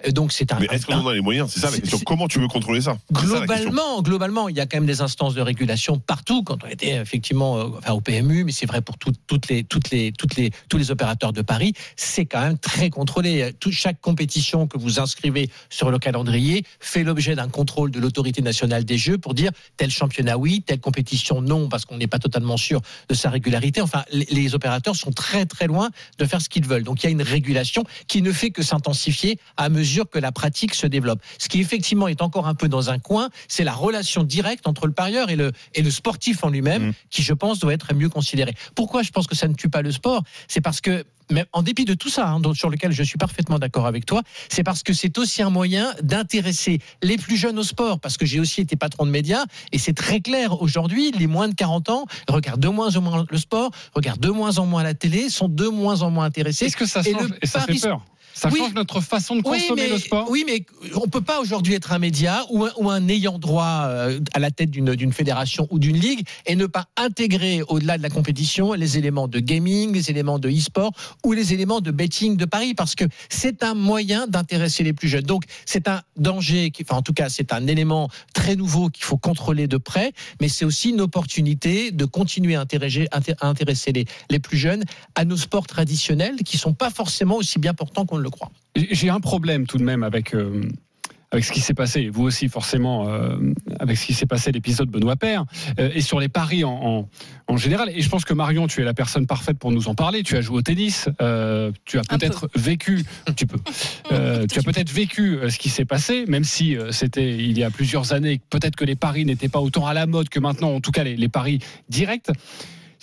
Euh, 0.07 0.11
Donc 0.13 0.33
c'est 0.33 0.53
un. 0.53 0.59
Mais 0.61 0.67
est-ce 0.71 0.87
qu'on 0.87 0.95
en 0.95 1.07
a 1.07 1.15
les 1.15 1.21
moyens? 1.21 1.51
C'est 1.53 1.61
ça 1.61 1.71
la 1.71 1.79
question. 1.79 1.99
Comment 2.07 2.29
tu 2.29 2.39
veux 2.39 2.49
contrôler 2.49 2.81
ça? 2.81 2.97
Globalement, 3.13 4.03
globalement, 4.03 4.49
il 4.49 4.57
y 4.57 4.61
a 4.61 4.67
quand 4.67 4.77
même 4.79 4.87
des 4.87 5.01
instances 5.01 5.35
de 5.35 5.41
régulation 5.41 5.99
partout. 5.99 6.43
Quand 6.43 6.63
on 6.65 6.69
était 6.69 6.97
effectivement 6.97 7.59
euh, 7.59 7.65
enfin, 7.79 7.93
au 7.93 8.01
PMU, 8.01 8.45
mais 8.45 8.53
c'est 8.53 8.67
vrai 8.67 8.81
pour 8.81 8.97
tout- 8.99 9.13
toutes 9.27 9.49
les, 9.49 9.65
toutes 9.65 9.91
les, 9.91 10.13
toutes 10.13 10.37
les, 10.37 10.51
tous 10.69 10.79
les 10.79 10.91
opérateurs 10.91 11.33
de 11.33 11.43
Paris, 11.43 11.73
c'est 11.97 12.27
quand 12.27 12.41
même 12.41 12.59
très 12.59 12.91
contrôlé. 12.91 13.53
Chaque 13.71 14.01
compétition 14.01 14.67
que 14.67 14.79
vous 14.79 14.99
inscrivez 15.01 15.51
sur 15.71 15.91
le 15.91 15.99
calendrier 15.99 16.65
fait 16.81 17.03
l'objet 17.05 17.35
d'un 17.35 17.49
contrôle 17.49 17.91
de 17.91 17.99
l'autorité 18.01 18.41
nationale 18.43 18.85
des 18.85 18.99
Jeux 18.99 19.19
pour 19.19 19.35
dire 19.35 19.51
tel 19.77 19.91
championnat 19.91 20.37
oui, 20.39 20.63
telle 20.65 20.81
compétition 20.81 21.41
non, 21.43 21.69
parce 21.69 21.85
qu'on 21.85 21.97
n'est 21.97 22.07
pas 22.07 22.19
totalement 22.19 22.57
sûr 22.57 22.81
de 23.09 23.15
sa 23.15 23.31
régularité. 23.31 23.81
Enfin, 23.81 24.05
les 24.13 24.55
opérateurs 24.55 24.97
sont 24.97 25.11
très 25.13 25.45
très 25.47 25.67
loin 25.67 25.91
de 26.19 26.25
faire 26.25 26.41
ce 26.41 26.49
qu'ils 26.49 26.67
veulent. 26.67 26.83
Donc 26.85 27.03
il 27.03 27.07
y 27.07 27.09
a 27.09 27.11
une 27.11 27.23
régulation 27.23 27.85
qui 28.07 28.23
ne 28.23 28.33
fait 28.33 28.51
que 28.51 28.63
s'intensifier 28.63 29.39
à 29.57 29.69
mesure 29.69 29.88
que 30.11 30.19
la 30.19 30.33
pratique 30.33 30.75
se 30.75 30.87
développe. 30.87 31.21
Ce 31.39 31.49
qui 31.49 31.61
effectivement 31.61 32.09
est 32.09 32.23
encore 32.23 32.47
un 32.47 32.55
peu 32.55 32.69
dans 32.69 32.91
un 32.91 32.99
coin, 32.99 33.31
c'est 33.49 33.65
la 33.65 33.73
relation 33.73 34.23
directe 34.23 34.67
entre 34.67 34.87
le 34.87 34.93
parieur 34.93 35.31
et 35.31 35.37
le, 35.37 35.53
et 35.75 35.83
le 35.83 35.91
sportif 35.91 36.45
en 36.45 36.51
lui-même, 36.51 36.93
qui 37.11 37.23
je 37.23 37.33
pense 37.33 37.59
doit 37.59 37.73
être 37.73 37.95
mieux 37.95 38.09
considéré. 38.09 38.55
Pourquoi 38.75 39.03
je 39.03 39.11
pense 39.11 39.27
que 39.27 39.35
ça 39.35 39.49
ne 39.49 39.55
tue 39.55 39.69
pas 39.69 39.83
le 39.83 39.93
sport? 39.93 40.23
C'est 40.49 40.61
parce 40.61 40.81
que 40.81 41.05
mais 41.31 41.45
en 41.53 41.63
dépit 41.63 41.85
de 41.85 41.95
tout 41.95 42.09
ça, 42.09 42.29
hein, 42.29 42.41
sur 42.55 42.71
lequel 42.71 42.93
je 42.93 43.03
suis 43.03 43.19
parfaitement 43.19 43.59
d'accord 43.59 43.87
avec 43.87 44.07
toi, 44.07 44.23
c'est 44.49 44.63
parce 44.63 44.83
que 44.83 44.93
c'est 44.93 45.19
aussi 45.19 45.43
un 45.43 45.51
moyen 45.51 45.95
d'intéresser 46.03 46.81
les 47.03 47.17
plus 47.17 47.37
jeunes 47.37 47.59
au 47.59 47.63
sport. 47.63 48.01
Parce 48.01 48.17
que 48.17 48.27
j'ai 48.27 48.41
aussi 48.41 48.61
été 48.61 48.77
patron 48.77 49.05
de 49.05 49.11
médias 49.11 49.45
et 49.73 49.79
c'est 49.79 49.93
très 49.93 50.21
clair 50.21 50.63
aujourd'hui, 50.63 51.13
les 51.13 51.27
moins 51.27 51.49
de 51.49 51.55
40 51.55 51.91
ans 51.91 52.07
regardent 52.29 52.61
de 52.61 52.69
moins 52.69 52.97
en 52.97 53.01
moins 53.03 53.27
le 53.29 53.39
sport, 53.39 53.71
regardent 53.95 54.21
de 54.21 54.31
moins 54.31 54.59
en 54.59 54.67
moins 54.67 54.83
la 54.83 54.95
télé, 54.95 55.29
sont 55.29 55.49
de 55.49 55.67
moins 55.67 56.03
en 56.03 56.11
moins 56.11 56.25
intéressés. 56.25 56.67
Est-ce 56.67 56.77
que 56.77 56.87
ça 56.87 57.01
Et 57.01 57.13
change 57.13 57.29
le 57.29 57.39
et 57.43 57.47
ça 57.47 57.61
fait 57.61 57.79
peur? 57.79 58.03
Ça 58.39 58.51
Oui. 58.53 58.61
change 58.61 58.75
notre 58.75 59.01
façon 59.01 59.35
de 59.35 59.43
Oui, 59.45 59.59
consommer 59.61 59.83
mais- 59.83 59.89
le 59.89 59.99
sport? 59.99 60.27
Oui, 60.31 60.45
mais 60.47 60.65
on 60.95 61.09
peut 61.09 61.21
pas 61.21 61.41
aujourd'hui 61.41 61.75
être 61.75 61.91
un 61.93 61.99
média 61.99 62.45
ou 62.51 62.65
un, 62.65 62.71
ou 62.77 62.89
un 62.89 63.09
ayant 63.09 63.37
droit 63.39 63.83
euh, 63.87 64.21
à 64.33 64.39
la 64.39 64.53
tête 64.53 64.71
d'une 64.71 65.13
fédération 65.13 65.67
ou 65.71 65.81
d'une 65.81 65.97
ligue 65.99 66.25
et 66.47 66.55
ne 66.55 66.67
pas 66.67 66.87
intégrer 66.97 67.63
au-delà 67.69 67.99
de 67.99 68.03
la 68.03 68.11
compétition 68.11 68.75
les 68.75 68.97
éléments 68.97 69.27
de 69.27 69.41
gaming, 69.41 69.93
les 69.93 70.11
éléments 70.11 70.39
de 70.39 70.49
e-sport 70.49 70.93
ou 71.25 71.33
les 71.33 71.53
éléments 71.53 71.81
de 71.81 71.91
betting 71.91 72.37
de 72.37 72.45
Paris 72.45 72.75
parce 72.75 72.95
que 72.95 73.05
c'est 73.29 73.65
un 73.65 73.75
moyen 73.75 74.29
d'intéresser 74.29 74.85
les 74.85 74.93
plus 74.93 75.09
jeunes. 75.09 75.25
Donc 75.25 75.43
c'est 75.67 75.89
un 75.89 76.03
danger, 76.17 76.71
qui, 76.71 76.85
enfin 76.85 76.97
en 76.99 77.03
tout 77.03 77.13
cas 77.15 77.29
c'est 77.29 77.53
un 77.53 77.67
élément 77.67 78.09
très 78.35 78.55
nouveau 78.55 78.89
qu'il 78.89 79.05
faut 79.05 79.17
contrôler 79.19 79.67
de 79.67 79.79
près, 79.79 80.13
mais 80.41 80.49
c'est 80.49 80.65
aussi 80.65 80.91
une 80.91 81.01
opportunité 81.01 81.91
de 81.91 82.05
continuer 82.05 82.55
à 82.55 82.61
intéresser, 82.61 83.09
inté- 83.13 83.35
à 83.41 83.49
intéresser 83.49 83.91
les, 83.93 84.05
les 84.31 84.39
plus 84.39 84.59
jeunes 84.59 84.85
à 85.17 85.25
nos 85.25 85.37
sports 85.37 85.67
traditionnels 85.67 86.37
qui 86.45 86.57
sont 86.57 86.73
pas 86.75 86.91
forcément 86.91 87.35
aussi 87.37 87.59
bien 87.59 87.75
portants 87.75 88.07
qu'on 88.07 88.19
ne 88.19 88.28
le 88.29 88.33
croit. 88.33 88.51
J'ai 88.77 89.11
un 89.11 89.21
problème 89.21 89.67
tout 89.67 89.79
de 89.79 89.85
même 89.85 90.03
avec. 90.03 90.35
euh, 90.35 90.63
avec 91.31 91.45
ce 91.45 91.53
qui 91.53 91.61
s'est 91.61 91.75
passé, 91.75 92.09
vous 92.09 92.23
aussi 92.23 92.49
forcément, 92.49 93.07
euh, 93.07 93.37
avec 93.81 93.99
ce 93.99 94.07
qui 94.07 94.15
s'est 94.15 94.25
passé 94.25 94.51
l'épisode 94.51 94.89
Benoît 94.89 95.17
Père, 95.17 95.45
euh, 95.79 95.91
et 95.95 96.01
sur 96.01 96.21
les 96.21 96.31
paris 96.31 96.65
en, 96.65 96.71
en, 96.71 97.09
en 97.49 97.57
général. 97.59 97.91
Et 97.95 98.01
je 98.01 98.09
pense 98.09 98.25
que 98.25 98.33
Marion, 98.33 98.67
tu 98.67 98.81
es 98.81 98.85
la 98.85 98.95
personne 98.95 99.27
parfaite 99.27 99.59
pour 99.59 99.71
nous 99.71 99.89
en 99.89 99.95
parler. 99.95 100.23
Tu 100.23 100.39
as 100.39 100.41
joué 100.41 100.57
au 100.57 100.63
tennis, 100.63 101.07
euh, 101.21 101.71
tu 101.85 101.99
as 101.99 102.03
peut-être 102.03 102.49
vécu, 102.55 103.05
tu 103.37 103.47
peux, 103.47 103.59
euh, 104.13 104.47
tu 104.51 104.59
as 104.59 104.63
peut-être 104.63 104.91
vécu 104.91 105.39
ce 105.51 105.59
qui 105.59 105.69
s'est 105.69 105.85
passé, 105.85 106.25
même 106.29 106.45
si 106.45 106.79
c'était 106.93 107.37
il 107.37 107.59
y 107.59 107.63
a 107.63 107.71
plusieurs 107.71 108.15
années. 108.15 108.41
Peut-être 108.49 108.77
que 108.77 108.87
les 108.87 108.97
paris 108.97 109.27
n'étaient 109.27 109.51
pas 109.51 109.61
autant 109.61 109.87
à 109.87 109.93
la 109.93 110.07
mode 110.07 110.31
que 110.31 110.41
maintenant, 110.41 110.75
en 110.75 110.81
tout 110.81 110.93
cas 110.93 111.05
les, 111.05 111.15
les 111.15 111.29
paris 111.29 111.59
directs. 111.91 112.31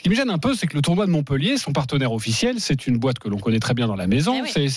Ce 0.05 0.07
qui 0.07 0.11
me 0.11 0.15
gêne 0.21 0.29
un 0.29 0.37
peu, 0.37 0.53
c'est 0.53 0.67
que 0.67 0.75
le 0.75 0.83
tournoi 0.83 1.07
de 1.07 1.11
Montpellier, 1.11 1.57
son 1.57 1.71
partenaire 1.73 2.13
officiel, 2.13 2.59
c'est 2.59 2.85
une 2.85 2.99
boîte 2.99 3.17
que 3.17 3.27
l'on 3.27 3.39
connaît 3.39 3.57
très 3.59 3.73
bien 3.73 3.87
dans 3.87 3.95
la 3.95 4.05
maison, 4.05 4.35
Eh 4.37 4.41
oui, 4.43 4.49
c'est- 4.53 4.69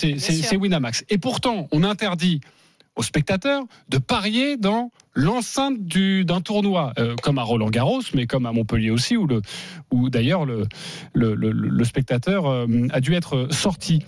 Winamax. 0.57 1.05
Et 1.11 1.19
pourtant, 1.19 1.67
on 1.71 1.83
interdit 1.83 2.41
aux 2.95 3.03
spectateurs 3.03 3.61
de 3.89 3.99
parier 3.99 4.57
dans 4.57 4.89
l'enceinte 5.13 5.83
du- 5.85 6.25
d'un 6.25 6.41
tournoi, 6.41 6.93
euh, 6.97 7.15
comme 7.21 7.37
à 7.37 7.43
Roland 7.43 7.69
Garros, 7.69 8.01
mais 8.15 8.25
comme 8.25 8.47
à 8.47 8.51
Montpellier 8.51 8.89
aussi, 8.89 9.17
où, 9.17 9.27
le- 9.27 9.43
où 9.91 10.09
d'ailleurs 10.09 10.45
le, 10.45 10.63
le, 11.13 11.35
le- 11.35 11.51
le 11.51 11.83
spectateur 11.83 12.47
euh, 12.47 12.65
a 12.89 12.99
dû 12.99 13.13
être 13.13 13.49
sorti. 13.51 14.01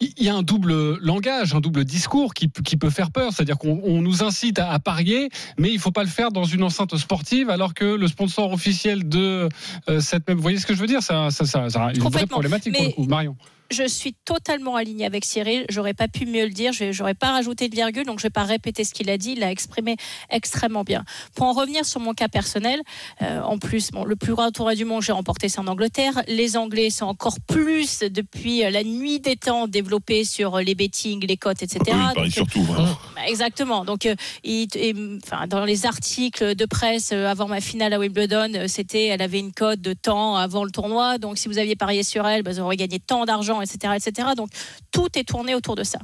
Il 0.00 0.24
y 0.24 0.28
a 0.28 0.34
un 0.34 0.42
double 0.42 0.98
langage, 0.98 1.54
un 1.54 1.60
double 1.60 1.84
discours 1.84 2.34
qui, 2.34 2.50
qui 2.50 2.76
peut 2.76 2.90
faire 2.90 3.10
peur. 3.12 3.32
C'est-à-dire 3.32 3.58
qu'on 3.58 3.80
on 3.84 4.02
nous 4.02 4.22
incite 4.24 4.58
à, 4.58 4.70
à 4.72 4.78
parier, 4.80 5.28
mais 5.56 5.70
il 5.70 5.74
ne 5.76 5.80
faut 5.80 5.92
pas 5.92 6.02
le 6.02 6.08
faire 6.10 6.30
dans 6.32 6.44
une 6.44 6.62
enceinte 6.64 6.96
sportive, 6.96 7.48
alors 7.48 7.74
que 7.74 7.84
le 7.84 8.08
sponsor 8.08 8.52
officiel 8.52 9.08
de 9.08 9.48
euh, 9.88 10.00
cette 10.00 10.26
même. 10.26 10.36
Vous 10.36 10.42
voyez 10.42 10.58
ce 10.58 10.66
que 10.66 10.74
je 10.74 10.80
veux 10.80 10.88
dire? 10.88 11.02
Ça, 11.02 11.30
ça, 11.30 11.46
ça, 11.46 11.70
ça 11.70 11.84
a 11.86 11.92
une 11.92 12.00
vraie 12.02 12.26
problématique 12.26 12.72
pour 12.74 12.82
Mais- 12.82 12.88
le 12.88 12.94
coup. 12.94 13.04
Marion. 13.04 13.36
Je 13.70 13.86
suis 13.88 14.14
totalement 14.24 14.76
alignée 14.76 15.06
avec 15.06 15.24
Cyril. 15.24 15.64
J'aurais 15.68 15.94
pas 15.94 16.06
pu 16.08 16.26
mieux 16.26 16.44
le 16.44 16.50
dire. 16.50 16.72
Je 16.72 16.96
n'aurais 16.96 17.14
pas 17.14 17.32
rajouté 17.32 17.68
de 17.68 17.74
virgule, 17.74 18.04
donc 18.04 18.18
je 18.18 18.24
vais 18.24 18.30
pas 18.30 18.44
répéter 18.44 18.84
ce 18.84 18.92
qu'il 18.94 19.10
a 19.10 19.16
dit. 19.18 19.32
Il 19.32 19.40
l'a 19.40 19.50
exprimé 19.50 19.96
extrêmement 20.30 20.84
bien. 20.84 21.04
Pour 21.34 21.46
en 21.46 21.52
revenir 21.52 21.84
sur 21.84 22.00
mon 22.00 22.12
cas 22.14 22.28
personnel, 22.28 22.80
euh, 23.22 23.40
en 23.40 23.58
plus, 23.58 23.90
bon, 23.90 24.04
le 24.04 24.16
plus 24.16 24.34
grand 24.34 24.50
tournoi 24.50 24.74
du 24.74 24.84
monde 24.84 25.00
que 25.00 25.06
j'ai 25.06 25.12
remporté, 25.12 25.48
c'est 25.48 25.58
en 25.60 25.66
Angleterre. 25.66 26.22
Les 26.28 26.56
Anglais 26.56 26.90
sont 26.90 27.06
encore 27.06 27.36
plus 27.46 28.00
depuis 28.00 28.64
euh, 28.64 28.70
la 28.70 28.84
nuit 28.84 29.18
des 29.20 29.36
temps 29.36 29.66
développés 29.66 30.24
sur 30.24 30.56
euh, 30.56 30.62
les 30.62 30.74
bettings, 30.74 31.26
les 31.26 31.36
cotes, 31.36 31.62
etc. 31.62 31.80
Ah 31.92 32.12
oui, 32.16 32.22
Donc, 32.24 32.32
surtout. 32.32 32.66
hein. 32.78 32.96
bah, 33.16 33.22
Exactement. 33.26 33.84
Donc, 33.84 34.06
euh, 34.06 34.14
il- 34.44 34.68
et, 34.76 34.94
enfin, 35.24 35.46
dans 35.46 35.64
les 35.64 35.86
articles 35.86 36.54
de 36.54 36.64
presse 36.66 37.10
euh, 37.12 37.26
avant 37.26 37.48
ma 37.48 37.60
finale 37.60 37.92
à 37.92 37.98
Wimbledon, 37.98 38.64
c'était, 38.68 39.06
elle 39.06 39.22
avait 39.22 39.40
une 39.40 39.52
cote 39.52 39.80
de 39.80 39.94
temps 39.94 40.36
avant 40.36 40.64
le 40.64 40.70
tournoi. 40.70 41.18
Donc, 41.18 41.38
si 41.38 41.48
vous 41.48 41.58
aviez 41.58 41.76
parié 41.76 42.02
sur 42.02 42.26
elle, 42.26 42.42
bah, 42.42 42.52
vous 42.52 42.60
auriez 42.60 42.76
gagné 42.76 42.98
tant 43.00 43.24
d'argent, 43.24 43.53
etc.. 43.62 44.32
Donc, 44.36 44.50
tout 44.90 45.08
est 45.18 45.24
tourné 45.24 45.54
autour 45.54 45.76
de 45.76 45.84
ça. 45.84 45.98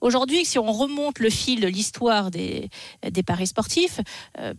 Aujourd'hui, 0.00 0.44
si 0.44 0.58
on 0.58 0.72
remonte 0.72 1.18
le 1.18 1.30
fil 1.30 1.60
de 1.60 1.68
l'histoire 1.68 2.30
des, 2.30 2.70
paris 3.26 3.46
sportifs. 3.46 4.00
euh, 4.38 4.54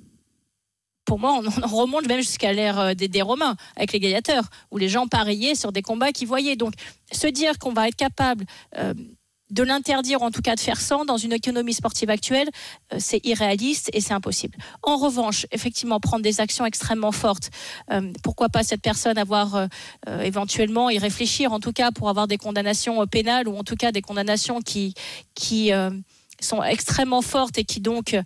pour 1.06 1.20
moi, 1.20 1.34
on 1.34 1.64
on 1.64 1.76
remonte 1.76 2.08
même 2.08 2.22
jusqu'à 2.22 2.54
l'ère 2.54 2.80
euh, 2.80 2.94
des, 2.94 3.08
des 3.08 3.22
Romains, 3.22 3.56
avec 3.76 3.92
les 3.92 4.00
gladiateurs, 4.00 4.46
où 4.72 4.78
les 4.78 4.90
gens 4.90 5.08
pariaient 5.08 5.56
sur 5.56 5.72
des 5.72 5.82
combats 5.82 6.12
qu'ils 6.12 6.28
voyaient. 6.28 6.56
Donc, 6.56 6.74
se 7.12 7.28
dire 7.28 7.60
qu'on 7.60 7.74
va 7.74 7.88
être 7.88 7.96
capable 7.96 8.46
euh, 8.78 8.94
de 9.54 9.64
l'interdire, 9.64 10.24
en 10.24 10.32
tout 10.32 10.42
cas 10.42 10.56
de 10.56 10.60
faire 10.60 10.82
sans, 10.82 11.06
dans 11.06 11.18
une 11.18 11.32
économie 11.32 11.74
sportive 11.74 12.10
actuelle, 12.10 12.50
euh, 12.92 12.98
c'est 13.00 13.24
irréaliste 13.24 13.90
et 13.94 14.02
c'est 14.02 14.14
impossible. 14.14 14.58
En 14.82 14.98
revanche, 14.98 15.46
effectivement, 15.52 16.00
prendre 16.00 16.24
des 16.24 16.42
actions 16.42 16.66
extrêmement 16.66 17.12
fortes, 17.12 17.52
euh, 17.92 18.12
pourquoi 18.24 18.50
pas 18.50 18.64
cette 18.64 18.82
personne 18.82 19.18
avoir 19.18 19.56
euh, 19.56 19.68
éventuellement 20.22 20.90
y 20.90 20.98
réfléchir, 20.98 21.54
en 21.54 21.60
tout 21.60 21.72
cas 21.72 21.92
pour 21.92 22.10
avoir 22.10 22.28
des 22.28 22.38
condamnations 22.38 23.06
pénales 23.06 23.48
ou 23.48 23.56
en 23.56 23.64
tout 23.64 23.76
cas 23.76 23.92
des 23.92 24.02
condamnations 24.02 24.60
qui, 24.60 24.96
sont 26.40 26.62
extrêmement 26.62 27.22
fortes 27.22 27.58
et 27.58 27.64
qui 27.64 27.80
donc 27.80 28.18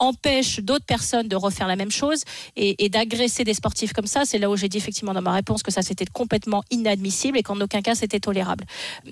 empêchent 0.00 0.60
d'autres 0.60 0.84
personnes 0.84 1.28
de 1.28 1.36
refaire 1.36 1.68
la 1.68 1.76
même 1.76 1.90
chose 1.90 2.24
et, 2.56 2.84
et 2.84 2.88
d'agresser 2.88 3.44
des 3.44 3.54
sportifs 3.54 3.92
comme 3.92 4.06
ça. 4.06 4.24
C'est 4.24 4.38
là 4.38 4.50
où 4.50 4.56
j'ai 4.56 4.68
dit 4.68 4.78
effectivement 4.78 5.14
dans 5.14 5.22
ma 5.22 5.32
réponse 5.32 5.62
que 5.62 5.70
ça 5.70 5.82
c'était 5.82 6.06
complètement 6.06 6.64
inadmissible 6.70 7.38
et 7.38 7.42
qu'en 7.42 7.60
aucun 7.60 7.82
cas 7.82 7.94
c'était 7.94 8.20
tolérable. 8.20 8.64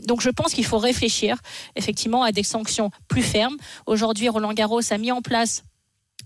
Donc 0.07 0.20
je 0.20 0.31
pense 0.31 0.53
qu'il 0.53 0.64
faut 0.64 0.79
réfléchir 0.79 1.37
effectivement 1.77 2.22
à 2.22 2.33
des 2.33 2.42
sanctions 2.42 2.90
plus 3.07 3.22
fermes. 3.22 3.57
Aujourd'hui, 3.87 4.29
Roland 4.29 4.53
Garros 4.53 4.81
a 4.90 4.98
mis 4.98 5.12
en 5.12 5.22
place 5.22 5.62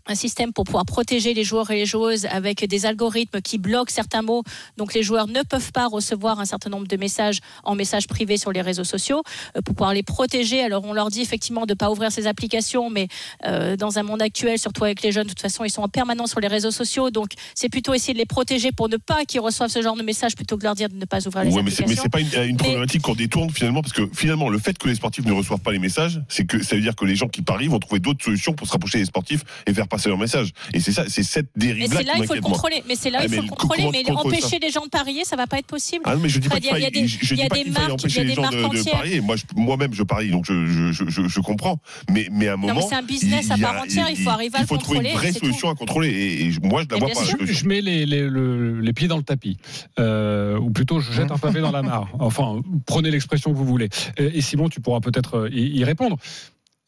un 0.06 0.14
système 0.14 0.52
pour 0.52 0.64
pouvoir 0.64 0.84
protéger 0.84 1.34
les 1.34 1.44
joueurs 1.44 1.70
et 1.70 1.76
les 1.76 1.86
joueuses 1.86 2.26
avec 2.26 2.64
des 2.66 2.86
algorithmes 2.86 3.40
qui 3.40 3.58
bloquent 3.58 3.92
certains 3.92 4.22
mots. 4.22 4.42
Donc 4.76 4.94
les 4.94 5.02
joueurs 5.02 5.28
ne 5.28 5.42
peuvent 5.42 5.72
pas 5.72 5.86
recevoir 5.86 6.40
un 6.40 6.44
certain 6.44 6.70
nombre 6.70 6.86
de 6.88 6.96
messages 6.96 7.40
en 7.64 7.74
messages 7.74 8.06
privés 8.08 8.36
sur 8.36 8.52
les 8.52 8.62
réseaux 8.62 8.84
sociaux 8.84 9.22
euh, 9.56 9.62
pour 9.62 9.74
pouvoir 9.74 9.94
les 9.94 10.02
protéger. 10.02 10.62
Alors 10.62 10.84
on 10.84 10.92
leur 10.92 11.08
dit 11.10 11.20
effectivement 11.20 11.66
de 11.66 11.72
ne 11.72 11.76
pas 11.76 11.90
ouvrir 11.90 12.10
ces 12.12 12.26
applications, 12.26 12.90
mais 12.90 13.08
euh, 13.46 13.76
dans 13.76 13.98
un 13.98 14.02
monde 14.02 14.22
actuel, 14.22 14.58
surtout 14.58 14.84
avec 14.84 15.02
les 15.02 15.12
jeunes, 15.12 15.24
de 15.24 15.28
toute 15.30 15.40
façon, 15.40 15.64
ils 15.64 15.70
sont 15.70 15.82
en 15.82 15.88
permanence 15.88 16.30
sur 16.30 16.40
les 16.40 16.48
réseaux 16.48 16.70
sociaux. 16.70 17.10
Donc 17.10 17.30
c'est 17.54 17.68
plutôt 17.68 17.94
essayer 17.94 18.14
de 18.14 18.18
les 18.18 18.26
protéger 18.26 18.72
pour 18.72 18.88
ne 18.88 18.96
pas 18.96 19.24
qu'ils 19.24 19.40
reçoivent 19.40 19.70
ce 19.70 19.82
genre 19.82 19.96
de 19.96 20.02
messages 20.02 20.34
plutôt 20.34 20.56
que 20.56 20.60
de 20.62 20.66
leur 20.66 20.74
dire 20.74 20.88
de 20.88 20.96
ne 20.96 21.04
pas 21.04 21.26
ouvrir 21.26 21.44
les 21.44 21.50
Ouais, 21.52 21.62
mais 21.62 21.70
applications. 21.72 21.86
mais 21.88 21.96
c'est 21.96 22.08
pas 22.08 22.20
une, 22.42 22.50
une 22.50 22.56
problématique 22.56 23.02
qu'on 23.02 23.14
détourne 23.14 23.50
finalement, 23.50 23.82
parce 23.82 23.92
que 23.92 24.08
finalement, 24.14 24.48
le 24.48 24.58
fait 24.58 24.76
que 24.78 24.88
les 24.88 24.94
sportifs 24.94 25.24
ne 25.24 25.32
reçoivent 25.32 25.60
pas 25.60 25.72
les 25.72 25.78
messages, 25.78 26.20
c'est 26.28 26.44
que 26.46 26.62
ça 26.62 26.76
veut 26.76 26.82
dire 26.82 26.96
que 26.96 27.04
les 27.04 27.16
gens 27.16 27.28
qui 27.28 27.42
parient 27.42 27.68
vont 27.68 27.78
trouver 27.78 28.00
d'autres 28.00 28.24
solutions 28.24 28.52
pour 28.52 28.66
se 28.66 28.72
rapprocher 28.72 28.98
des 28.98 29.04
sportifs 29.04 29.42
et 29.66 29.74
faire 29.74 29.88
passer 29.92 30.08
leurs 30.08 30.18
messages. 30.18 30.50
Et 30.74 30.80
c'est 30.80 30.92
ça, 30.92 31.04
c'est 31.08 31.22
cette 31.22 31.48
Mais 31.56 31.66
dérive-là 31.66 31.98
c'est 31.98 32.04
là 32.04 32.12
qui 32.14 32.20
il 32.20 32.26
faut 32.26 32.34
le 32.34 32.40
contrôler. 32.40 32.82
Mais 32.88 32.96
c'est 32.96 33.10
là 33.10 33.18
Ah, 33.20 33.24
il 33.24 33.30
mais 33.30 33.36
faut 33.36 33.42
le 33.42 33.48
co- 33.48 33.54
contrôler. 33.68 33.90
Mais 33.92 34.10
empêcher 34.10 34.58
les 34.58 34.70
gens 34.70 34.84
de 34.84 34.90
parier, 34.90 35.24
ça 35.24 35.36
va 35.36 35.46
pas 35.46 35.58
être 35.58 35.66
possible. 35.66 36.02
Ah 36.06 36.14
non, 36.16 36.20
mais 36.22 36.28
je 36.28 36.38
dis 36.40 36.48
pas 36.48 36.58
qu'il 36.60 36.70
il 36.76 36.90
des- 36.90 37.00
il 37.00 37.72
marques, 37.72 37.86
il 37.88 37.92
empêcher 37.92 38.24
les 38.24 38.34
gens 38.34 38.42
de, 38.50 38.90
parier. 38.90 39.20
Moi-même, 39.56 39.94
je 39.94 40.02
parie, 40.02 40.30
donc 40.30 40.44
je, 40.46 40.66
je, 40.66 40.92
je, 40.92 41.04
je- 41.08 41.28
je 41.28 41.40
comprends. 41.40 41.78
Mais, 42.10 42.26
mais 42.32 42.48
à 42.48 42.54
un 42.54 42.56
moment, 42.56 42.74
mais 42.74 42.82
c'est 42.88 42.94
un 42.94 43.02
business 43.02 43.50
à 43.50 43.56
il 43.56 43.62
part 43.62 43.82
entière, 43.82 44.06
il 44.10 44.16
faut 44.16 44.30
arriver 44.30 44.56
à 44.56 44.60
il 44.60 44.62
le 44.62 44.66
faut 44.66 44.76
trouver 44.78 44.98
une 44.98 45.04
contrôler, 45.04 45.30
vraie 45.30 45.38
solution 45.38 45.70
à 45.70 45.74
contrôler. 45.74 46.08
Et, 46.10 46.66
moi, 46.66 46.82
je 46.82 46.88
la 46.94 47.00
Mais 47.06 47.12
vois 47.12 47.22
pas. 47.22 47.44
la. 47.46 47.52
Je 47.52 47.64
mets 47.66 47.80
les, 47.80 48.06
les, 48.06 48.22
le- 48.28 48.80
les 48.80 48.92
pieds 48.92 49.08
dans 49.08 49.16
le 49.18 49.22
tapis, 49.22 49.58
Euh, 49.98 50.58
ou 50.58 50.70
plutôt 50.70 51.00
je 51.00 51.12
jette 51.12 51.30
un 51.30 51.38
pavé 51.38 51.60
dans 51.60 51.72
la 51.72 51.82
mare. 51.82 52.08
Enfin, 52.18 52.60
prenez 52.86 53.10
l'expression 53.10 53.52
que 53.52 53.56
vous 53.56 53.64
voulez. 53.66 53.88
Et, 54.16 54.40
Simon, 54.40 54.68
tu 54.68 54.80
pourras 54.80 55.00
peut-être 55.00 55.38
euh, 55.46 55.50
y 55.52 55.84
répondre. 55.84 56.16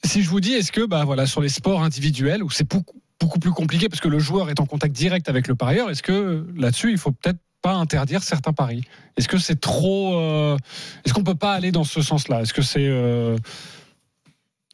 Si 0.05 0.23
je 0.23 0.29
vous 0.29 0.41
dis, 0.41 0.53
est-ce 0.53 0.71
que 0.71 0.85
bah, 0.85 1.05
voilà, 1.05 1.27
sur 1.27 1.41
les 1.41 1.49
sports 1.49 1.83
individuels, 1.83 2.43
où 2.43 2.51
c'est 2.51 2.69
beaucoup, 2.69 3.39
plus 3.41 3.53
compliqué 3.53 3.89
parce 3.89 4.01
que 4.01 4.09
le 4.09 4.19
joueur 4.19 4.51
est 4.51 4.61
en 4.61 4.67
contact 4.67 4.95
direct 4.95 5.31
avec 5.31 5.49
le 5.49 5.55
parieur, 5.55 5.89
est-ce 5.89 6.03
que 6.03 6.47
là-dessus, 6.55 6.91
il 6.91 6.99
faut 6.99 7.11
peut-être 7.11 7.39
pas 7.63 7.73
interdire 7.73 8.23
certains 8.23 8.53
paris? 8.53 8.85
Est-ce 9.17 9.29
que 9.29 9.39
c'est 9.39 9.59
trop 9.59 10.21
euh, 10.21 10.59
Est-ce 11.05 11.15
qu'on 11.15 11.25
peut 11.25 11.35
pas 11.35 11.55
aller 11.55 11.73
dans 11.73 11.85
ce 11.85 12.03
sens-là? 12.03 12.43
Est-ce 12.43 12.53
que 12.53 12.61
c'est 12.61 12.87
euh, 12.87 13.39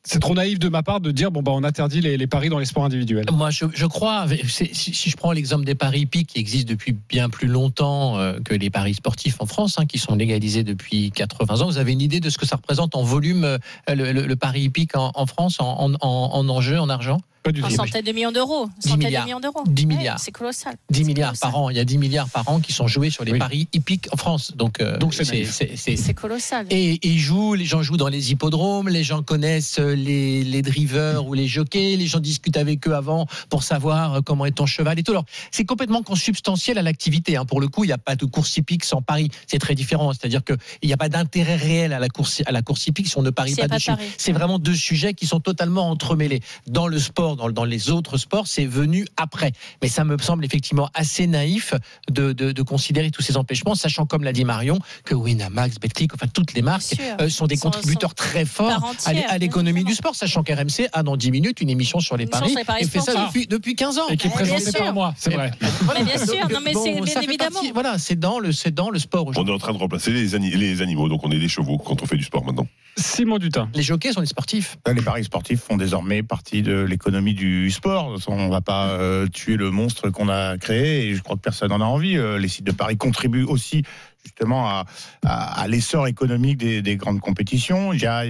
c'est 0.03 0.19
trop 0.19 0.35
naïf 0.35 0.59
de 0.59 0.69
ma 0.69 0.83
part 0.83 1.01
de 1.01 1.11
dire 1.11 1.31
bon 1.31 1.43
bah 1.43 1.53
on 1.55 1.63
interdit 1.63 2.01
les, 2.01 2.27
paris 2.27 2.49
dans 2.49 2.59
les 2.59 2.65
sports 2.65 2.85
individuels. 2.85 3.27
Moi, 3.33 3.51
je, 3.51 3.87
crois. 3.87 4.27
Si, 4.49 4.93
je 5.11 5.17
prends 5.17 5.33
l'exemple 5.33 5.65
des 5.65 5.75
paris 5.75 6.01
hippiques 6.01 6.29
qui 6.29 6.39
existent 6.39 6.71
depuis 6.71 6.97
bien 7.09 7.29
plus 7.29 7.49
longtemps 7.49 8.19
euh, 8.19 8.39
que 8.45 8.55
les 8.55 8.71
paris 8.71 8.95
sportifs 8.95 9.37
en 9.41 9.47
France, 9.47 9.77
hein, 9.79 9.87
qui 9.87 9.99
sont 9.99 10.15
légalisés 10.15 10.65
depuis 10.65 11.11
80 11.11 11.61
ans, 11.61 11.67
vous 11.67 11.79
avez 11.79 11.93
une 11.93 12.01
idée 12.01 12.21
de 12.21 12.31
ce 12.31 12.39
que 12.39 12.47
ça 12.47 12.57
représente 12.57 12.95
en 12.97 13.03
volume 13.03 13.45
euh, 13.45 13.59
le, 13.89 14.13
le- 14.13 14.27
le 14.27 14.37
pari 14.37 14.63
hippique 14.63 14.93
en, 14.97 15.27
France, 15.27 15.59
en, 15.61 15.93
en, 15.93 15.99
en 16.01 16.89
argent? 16.89 17.21
Pas 17.43 17.53
du 17.53 17.63
En 17.65 17.71
centaines 17.71 18.05
de 18.05 18.13
millions 18.13 18.33
d'euros. 18.33 18.69
10 18.83 18.89
Centaines 18.91 19.07
milliards. 19.07 19.23
de 19.23 19.27
millions 19.29 19.41
d'euros. 19.41 19.65
10 19.67 19.87
Ouais, 19.87 19.95
milliards. 19.97 20.19
C'est 20.19 20.31
colossal. 20.33 20.75
10 20.91 20.99
C'est 20.99 21.05
milliards 21.05 21.31
colossal. 21.31 21.51
par 21.51 21.61
an. 21.61 21.71
Il 21.71 21.77
y 21.77 21.81
a 21.81 21.85
10 21.85 21.97
milliards 21.99 22.29
par 22.29 22.47
an 22.49 22.61
qui 22.61 22.73
sont 22.73 22.87
joués 22.87 23.09
sur 23.11 23.25
les 23.25 23.33
Oui. 23.33 23.39
paris 23.39 23.69
hippiques 23.73 24.09
en 24.13 24.17
France. 24.19 24.53
Donc, 24.57 24.81
euh, 24.81 24.99
Donc 24.99 25.15
c'est 25.15 26.15
colossal. 26.15 26.67
Et 26.71 26.91
et 26.95 27.07
ils 27.09 27.19
jouent, 27.19 27.55
les 27.55 27.65
gens 27.65 27.83
jouent 27.83 27.97
dans 27.97 28.09
les 28.09 28.31
hippodromes, 28.33 28.89
les 28.89 29.05
gens 29.05 29.23
connaissent 29.23 29.79
euh, 29.79 29.95
les, 29.95 30.45
les 30.45 30.63
drivers 30.63 31.27
ou 31.27 31.35
les 31.35 31.47
jockeys, 31.47 31.97
les 31.97 32.07
gens 32.07 32.21
discutent 32.21 32.57
avec 32.57 32.87
eux 32.89 32.95
avant 32.95 33.27
pour 33.49 33.63
savoir 33.63 34.15
euh, 34.15 34.21
comment 34.21 34.45
est 34.47 34.53
ton 34.53 34.67
cheval 34.67 34.99
et 34.99 35.03
tout. 35.03 35.13
Alors, 35.13 35.25
c'est 35.51 35.65
complètement 35.65 36.03
consubstantiel 36.03 36.79
à 36.79 36.83
l'activité. 36.83 37.37
hein. 37.37 37.45
Pour 37.45 37.61
le 37.61 37.69
coup, 37.69 37.85
il 37.85 37.89
n'y 37.89 37.93
a 37.93 37.99
pas 37.99 38.17
de 38.17 38.25
course 38.27 38.57
hippique 38.57 38.85
sans 38.85 39.03
pari. 39.03 39.31
C'est 39.47 39.59
très 39.59 39.75
différent. 39.75 40.13
C'est-à-dire 40.13 40.43
qu'il 40.45 40.57
n'y 40.85 40.93
a 40.93 40.97
pas 40.97 41.09
d'intérêt 41.09 41.57
réel 41.57 41.93
à 41.93 41.99
la 41.99 42.09
course, 42.09 42.43
à 42.47 42.53
la 42.53 42.63
course 42.63 42.87
hippique 42.87 43.09
si 43.09 43.17
on 43.19 43.23
ne 43.23 43.31
parie 43.31 43.55
pas 43.55 43.63
pas 43.63 43.69
de 43.69 43.75
dessus. 43.75 43.93
C'est 44.19 44.33
vraiment 44.33 44.59
deux 44.59 44.75
sujets 44.75 45.15
qui 45.15 45.27
sont 45.27 45.41
totalement 45.41 45.89
entremêlés. 45.91 46.41
Dans 46.67 46.87
le 46.87 46.99
sport, 46.99 47.30
dans, 47.37 47.51
dans 47.51 47.65
les 47.65 47.91
autres 47.91 48.17
sports, 48.19 48.47
c'est 48.47 48.67
venu 48.67 49.07
après. 49.17 49.53
Mais 49.83 49.89
ça 49.89 50.05
me 50.05 50.17
semble 50.19 50.45
effectivement 50.45 50.89
assez 50.95 51.27
naïf 51.27 51.75
de, 52.11 52.33
de- 52.33 52.53
de 52.53 52.63
considérer 52.63 53.11
tous 53.11 53.23
ces 53.23 53.37
empêchements, 53.37 53.75
sachant, 53.75 54.07
comme 54.07 54.25
l'a 54.25 54.33
dit 54.33 54.45
Marion, 54.45 54.79
que 55.05 55.15
Winamax, 55.15 55.79
Betclic, 55.79 56.15
enfin 56.15 56.27
toutes 56.27 56.53
les 56.55 56.63
marques 56.63 56.97
euh, 57.21 57.29
sont 57.29 57.47
des 57.47 57.57
Sont- 57.57 57.71
contributeurs 57.71 58.15
très 58.15 58.45
forts 58.45 58.71
à 59.07 59.13
l'é- 59.13 59.21
entière, 59.21 59.31
à 59.33 59.39
l'économie 59.39 59.85
du 59.85 59.95
sport, 59.95 60.15
sachant 60.15 60.43
qu'RMC 60.43 60.89
a 60.93 61.03
dans 61.03 61.17
10 61.17 61.31
minutes 61.31 61.61
une 61.61 61.71
émission 61.71 62.01
sur 62.01 62.17
les 62.17 62.27
paris 62.27 62.51
sur 62.51 62.59
les 62.59 62.65
paris 62.65 62.85
et 62.85 62.89
fait 62.89 63.01
ça 63.01 63.27
depuis, 63.27 63.47
depuis 63.47 63.75
15 63.75 63.99
ans. 63.99 64.09
Et 64.11 64.17
qui 64.17 64.27
est 64.27 64.31
Bien 64.31 64.37
présenté 64.39 64.71
sûr. 64.71 64.79
par 64.85 64.93
moi, 64.95 65.15
c'est 65.17 65.33
vrai. 65.33 65.51
Mais 65.97 66.05
bien 66.05 66.19
sûr, 66.19 66.49
non, 66.51 66.61
mais 66.65 66.73
c'est 66.75 67.01
bien 67.01 67.21
évidemment. 67.23 67.51
partie- 67.61 67.73
voilà, 67.73 67.99
c'est 67.99 68.19
dans 68.19 68.39
le, 68.39 68.53
c'est 68.53 68.75
dans 68.75 68.91
le 68.91 68.99
sport 68.99 69.27
On 69.37 69.47
est 69.47 69.51
en 69.51 69.59
train 69.59 69.73
de 69.73 69.79
remplacer 69.79 70.11
les, 70.13 70.35
ani- 70.35 70.51
les 70.51 70.83
animaux, 70.83 71.09
donc 71.09 71.25
on 71.25 71.31
est 71.31 71.39
des 71.39 71.49
chevaux 71.49 71.79
quand 71.79 72.03
on 72.03 72.07
fait 72.07 72.17
du 72.17 72.25
sport 72.25 72.45
maintenant. 72.45 72.67
Simon 72.97 73.39
Dutin. 73.39 73.69
Les 73.75 73.83
jockeys 73.83 74.13
sont 74.13 74.21
des 74.21 74.27
sportifs. 74.27 74.77
Les 74.93 75.01
paris 75.03 75.25
sportifs 75.25 75.61
font 75.61 75.77
désormais 75.77 76.23
partie 76.23 76.63
de 76.63 76.81
l'économie 76.81 77.20
du 77.21 77.71
sport. 77.71 78.19
On 78.29 78.49
va 78.49 78.61
pas 78.61 78.91
euh, 78.91 79.27
tuer 79.27 79.57
le 79.57 79.71
monstre 79.71 80.11
qu'on 80.11 80.29
a 80.29 80.57
créé 80.59 81.09
et 81.09 81.15
je 81.15 81.23
crois 81.23 81.37
que 81.37 81.41
personne 81.41 81.71
n'en 81.71 81.81
a 81.81 81.85
envie. 81.85 82.17
Euh, 82.17 82.39
les 82.39 82.49
sites 82.49 82.67
de 82.67 82.73
paris 82.73 82.97
contribuent 82.97 83.45
aussi 83.45 83.83
justement 84.25 84.85
à, 85.25 85.67
l'essor 85.69 86.07
économique 86.07 86.59
des, 86.59 86.83
des 86.83 86.97
grandes 86.97 87.21
compétitions. 87.21 87.93
Il 87.93 88.01
y 88.01 88.07
a, 88.07 88.25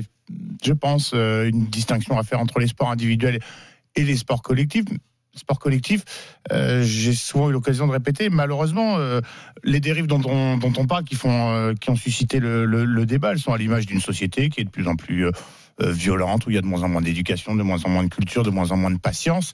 je 0.64 0.72
pense, 0.72 1.12
euh, 1.14 1.48
une 1.48 1.66
distinction 1.66 2.18
à 2.18 2.22
faire 2.22 2.40
entre 2.40 2.58
les 2.58 2.68
sports 2.68 2.90
individuels 2.90 3.40
et 3.96 4.04
les 4.04 4.16
sports 4.16 4.42
collectifs. 4.42 4.84
Sport 5.34 5.60
collectif, 5.60 6.02
euh, 6.50 6.82
j'ai 6.82 7.14
souvent 7.14 7.50
eu 7.50 7.52
l'occasion 7.52 7.86
de 7.86 7.92
répéter, 7.92 8.30
malheureusement, 8.30 8.98
les 9.62 9.78
dérives 9.78 10.08
dont 10.08 10.20
on, 10.26 10.86
parle, 10.86 11.04
qui, 11.04 11.14
font, 11.14 11.72
qui 11.80 11.88
ont 11.88 11.96
suscité 11.96 12.40
le, 12.40 12.64
le- 12.66 13.06
débat, 13.06 13.30
elles 13.30 13.38
sont 13.38 13.52
à 13.52 13.58
l'image 13.58 13.86
d'une 13.86 14.00
société 14.00 14.48
qui 14.48 14.60
est 14.60 14.64
de 14.64 14.70
plus 14.70 14.88
en 14.88 14.96
plus 14.96 15.30
violente, 15.82 16.46
où 16.46 16.50
il 16.50 16.54
y 16.54 16.58
a 16.58 16.60
de 16.60 16.66
moins 16.66 16.82
en 16.82 16.88
moins 16.88 17.02
d'éducation, 17.02 17.54
de 17.54 17.62
moins 17.62 17.82
en 17.84 17.88
moins 17.88 18.04
de 18.04 18.08
culture, 18.08 18.42
de 18.42 18.50
moins 18.50 18.70
en 18.70 18.76
moins 18.76 18.90
de 18.90 18.98
patience. 18.98 19.52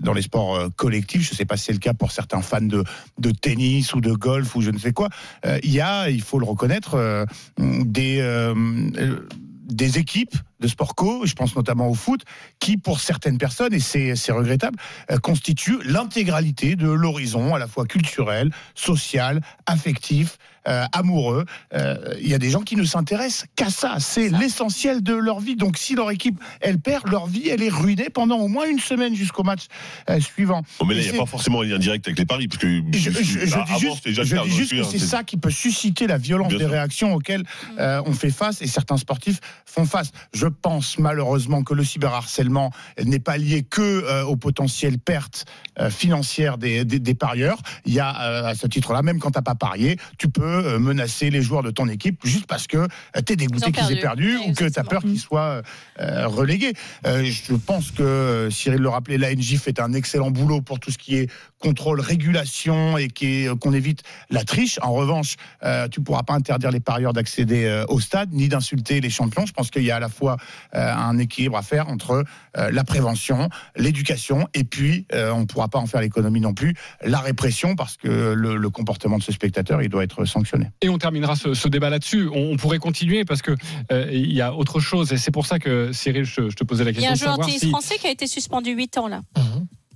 Dans 0.00 0.12
les 0.12 0.22
sports 0.22 0.56
euh, 0.56 0.68
collectifs, 0.74 1.22
je 1.22 1.32
ne 1.32 1.36
sais 1.36 1.44
pas 1.44 1.56
si 1.56 1.66
c'est 1.66 1.72
le 1.72 1.78
cas 1.78 1.94
pour 1.94 2.12
certains 2.12 2.42
fans 2.42 2.60
de, 2.60 2.84
de 3.18 3.30
tennis 3.30 3.94
ou 3.94 4.00
de 4.00 4.12
golf 4.12 4.54
ou 4.54 4.60
je 4.60 4.70
ne 4.70 4.78
sais 4.78 4.92
quoi, 4.92 5.08
euh, 5.46 5.58
il 5.62 5.70
y 5.70 5.80
a, 5.80 6.10
il 6.10 6.22
faut 6.22 6.38
le 6.38 6.46
reconnaître, 6.46 6.94
euh, 6.94 7.24
des, 7.58 8.18
euh, 8.20 8.54
euh, 8.96 9.26
des 9.68 9.98
équipes 9.98 10.36
de 10.60 10.68
sport 10.68 10.94
co, 10.94 11.24
je 11.26 11.34
pense 11.34 11.54
notamment 11.56 11.88
au 11.88 11.94
foot, 11.94 12.22
qui 12.60 12.76
pour 12.76 13.00
certaines 13.00 13.38
personnes, 13.38 13.72
et 13.74 13.80
c'est 13.80 14.32
regrettable, 14.32 14.76
euh, 15.10 15.18
constituent 15.18 15.78
l'intégralité 15.84 16.76
de 16.76 16.88
l'horizon 16.88 17.54
à 17.54 17.58
la 17.58 17.66
fois 17.66 17.86
culturel, 17.86 18.50
social, 18.74 19.40
affectif, 19.66 20.38
euh, 20.66 20.84
amoureux. 20.92 21.44
Euh, 21.74 22.14
Il 22.20 22.28
y 22.28 22.34
a 22.34 22.38
des 22.38 22.50
gens 22.50 22.60
qui 22.60 22.76
ne 22.76 22.84
s'intéressent 22.84 23.46
qu'à 23.56 23.70
ça. 23.70 23.96
C'est 24.00 24.28
l'essentiel 24.28 25.02
de 25.02 25.14
leur 25.14 25.40
vie. 25.40 25.56
Donc 25.56 25.78
si 25.78 25.94
leur 25.94 26.10
équipe, 26.10 26.38
elle 26.60 26.78
perd, 26.78 27.08
leur 27.08 27.26
vie, 27.26 27.48
elle 27.48 27.62
est 27.62 27.70
ruinée 27.70 28.10
pendant 28.10 28.36
au 28.38 28.48
moins 28.48 28.66
une 28.66 28.80
semaine 28.80 29.14
jusqu'au 29.14 29.44
match 29.44 29.62
suivant. 30.20 30.62
Bon, 30.78 30.84
mais 30.86 30.94
là, 30.94 31.00
il 31.02 31.10
n'y 31.10 31.16
a 31.16 31.20
pas 31.20 31.26
forcément 31.26 31.62
un 31.62 31.64
lien 31.64 31.78
direct 31.78 32.06
avec 32.06 32.18
les 32.18 32.26
paris, 32.26 32.48
parce 32.48 32.60
que 32.60 32.82
je, 32.92 33.10
je- 33.10 33.46
je 33.46 33.54
bah, 33.54 33.64
dis 33.66 33.80
juste, 33.80 34.04
déjà 34.04 34.24
je 34.24 34.34
dis 34.36 34.68
que 34.68 34.82
hein, 34.82 34.88
c'est 34.90 34.98
ça 34.98 35.22
qui 35.24 35.36
peut 35.36 35.50
susciter 35.50 36.06
la 36.06 36.18
violence 36.18 36.48
Bien 36.48 36.58
des 36.58 36.64
sûr. 36.64 36.72
réactions 36.72 37.14
auxquelles 37.14 37.44
on 37.78 38.12
fait 38.12 38.30
face 38.30 38.60
et 38.60 38.66
certains 38.66 38.96
sportifs 38.98 39.38
font 39.64 39.86
face. 39.86 40.10
Je 40.34 40.47
pense 40.48 40.98
malheureusement 40.98 41.62
que 41.62 41.74
le 41.74 41.84
cyberharcèlement 41.84 42.72
n'est 43.04 43.18
pas 43.18 43.36
lié 43.36 43.62
que 43.62 43.80
euh, 43.80 44.24
aux 44.24 44.36
potentielles 44.36 44.98
pertes 44.98 45.44
euh, 45.80 45.90
financières 45.90 46.58
des, 46.58 46.84
des- 46.84 46.98
des 46.98 47.14
parieurs. 47.14 47.58
Il 47.84 47.92
y 47.94 48.00
a 48.00 48.20
euh, 48.22 48.44
à 48.46 48.54
ce 48.54 48.66
titre-là, 48.66 49.02
même 49.02 49.18
quand 49.18 49.30
tu 49.30 49.38
n'as 49.38 49.42
pas 49.42 49.54
parié, 49.54 49.96
tu 50.18 50.28
peux 50.28 50.42
euh, 50.44 50.78
menacer 50.78 51.30
les 51.30 51.42
joueurs 51.42 51.62
de 51.62 51.70
ton 51.70 51.88
équipe 51.88 52.20
juste 52.24 52.46
parce 52.46 52.66
que 52.66 52.86
tu 53.26 53.32
es 53.32 53.36
dégoûté 53.36 53.72
qu'ils 53.72 53.92
aient 53.92 54.00
perdu 54.00 54.36
ou 54.36 54.52
que 54.52 54.64
tu 54.68 54.78
as 54.78 54.84
peur 54.84 55.02
qu'ils 55.02 55.18
soient 55.20 55.62
relégués. 55.98 56.72
Je 57.04 57.54
pense 57.54 57.90
que 57.90 58.48
Cyril 58.50 58.80
le 58.80 58.88
rappelait, 58.88 59.18
l'ANJ 59.18 59.56
fait 59.58 59.80
un 59.80 59.92
excellent 59.92 60.30
boulot 60.30 60.60
pour 60.60 60.80
tout 60.80 60.90
ce 60.90 60.98
qui 60.98 61.16
est 61.16 61.30
contrôle, 61.58 62.00
régulation 62.00 62.96
et 62.98 63.08
qu'on 63.08 63.72
évite 63.72 64.02
la 64.30 64.44
triche. 64.44 64.78
En 64.82 64.92
revanche, 64.92 65.36
tu 65.90 66.00
pourras 66.00 66.22
pas 66.22 66.34
interdire 66.34 66.70
les 66.70 66.80
parieurs 66.80 67.12
d'accéder 67.12 67.84
au 67.88 68.00
stade 68.00 68.32
ni 68.32 68.48
d'insulter 68.48 69.00
les 69.00 69.10
champions. 69.10 69.46
Je 69.46 69.52
pense 69.52 69.70
qu'il 69.70 69.82
y 69.84 69.90
a 69.90 69.96
à 69.96 70.00
la 70.00 70.08
fois 70.08 70.36
un 70.72 71.18
équilibre 71.18 71.56
à 71.56 71.62
faire 71.62 71.88
entre 71.88 72.24
la 72.56 72.84
prévention, 72.84 73.48
l'éducation 73.76 74.48
et 74.54 74.64
puis 74.64 75.06
on 75.12 75.40
ne 75.40 75.46
pourra 75.68 75.80
pas 75.80 75.84
en 75.84 75.86
faire 75.86 76.00
l'économie 76.00 76.40
non 76.40 76.54
plus, 76.54 76.74
la 77.04 77.18
répression 77.20 77.76
parce 77.76 77.96
que 77.96 78.08
le, 78.08 78.56
le 78.56 78.70
comportement 78.70 79.18
de 79.18 79.22
ce 79.22 79.32
spectateur 79.32 79.82
il 79.82 79.88
doit 79.88 80.04
être 80.04 80.24
sanctionné. 80.24 80.66
Et 80.80 80.88
on 80.88 80.98
terminera 80.98 81.36
ce, 81.36 81.54
ce 81.54 81.68
débat 81.68 81.90
là-dessus. 81.90 82.28
On, 82.32 82.52
on 82.52 82.56
pourrait 82.56 82.78
continuer 82.78 83.24
parce 83.24 83.42
que 83.42 83.52
euh, 83.92 84.08
il 84.12 84.32
y 84.32 84.40
a 84.40 84.54
autre 84.54 84.80
chose 84.80 85.12
et 85.12 85.16
c'est 85.18 85.30
pour 85.30 85.46
ça 85.46 85.58
que 85.58 85.92
Cyril, 85.92 86.24
je, 86.24 86.50
je 86.50 86.56
te 86.56 86.64
posais 86.64 86.84
la 86.84 86.90
Il 86.90 87.00
y 87.00 87.06
a 87.06 87.10
question 87.10 87.30
un 87.30 87.36
de 87.36 87.36
joueur 87.36 87.38
de 87.38 87.42
savoir 87.42 87.46
tennis 87.48 87.60
si 87.60 87.70
français 87.70 87.98
qui 87.98 88.06
a 88.06 88.10
été 88.10 88.26
suspendu 88.26 88.70
8 88.70 88.98
ans 88.98 89.08
là. 89.08 89.22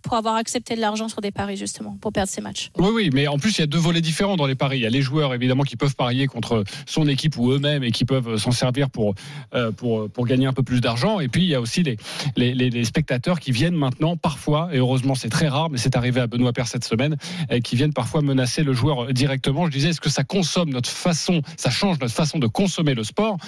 Pour 0.03 0.15
avoir 0.15 0.37
accepté 0.37 0.75
de 0.75 0.81
l'argent 0.81 1.09
sur 1.09 1.21
des 1.21 1.31
paris 1.31 1.57
justement, 1.57 1.97
pour 2.01 2.13
perdre 2.13 2.31
ses 2.31 2.41
matchs. 2.41 2.71
Oui, 2.79 2.91
oui, 2.93 3.11
mais 3.13 3.29
en 3.29 3.39
plus, 3.39 3.59
il 3.59 3.61
y 3.61 3.65
a 3.65 3.67
deux 3.67 3.79
volets 3.79 4.01
différents 4.01 4.37
dans 4.37 4.47
les 4.47 4.55
paris. 4.55 4.79
Il 4.79 4.83
y 4.83 4.87
a 4.87 4.91
les 4.91 5.03
joueurs, 5.03 5.35
évidemment, 5.35 5.63
qui 5.63 5.77
peuvent 5.77 5.95
parier 5.95 6.27
contre 6.27 6.65
son 6.87 7.07
équipe 7.09 7.37
ou 7.37 7.53
eux-mêmes 7.53 7.85
et 7.85 7.91
qui 7.91 8.05
peuvent 8.05 8.37
s'en 8.37 8.51
servir 8.51 8.91
pour, 8.91 9.15
euh, 9.55 9.71
pour, 9.73 10.11
pour 10.11 10.27
gagner 10.27 10.47
un 10.47 10.53
peu 10.53 10.63
plus 10.63 10.81
d'argent. 10.81 11.21
Et 11.21 11.29
puis, 11.29 11.43
il 11.43 11.49
y 11.49 11.55
a 11.55 11.61
aussi 11.61 11.83
les, 11.83 11.97
les, 12.37 12.85
spectateurs 12.85 13.41
qui 13.41 13.53
viennent 13.53 13.77
maintenant, 13.77 14.17
parfois, 14.17 14.69
et 14.73 14.79
heureusement, 14.79 15.15
c'est 15.15 15.29
très 15.29 15.49
rare, 15.49 15.71
mais 15.71 15.79
c'est 15.79 15.97
arrivé 15.97 16.21
à 16.21 16.27
Benoît 16.27 16.53
Père 16.53 16.67
cette 16.67 16.85
semaine, 16.85 17.17
euh, 17.51 17.61
qui 17.61 17.77
viennent 17.77 17.93
parfois 17.93 18.23
menacer 18.23 18.63
le 18.63 18.73
joueur 18.73 19.13
directement. 19.13 19.67
Je 19.67 19.73
disais, 19.73 19.91
est-ce 19.91 20.01
que 20.01 20.11
ça 20.11 20.25
consomme 20.25 20.71
notre 20.71 20.91
façon, 20.91 21.43
ça 21.57 21.71
change 21.71 21.99
notre 22.01 22.15
façon 22.15 22.39
de 22.39 22.47
consommer 22.47 22.95
le 22.95 23.05
sport? 23.05 23.39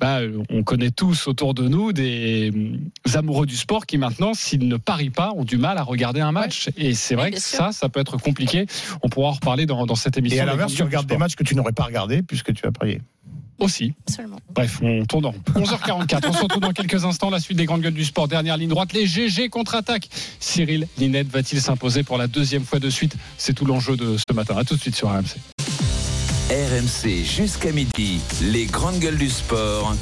Bah, 0.00 0.20
on 0.50 0.62
connaît 0.62 0.90
tous 0.90 1.26
autour 1.26 1.54
de 1.54 1.66
nous 1.66 1.92
des 1.92 2.52
euh, 2.54 3.18
amoureux 3.18 3.46
du 3.46 3.56
sport 3.56 3.84
qui 3.84 3.98
maintenant, 3.98 4.32
s'ils 4.32 4.68
ne 4.68 4.76
parient 4.76 5.10
pas, 5.10 5.32
ont 5.34 5.44
du 5.44 5.56
mal 5.56 5.76
à 5.76 5.82
regarder 5.82 6.20
un 6.20 6.32
match. 6.32 6.70
Et 6.76 6.94
c'est 6.94 7.16
vrai 7.16 7.32
que 7.32 7.40
sûr. 7.40 7.58
ça, 7.58 7.72
ça 7.72 7.88
peut 7.88 7.98
être 8.00 8.16
compliqué. 8.16 8.66
On 9.02 9.08
pourra 9.08 9.30
en 9.30 9.32
reparler 9.32 9.66
dans, 9.66 9.86
dans 9.86 9.96
cette 9.96 10.16
émission. 10.16 10.38
Et 10.38 10.40
à 10.40 10.46
l'inverse, 10.46 10.72
tu 10.74 10.82
regardes 10.82 11.06
des 11.06 11.16
matchs 11.16 11.34
que 11.34 11.44
tu 11.44 11.56
n'aurais 11.56 11.72
pas 11.72 11.84
regardé 11.84 12.22
puisque 12.22 12.54
tu 12.54 12.66
as 12.66 12.70
parié. 12.72 13.00
Aussi. 13.58 13.92
Absolument. 14.06 14.38
Bref, 14.54 14.78
on 14.82 15.04
tourne 15.04 15.26
en 15.26 15.30
rond. 15.32 15.42
11h44. 15.56 16.28
on 16.28 16.32
se 16.32 16.42
retrouve 16.42 16.62
dans 16.62 16.72
quelques 16.72 17.04
instants. 17.04 17.28
La 17.28 17.40
suite 17.40 17.58
des 17.58 17.64
grandes 17.64 17.80
gueules 17.80 17.92
du 17.92 18.04
sport. 18.04 18.28
Dernière 18.28 18.56
ligne 18.56 18.68
droite. 18.68 18.92
Les 18.92 19.04
GG 19.04 19.48
contre-attaque. 19.48 20.08
Cyril 20.38 20.86
Linette 20.96 21.26
va-t-il 21.26 21.60
s'imposer 21.60 22.04
pour 22.04 22.18
la 22.18 22.28
deuxième 22.28 22.64
fois 22.64 22.78
de 22.78 22.88
suite? 22.88 23.16
C'est 23.36 23.54
tout 23.54 23.64
l'enjeu 23.64 23.96
de 23.96 24.16
ce 24.16 24.32
matin. 24.32 24.56
À 24.56 24.62
tout 24.62 24.76
de 24.76 24.80
suite 24.80 24.94
sur 24.94 25.08
RMC. 25.08 25.57
RMC 26.50 27.24
jusqu'à 27.24 27.72
midi, 27.72 28.20
les 28.40 28.64
grandes 28.64 28.98
gueules 29.00 29.18
du 29.18 29.28
sport. 29.28 29.94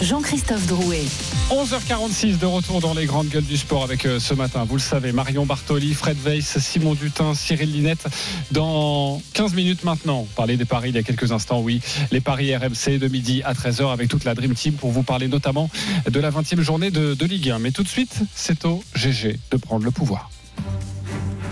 Jean-Christophe 0.00 0.66
Drouet. 0.66 1.04
11h46 1.50 2.38
de 2.38 2.46
retour 2.46 2.80
dans 2.80 2.94
les 2.94 3.04
grandes 3.04 3.28
gueules 3.28 3.44
du 3.44 3.58
sport 3.58 3.84
avec 3.84 4.06
euh, 4.06 4.18
ce 4.18 4.32
matin, 4.32 4.64
vous 4.64 4.76
le 4.76 4.80
savez, 4.80 5.12
Marion 5.12 5.44
Bartoli, 5.44 5.92
Fred 5.92 6.16
Weiss, 6.24 6.58
Simon 6.58 6.94
Dutin, 6.94 7.34
Cyril 7.34 7.70
Linette. 7.70 8.06
Dans 8.50 9.20
15 9.34 9.52
minutes 9.52 9.84
maintenant, 9.84 10.20
on 10.20 10.34
parlait 10.34 10.56
des 10.56 10.64
paris 10.64 10.88
il 10.88 10.94
y 10.94 10.98
a 10.98 11.02
quelques 11.02 11.32
instants, 11.32 11.60
oui, 11.60 11.82
les 12.12 12.22
paris 12.22 12.56
RMC 12.56 12.98
de 12.98 13.08
midi 13.08 13.42
à 13.44 13.52
13h 13.52 13.92
avec 13.92 14.08
toute 14.08 14.24
la 14.24 14.34
Dream 14.34 14.54
Team 14.54 14.72
pour 14.76 14.92
vous 14.92 15.02
parler 15.02 15.28
notamment 15.28 15.68
de 16.10 16.18
la 16.18 16.30
20e 16.30 16.62
journée 16.62 16.90
de, 16.90 17.12
de 17.12 17.26
Ligue 17.26 17.50
1. 17.50 17.58
Mais 17.58 17.72
tout 17.72 17.82
de 17.82 17.88
suite, 17.88 18.20
c'est 18.34 18.64
au 18.64 18.82
GG 18.94 19.38
de 19.50 19.56
prendre 19.58 19.84
le 19.84 19.90
pouvoir. 19.90 20.30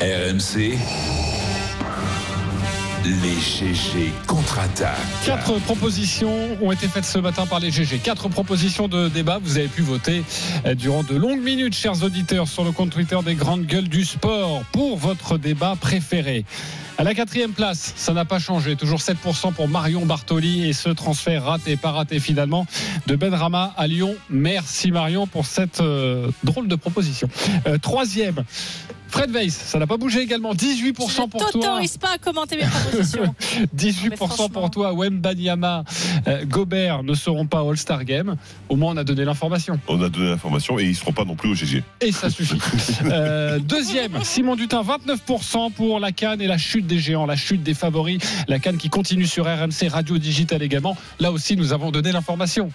RMC, 0.01 0.79
les 3.05 3.41
GG 3.41 4.13
contre-attaque. 4.27 4.97
Quatre 5.25 5.59
propositions 5.61 6.57
ont 6.61 6.73
été 6.73 6.89
faites 6.89 7.05
ce 7.05 7.19
matin 7.19 7.47
par 7.47 7.61
les 7.61 7.71
GG. 7.71 7.99
Quatre 7.99 8.29
propositions 8.29 8.89
de 8.89 9.09
débat. 9.09 9.39
Vous 9.43 9.59
avez 9.59 9.69
pu 9.69 9.83
voter 9.83 10.25
euh, 10.67 10.75
durant 10.75 11.03
de 11.03 11.15
longues 11.15 11.43
minutes, 11.43 11.75
chers 11.75 12.03
auditeurs, 12.03 12.49
sur 12.49 12.65
le 12.65 12.73
compte 12.73 12.91
Twitter 12.91 13.19
des 13.25 13.35
grandes 13.35 13.67
gueules 13.67 13.89
du 13.89 14.05
sport 14.05 14.63
pour 14.73 14.97
votre 14.97 15.39
débat 15.39 15.77
préféré. 15.81 16.45
À 17.01 17.05
la 17.05 17.15
quatrième 17.15 17.53
place, 17.53 17.93
ça 17.95 18.13
n'a 18.13 18.25
pas 18.25 18.41
changé. 18.41 18.75
Toujours 18.75 18.99
7% 18.99 19.53
pour 19.53 19.69
Marion 19.69 20.05
Bartoli 20.05 20.69
et 20.69 20.73
ce 20.73 20.89
transfert 20.89 21.45
raté, 21.45 21.77
pas 21.77 21.93
raté 21.93 22.19
finalement, 22.19 22.67
de 23.07 23.15
Benrama 23.15 23.73
à 23.77 23.87
Lyon. 23.87 24.17
Merci 24.31 24.91
Marion 24.91 25.29
pour 25.29 25.47
cette 25.47 25.81
euh, 25.81 26.29
drôle 26.43 26.67
de 26.67 26.75
proposition. 26.75 27.29
Euh, 27.69 27.79
troisième. 27.79 28.43
Fred 29.11 29.31
Weiss, 29.31 29.55
ça 29.55 29.79
n'a 29.79 29.87
pas 29.87 29.97
bougé 29.97 30.21
également. 30.21 30.53
18% 30.53 30.93
pour 30.93 31.41
Je 31.41 31.53
toi. 31.53 31.53
t'autorise 31.53 31.97
pas 31.97 32.11
à 32.15 32.19
commenter 32.19 32.57
mes 32.57 32.65
propositions. 32.67 33.35
18% 33.77 34.51
pour 34.51 34.71
toi. 34.71 34.93
Wembanyama, 34.93 35.85
euh, 36.27 36.45
Gobert 36.45 37.03
ne 37.03 37.15
seront 37.15 37.47
pas 37.47 37.61
All-Star 37.61 38.05
Game. 38.05 38.37
Au 38.69 38.77
moins, 38.77 38.93
on 38.93 38.97
a 38.99 39.05
donné 39.05 39.25
l'information. 39.25 39.81
On 39.89 40.03
a 40.03 40.11
donné 40.11 40.29
l'information 40.29 40.79
et 40.79 40.85
ils 40.85 40.95
seront 40.95 41.13
pas 41.13 41.25
non 41.25 41.37
plus 41.37 41.51
au 41.51 41.55
GG. 41.55 41.83
Et 42.01 42.13
ça 42.13 42.29
suffit. 42.31 42.59
Euh, 43.09 43.59
deuxième, 43.59 44.23
Simon 44.23 44.57
Dutin, 44.57 44.83
29% 44.83 45.73
pour 45.73 45.99
la 46.01 46.13
Cannes 46.13 46.41
et 46.43 46.47
la 46.47 46.59
chute 46.59 46.87
des 46.89 46.99
géants, 46.99 47.27
la 47.27 47.37
chute 47.37 47.63
des 47.63 47.75
favoris. 47.75 48.19
La 48.49 48.59
Cannes 48.59 48.79
qui 48.79 48.89
continue 48.91 49.27
sur 49.27 49.45
RMC 49.45 49.89
Radio 49.89 50.19
Digital 50.19 50.61
également. 50.63 50.97
Là 51.21 51.31
aussi, 51.31 51.57
nous 51.57 51.73
avons 51.73 51.93
donné 51.93 52.11
l'information. 52.11 52.71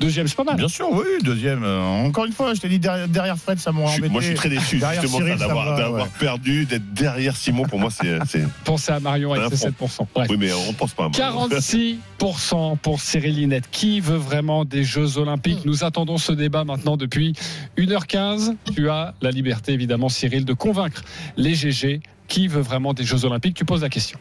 Deuxième, 0.00 0.28
c'est 0.28 0.36
pas 0.36 0.44
mal. 0.44 0.54
Bien 0.54 0.68
sûr, 0.68 0.86
oui, 0.92 1.04
deuxième. 1.24 1.64
Euh, 1.64 1.80
encore 2.06 2.24
une 2.26 2.32
fois, 2.32 2.54
je 2.54 2.60
t'ai 2.60 2.68
dit 2.68 2.78
derrière, 2.78 3.08
derrière 3.08 3.36
Fred, 3.36 3.58
ça 3.58 3.72
suis- 3.72 3.82
embêté. 3.82 4.08
moi, 4.08 4.20
je 4.20 4.26
suis 4.28 4.36
très 4.36 4.48
déçu 4.48 4.78
Derrière 4.78 5.02
justement 5.02 5.34
d'avoir 5.34 5.92
ouais. 5.92 6.02
perdu, 6.20 6.66
d'être 6.66 6.94
derrière 6.94 7.36
Simon. 7.36 7.64
Pour 7.64 7.80
moi, 7.80 7.90
c'est. 7.90 8.42
Pensez 8.64 8.92
à 8.92 9.00
Marion 9.00 9.32
avec 9.32 9.50
ses 9.50 9.72
front. 9.72 9.86
7%. 9.88 10.06
Bref. 10.14 10.28
Oui, 10.30 10.36
mais 10.38 10.52
on 10.52 10.68
ne 10.68 10.76
pense 10.76 10.94
pas. 10.94 11.06
à 11.06 11.08
Marion. 11.08 11.48
46% 11.48 12.76
pour 12.76 13.00
Cyril 13.00 13.34
Linette. 13.34 13.64
Qui 13.72 13.98
veut 13.98 14.16
vraiment 14.16 14.64
des 14.64 14.84
Jeux 14.84 15.18
Olympiques? 15.18 15.64
Nous 15.64 15.82
attendons 15.82 16.16
ce 16.16 16.30
débat 16.30 16.62
maintenant 16.62 16.96
depuis 16.96 17.32
1h15. 17.76 18.54
Tu 18.74 18.88
as 18.90 19.14
la 19.20 19.30
liberté, 19.32 19.72
évidemment, 19.72 20.08
Cyril, 20.08 20.44
de 20.44 20.52
convaincre 20.52 21.02
les 21.36 21.56
GG. 21.56 22.00
Qui 22.28 22.46
veut 22.46 22.60
vraiment 22.60 22.94
des 22.94 23.04
Jeux 23.04 23.24
Olympiques 23.24 23.56
Tu 23.56 23.64
poses 23.64 23.82
la 23.82 23.88
question. 23.88 24.18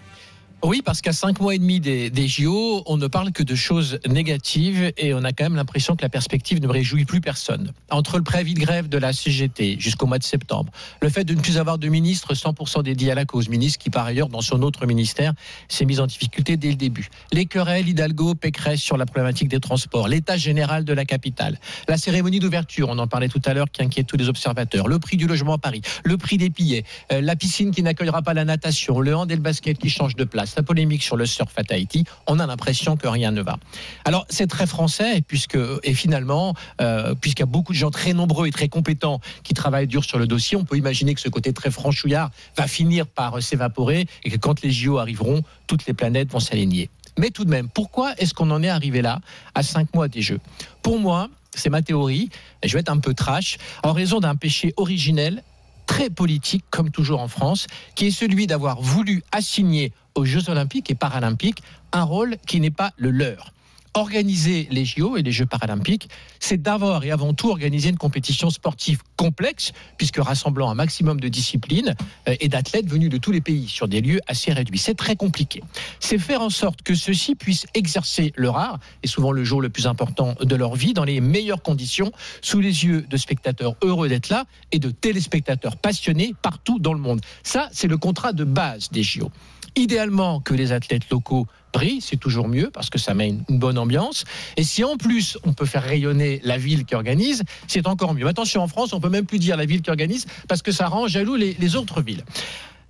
Oui, 0.64 0.82
parce 0.84 1.01
qu'à 1.01 1.14
cinq 1.14 1.39
mois 1.39 1.53
et 1.53 1.60
demi 1.60 1.80
des, 1.80 2.28
JO, 2.28 2.82
on 2.88 2.97
ne 2.97 3.05
parle 3.05 3.32
que 3.32 3.43
de 3.43 3.53
choses 3.53 3.99
négatives 4.08 4.91
et 4.97 5.14
on 5.14 5.24
a 5.24 5.32
quand 5.32 5.45
même 5.45 5.55
l'impression 5.55 5.95
que 5.95 6.01
la 6.01 6.10
perspective 6.10 6.60
ne 6.60 6.68
réjouit 6.68 7.05
plus 7.05 7.22
personne. 7.22 7.74
Entre 7.91 8.18
le 8.18 8.24
préavis 8.24 8.55
de 8.55 8.60
grève 8.60 8.89
de 8.89 8.97
la 8.97 9.14
CGT 9.14 9.78
jusqu'au 9.80 10.08
mois 10.08 10.18
de 10.18 10.24
septembre, 10.24 10.72
le 10.99 11.10
fait 11.10 11.24
de 11.24 11.36
ne 11.36 11.39
plus 11.39 11.60
avoir 11.60 11.78
de 11.78 11.88
ministre 11.88 12.34
100% 12.34 12.82
dédié 12.82 13.12
à 13.12 13.16
la 13.16 13.26
cause, 13.26 13.49
ministre 13.49 13.78
qui 13.78 13.91
par 13.91 14.08
ailleurs 14.08 14.30
dans 14.30 14.41
son 14.41 14.64
autre 14.64 14.88
ministère 14.88 15.34
s'est 15.68 15.86
mis 15.86 15.99
en 15.99 16.08
difficulté 16.08 16.58
dès 16.58 16.70
le 16.70 16.76
début, 16.76 17.10
les 17.32 17.45
querelles 17.45 17.88
Hidalgo, 17.88 18.34
Pécresse 18.34 18.82
sur 18.82 18.97
la 18.97 19.05
problématique 19.05 19.49
des 19.49 19.60
transports, 19.60 20.08
l'état 20.08 20.38
général 20.38 20.86
de 20.86 20.93
la 20.93 21.05
capitale, 21.05 21.60
la 21.88 21.97
cérémonie 21.97 22.39
d'ouverture, 22.39 22.89
on 22.89 22.97
en 22.97 23.08
parlait 23.08 23.30
tout 23.30 23.41
à 23.45 23.53
l'heure, 23.53 23.70
qui 23.72 23.84
inquiète 23.84 24.08
tous 24.08 24.18
les 24.18 24.28
observateurs, 24.28 24.88
le 24.88 24.97
prix 24.97 25.18
du 25.18 25.28
logement 25.28 25.53
à 25.53 25.60
Paris, 25.60 25.82
le 26.03 26.18
prix 26.18 26.38
des 26.38 26.49
billets, 26.49 26.84
euh, 27.12 27.22
la 27.22 27.36
piscine 27.36 27.70
qui 27.70 27.84
n'accueillera 27.84 28.24
pas 28.24 28.34
la 28.34 28.43
natation, 28.43 28.99
le 28.99 29.16
hand 29.16 29.32
et 29.32 29.36
le 29.36 29.41
basket 29.41 29.78
qui 29.78 29.89
changent 29.89 30.16
de 30.16 30.24
place, 30.24 30.46
la 30.55 30.63
polémique 30.63 31.03
sur 31.03 31.17
le 31.17 31.25
surf 31.25 31.51
à 31.57 31.63
Tahiti, 31.63 32.05
on 32.27 32.39
a 32.39 32.47
l'impression 32.47 32.97
que 32.97 33.07
rien 33.07 33.31
ne 33.31 33.41
va. 33.41 33.57
Alors 34.05 34.25
c'est 34.29 34.47
très 34.47 34.67
français 34.67 35.21
puisque 35.27 35.57
et 35.83 35.93
finalement 35.93 36.53
euh, 36.81 37.15
puisqu'il 37.15 37.41
y 37.41 37.43
a 37.43 37.47
beaucoup 37.47 37.73
de 37.73 37.77
gens 37.77 37.91
très 37.91 38.13
nombreux 38.13 38.47
et 38.47 38.51
très 38.51 38.69
compétents 38.69 39.19
qui 39.43 39.53
travaillent 39.53 39.87
dur 39.87 40.03
sur 40.03 40.19
le 40.19 40.27
dossier, 40.27 40.57
on 40.57 40.65
peut 40.65 40.77
imaginer 40.77 41.13
que 41.13 41.21
ce 41.21 41.29
côté 41.29 41.53
très 41.53 41.71
franchouillard 41.71 42.31
va 42.55 42.67
finir 42.67 43.07
par 43.07 43.41
s'évaporer 43.41 44.07
et 44.23 44.29
que 44.29 44.37
quand 44.37 44.61
les 44.61 44.71
JO 44.71 44.97
arriveront, 44.97 45.43
toutes 45.67 45.85
les 45.85 45.93
planètes 45.93 46.31
vont 46.31 46.39
s'aligner. 46.39 46.89
Mais 47.17 47.31
tout 47.31 47.45
de 47.45 47.49
même, 47.49 47.67
pourquoi 47.69 48.13
est-ce 48.17 48.33
qu'on 48.33 48.51
en 48.51 48.61
est 48.61 48.69
arrivé 48.69 49.01
là 49.01 49.19
à 49.55 49.63
cinq 49.63 49.93
mois 49.95 50.07
des 50.07 50.21
Jeux? 50.21 50.39
Pour 50.83 50.99
moi, 50.99 51.29
c'est 51.53 51.69
ma 51.69 51.81
théorie, 51.81 52.29
je 52.63 52.73
vais 52.73 52.79
être 52.79 52.91
un 52.91 52.99
peu 52.99 53.13
trash, 53.13 53.57
en 53.83 53.93
raison 53.93 54.19
d'un 54.19 54.35
péché 54.35 54.73
originel 54.77 55.43
très 55.87 56.09
politique, 56.09 56.65
comme 56.69 56.91
toujours 56.91 57.21
en 57.21 57.27
France, 57.27 57.65
qui 57.95 58.07
est 58.07 58.11
celui 58.11 58.45
d'avoir 58.45 58.81
voulu 58.81 59.23
assigner 59.31 59.93
aux 60.18 60.26
Jeux 60.26 60.49
Olympiques 60.49 60.89
et 60.89 60.95
Paralympiques 60.95 61.63
un 61.93 62.03
rôle 62.03 62.38
qui 62.45 62.59
n'est 62.59 62.72
pas 62.72 62.91
le 62.97 63.11
leur. 63.11 63.53
Organiser 63.93 64.68
les 64.70 64.86
JO 64.86 65.18
et 65.18 65.24
les 65.24 65.32
Jeux 65.32 65.47
paralympiques, 65.47 66.07
c'est 66.39 66.61
d'abord 66.61 67.03
et 67.03 67.09
avant 67.09 67.34
tout 67.34 67.49
organiser 67.49 67.89
une 67.89 67.97
compétition 67.97 68.51
sportive 68.51 69.01
complexe, 69.15 69.72
puisque 69.97 70.18
rassemblant 70.18 70.70
un 70.70 70.76
maximum 70.76 71.20
de 71.20 71.28
disciplines 71.30 71.95
euh, 72.28 72.36
et 72.39 72.47
d'athlètes 72.47 72.88
venus 72.88 73.09
de 73.09 73.18
tous 73.18 73.32
les 73.32 73.41
pays 73.41 73.68
sur 73.68 73.88
des 73.88 74.01
lieux 74.01 74.20
assez 74.28 74.53
réduits. 74.53 74.78
C'est 74.78 74.93
très 74.93 75.15
compliqué. 75.15 75.63
C'est 75.99 76.20
faire 76.20 76.41
en 76.41 76.51
sorte 76.51 76.84
que 76.84 76.93
ceux-ci 76.93 77.34
puissent 77.34 77.65
exercer 77.74 78.34
leur 78.36 78.57
art, 78.57 78.80
et 79.01 79.07
souvent 79.07 79.32
le 79.32 79.43
jour 79.43 79.61
le 79.61 79.70
plus 79.70 79.88
important 79.88 80.36
de 80.39 80.55
leur 80.55 80.76
vie, 80.76 80.93
dans 80.93 81.05
les 81.05 81.20
meilleures 81.20 81.63
conditions, 81.63 82.11
sous 82.41 82.59
les 82.59 82.86
yeux 82.86 83.01
de 83.09 83.18
spectateurs 83.18 83.76
heureux 83.82 84.09
d'être 84.09 84.30
là 84.30 84.45
et 84.72 84.78
de 84.78 84.91
téléspectateurs 84.91 85.76
passionnés 85.76 86.36
partout 86.43 86.78
dans 86.78 86.93
le 86.93 86.99
monde. 86.99 87.22
Ça, 87.41 87.68
c'est 87.72 87.88
le 87.88 87.97
contrat 87.97 88.32
de 88.32 88.43
base 88.43 88.89
des 88.91 89.01
JO. 89.01 89.32
Idéalement 89.76 90.39
que 90.39 90.53
les 90.53 90.72
athlètes 90.72 91.09
locaux 91.09 91.47
brillent, 91.74 92.01
c'est 92.01 92.18
toujours 92.18 92.47
mieux 92.47 92.70
parce 92.72 92.89
que 92.89 92.97
ça 92.97 93.13
met 93.13 93.30
une 93.49 93.59
bonne 93.59 93.78
ambiance. 93.78 94.24
Et 94.55 94.63
si 94.63 94.84
en 94.84 94.97
plus 94.97 95.38
on 95.43 95.53
peut 95.53 95.65
faire 95.65 95.84
rayonner 95.84 96.39
la 96.43 96.57
ville 96.57 96.86
qui 96.86 96.95
organise, 96.95 97.43
c'est 97.68 97.88
encore 97.88 98.13
mieux. 98.13 98.28
Attention, 98.28 98.61
en 98.63 98.68
France, 98.68 98.93
on 98.93 98.99
peut 98.99 99.09
même 99.09 99.26
plus 99.26 99.39
dire 99.39 99.57
la 99.57 99.65
ville 99.65 99.82
qui 99.82 99.89
organise 99.89 100.26
parce 100.47 100.61
que 100.61 100.72
ça 100.72 100.88
rend 100.88 101.07
jaloux 101.07 101.36
les, 101.36 101.76
autres 101.76 102.01
villes. 102.01 102.24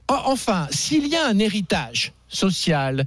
En- 0.08 0.32
Enfin, 0.32 0.68
s'il 0.72 1.08
y 1.08 1.16
a 1.16 1.26
un 1.28 1.40
héritage 1.40 2.14
social, 2.30 3.06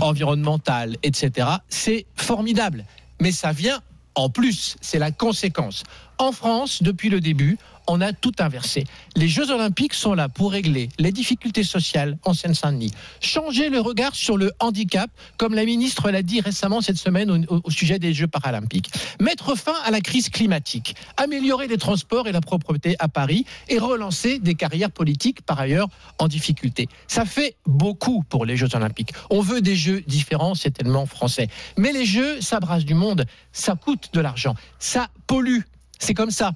environnemental, 0.00 0.96
etc., 1.02 1.48
c'est 1.68 2.06
formidable. 2.16 2.84
Mais 3.20 3.32
ça 3.32 3.52
vient 3.52 3.80
en 4.14 4.30
plus, 4.30 4.76
c'est 4.80 4.98
la 4.98 5.12
conséquence. 5.12 5.84
En 6.18 6.32
France, 6.32 6.82
depuis 6.82 7.08
le 7.08 7.20
début, 7.20 7.56
on 7.88 8.00
a 8.00 8.12
tout 8.12 8.32
inversé. 8.38 8.84
Les 9.16 9.28
Jeux 9.28 9.50
Olympiques 9.50 9.94
sont 9.94 10.14
là 10.14 10.28
pour 10.28 10.52
régler 10.52 10.90
les 10.98 11.10
difficultés 11.10 11.64
sociales 11.64 12.18
en 12.24 12.34
Seine-Saint-Denis, 12.34 12.92
changer 13.20 13.70
le 13.70 13.80
regard 13.80 14.14
sur 14.14 14.36
le 14.36 14.52
handicap, 14.60 15.10
comme 15.38 15.54
la 15.54 15.64
ministre 15.64 16.10
l'a 16.10 16.22
dit 16.22 16.40
récemment 16.40 16.80
cette 16.80 16.98
semaine 16.98 17.46
au, 17.48 17.70
sujet 17.70 17.98
des 17.98 18.12
Jeux 18.12 18.26
paralympiques, 18.26 18.90
mettre 19.20 19.56
fin 19.56 19.74
à 19.84 19.90
la 19.90 20.00
crise 20.00 20.28
climatique, 20.28 20.94
améliorer 21.16 21.66
les 21.66 21.78
transports 21.78 22.28
et 22.28 22.32
la 22.32 22.42
propreté 22.42 22.94
à 22.98 23.08
Paris 23.08 23.46
et 23.68 23.78
relancer 23.78 24.38
des 24.38 24.54
carrières 24.54 24.90
politiques 24.90 25.42
par 25.42 25.58
ailleurs 25.58 25.88
en 26.18 26.28
difficulté. 26.28 26.88
Ça 27.06 27.24
fait 27.24 27.56
beaucoup 27.66 28.22
pour 28.28 28.44
les 28.44 28.56
Jeux 28.56 28.74
Olympiques. 28.74 29.12
On 29.30 29.40
veut 29.40 29.62
des 29.62 29.76
Jeux 29.76 30.02
différents, 30.06 30.54
c'est 30.54 30.72
tellement 30.72 31.06
français. 31.06 31.48
Mais 31.78 31.92
les 31.92 32.04
Jeux, 32.04 32.40
ça 32.42 32.60
brasse 32.60 32.84
du 32.84 32.94
monde, 32.94 33.24
ça 33.52 33.76
coûte 33.76 34.10
de 34.12 34.20
l'argent, 34.20 34.54
ça 34.78 35.08
pollue. 35.26 35.60
C'est 35.98 36.14
comme 36.14 36.30
ça 36.30 36.52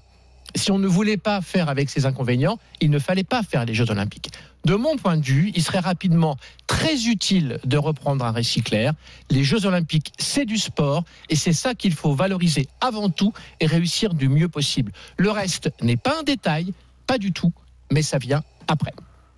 si 0.54 0.70
on 0.70 0.78
ne 0.78 0.86
voulait 0.86 1.16
pas 1.16 1.40
faire 1.40 1.68
avec 1.68 1.90
ces 1.90 2.06
inconvénients, 2.06 2.58
il 2.80 2.90
ne 2.90 2.98
fallait 2.98 3.24
pas 3.24 3.42
faire 3.42 3.64
les 3.64 3.74
Jeux 3.74 3.90
Olympiques. 3.90 4.30
De 4.64 4.74
mon 4.74 4.96
point 4.96 5.16
de 5.16 5.24
vue, 5.24 5.50
il 5.54 5.62
serait 5.62 5.80
rapidement 5.80 6.36
très 6.66 7.06
utile 7.06 7.58
de 7.64 7.76
reprendre 7.76 8.24
un 8.24 8.30
récit 8.30 8.62
clair. 8.62 8.92
Les 9.30 9.42
Jeux 9.42 9.66
Olympiques, 9.66 10.12
c'est 10.18 10.44
du 10.44 10.56
sport 10.56 11.04
et 11.28 11.36
c'est 11.36 11.52
ça 11.52 11.74
qu'il 11.74 11.94
faut 11.94 12.14
valoriser 12.14 12.68
avant 12.80 13.10
tout 13.10 13.32
et 13.60 13.66
réussir 13.66 14.14
du 14.14 14.28
mieux 14.28 14.48
possible. 14.48 14.92
Le 15.16 15.30
reste 15.30 15.70
n'est 15.82 15.96
pas 15.96 16.20
un 16.20 16.22
détail, 16.22 16.72
pas 17.06 17.18
du 17.18 17.32
tout, 17.32 17.52
mais 17.90 18.02
ça 18.02 18.18
vient 18.18 18.44
après. 18.68 18.92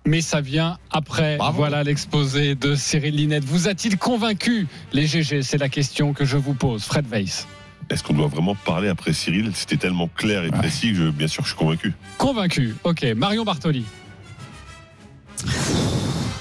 Mais 0.05 0.21
ça 0.21 0.39
vient 0.39 0.77
après. 0.91 1.39
Voilà 1.53 1.83
l'exposé 1.83 2.53
de 2.53 2.75
Cyril 2.75 3.15
Linette. 3.15 3.43
Vous 3.43 3.67
a-t-il 3.67 3.97
convaincu 3.97 4.67
les 4.93 5.07
GG 5.07 5.41
C'est 5.41 5.57
la 5.57 5.69
question 5.69 6.13
que 6.13 6.25
je 6.25 6.37
vous 6.37 6.53
pose. 6.53 6.83
Fred 6.83 7.07
Weiss. 7.07 7.47
Est-ce 7.89 8.03
qu'on 8.03 8.13
doit 8.13 8.27
vraiment 8.27 8.55
parler 8.55 8.87
après 8.89 9.13
Cyril? 9.13 9.51
C'était 9.53 9.77
tellement 9.77 10.07
clair 10.07 10.43
et 10.43 10.49
précis 10.51 10.89
que 10.91 10.95
je- 10.95 11.09
bien 11.09 11.27
sûr 11.27 11.43
je 11.43 11.49
suis 11.49 11.57
convaincu. 11.57 11.93
Convaincu. 12.17 12.75
Ok. 12.83 13.03
Marion 13.15 13.43
Bartoli. 13.43 13.85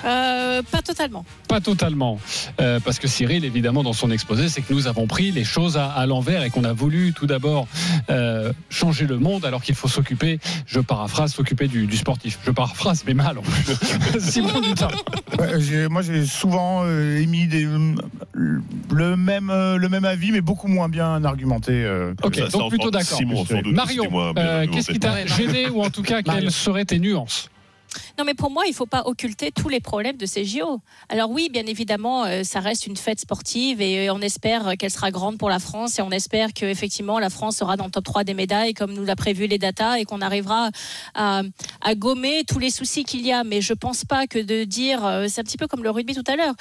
Euh, 0.05 0.63
pas 0.71 0.83
totalement. 0.83 1.25
Pas 1.49 1.61
totalement. 1.61 2.19
Euh, 2.61 2.79
parce 2.85 2.99
que 2.99 3.09
Cyril, 3.09 3.45
évidemment, 3.45 3.83
dans 3.83 3.93
son 3.93 4.11
exposé, 4.11 4.49
c'est 4.49 4.61
que 4.63 4.73
nous 4.75 4.87
avons 4.87 5.07
pris 5.07 5.31
les 5.33 5.45
choses 5.45 5.77
à, 5.77 5.87
à 5.91 6.07
l'envers 6.07 6.43
et 6.43 6.51
qu'on 6.51 6.65
a 6.65 6.73
voulu 6.73 7.13
tout 7.15 7.27
d'abord 7.27 7.67
euh, 8.11 8.53
changer 8.71 9.07
le 9.07 9.19
monde 9.19 9.45
alors 9.45 9.63
qu'il 9.63 9.75
faut 9.75 9.89
s'occuper, 9.89 10.39
je 10.67 10.81
paraphrase, 10.81 11.33
s'occuper 11.33 11.69
du, 11.69 11.87
du 11.87 11.97
sportif. 11.97 12.39
Je 12.45 12.51
paraphrase, 12.51 13.03
mais 13.07 13.15
mal 13.15 13.39
en 13.39 13.43
plus. 13.43 14.21
Simon 14.21 14.61
Dutin. 14.61 14.89
Ouais, 15.39 15.89
moi, 15.89 16.03
j'ai 16.03 16.27
souvent 16.27 16.83
euh, 16.85 17.19
émis 17.21 17.47
des- 17.47 17.67
le, 18.35 19.17
même, 19.17 19.51
euh, 19.51 19.77
le 19.77 19.89
même 19.89 20.05
avis, 20.05 20.33
mais 20.33 20.41
beaucoup 20.41 20.69
moins 20.69 20.89
bien 20.89 21.25
argumenté. 21.25 21.73
euh, 21.73 22.15
Ok, 22.23 22.37
ça. 22.37 22.49
donc 22.49 22.71
plutôt 22.71 22.91
d'accord. 22.91 23.21
Marion, 23.73 24.35
euh, 24.37 24.67
qu'est-ce 24.71 24.93
qui 24.93 24.99
t'a 24.99 25.25
gêné 25.27 25.69
ou 25.71 25.83
en 25.83 25.91
tout 25.91 26.03
cas 26.03 26.23
quelles 26.23 26.51
seraient 26.51 26.85
tes 26.85 26.99
nuances? 26.99 27.49
Non, 28.17 28.25
mais 28.25 28.35
pour 28.35 28.51
moi, 28.51 28.65
il 28.67 28.71
ne 28.71 28.75
faut 28.75 28.87
pas 28.87 29.03
occulter 29.07 29.51
tous 29.51 29.69
les 29.69 29.81
problèmes 29.81 30.17
de 30.17 30.27
ces 30.27 30.45
JO. 30.45 30.81
Alors 31.09 31.31
oui, 31.31 31.49
bien 31.51 31.67
évidemment, 31.67 32.25
euh, 32.25 32.45
ça 32.45 32.61
reste 32.61 32.87
une 32.87 32.97
fête 32.97 33.19
sportive 33.19 33.81
et 33.81 34.09
euh, 34.09 34.15
on 34.15 34.21
espère 34.21 34.77
qu'elle 34.79 34.91
sera 34.91 35.11
grande 35.11 35.37
pour 35.37 35.49
la 35.49 35.59
France 35.59 35.99
et 35.99 36.03
on 36.03 36.11
espère 36.11 36.53
qu'effectivement 36.53 37.19
la 37.19 37.29
France 37.29 37.57
sera 37.57 37.77
dans 37.77 37.87
le 37.87 37.91
top 37.91 38.05
3 38.05 38.25
des 38.25 38.35
médailles 38.35 38.75
comme 38.75 38.93
nous 38.93 39.05
l'a 39.05 39.17
prévu 39.17 39.47
les 39.47 39.59
datas 39.59 39.99
et 39.99 40.05
qu'on 40.05 40.21
arrivera 40.21 40.71
à, 41.15 41.43
gommer 41.97 42.45
tous 42.45 42.59
les 42.59 42.71
soucis 42.71 43.05
qu'il 43.05 43.27
y 43.27 43.33
a. 43.33 43.45
Mais 43.45 43.61
je 43.61 43.73
pense 43.73 44.05
pas 44.05 44.27
que 44.27 44.39
de 44.39 44.65
dire, 44.65 45.05
euh, 45.05 45.27
c'est 45.29 45.41
un 45.41 45.45
petit 45.45 45.57
peu 45.57 45.67
comme 45.67 45.83
le 45.83 45.91
rugby 45.91 46.15
tout 46.15 46.25
à 46.27 46.37
l'heure, 46.37 46.55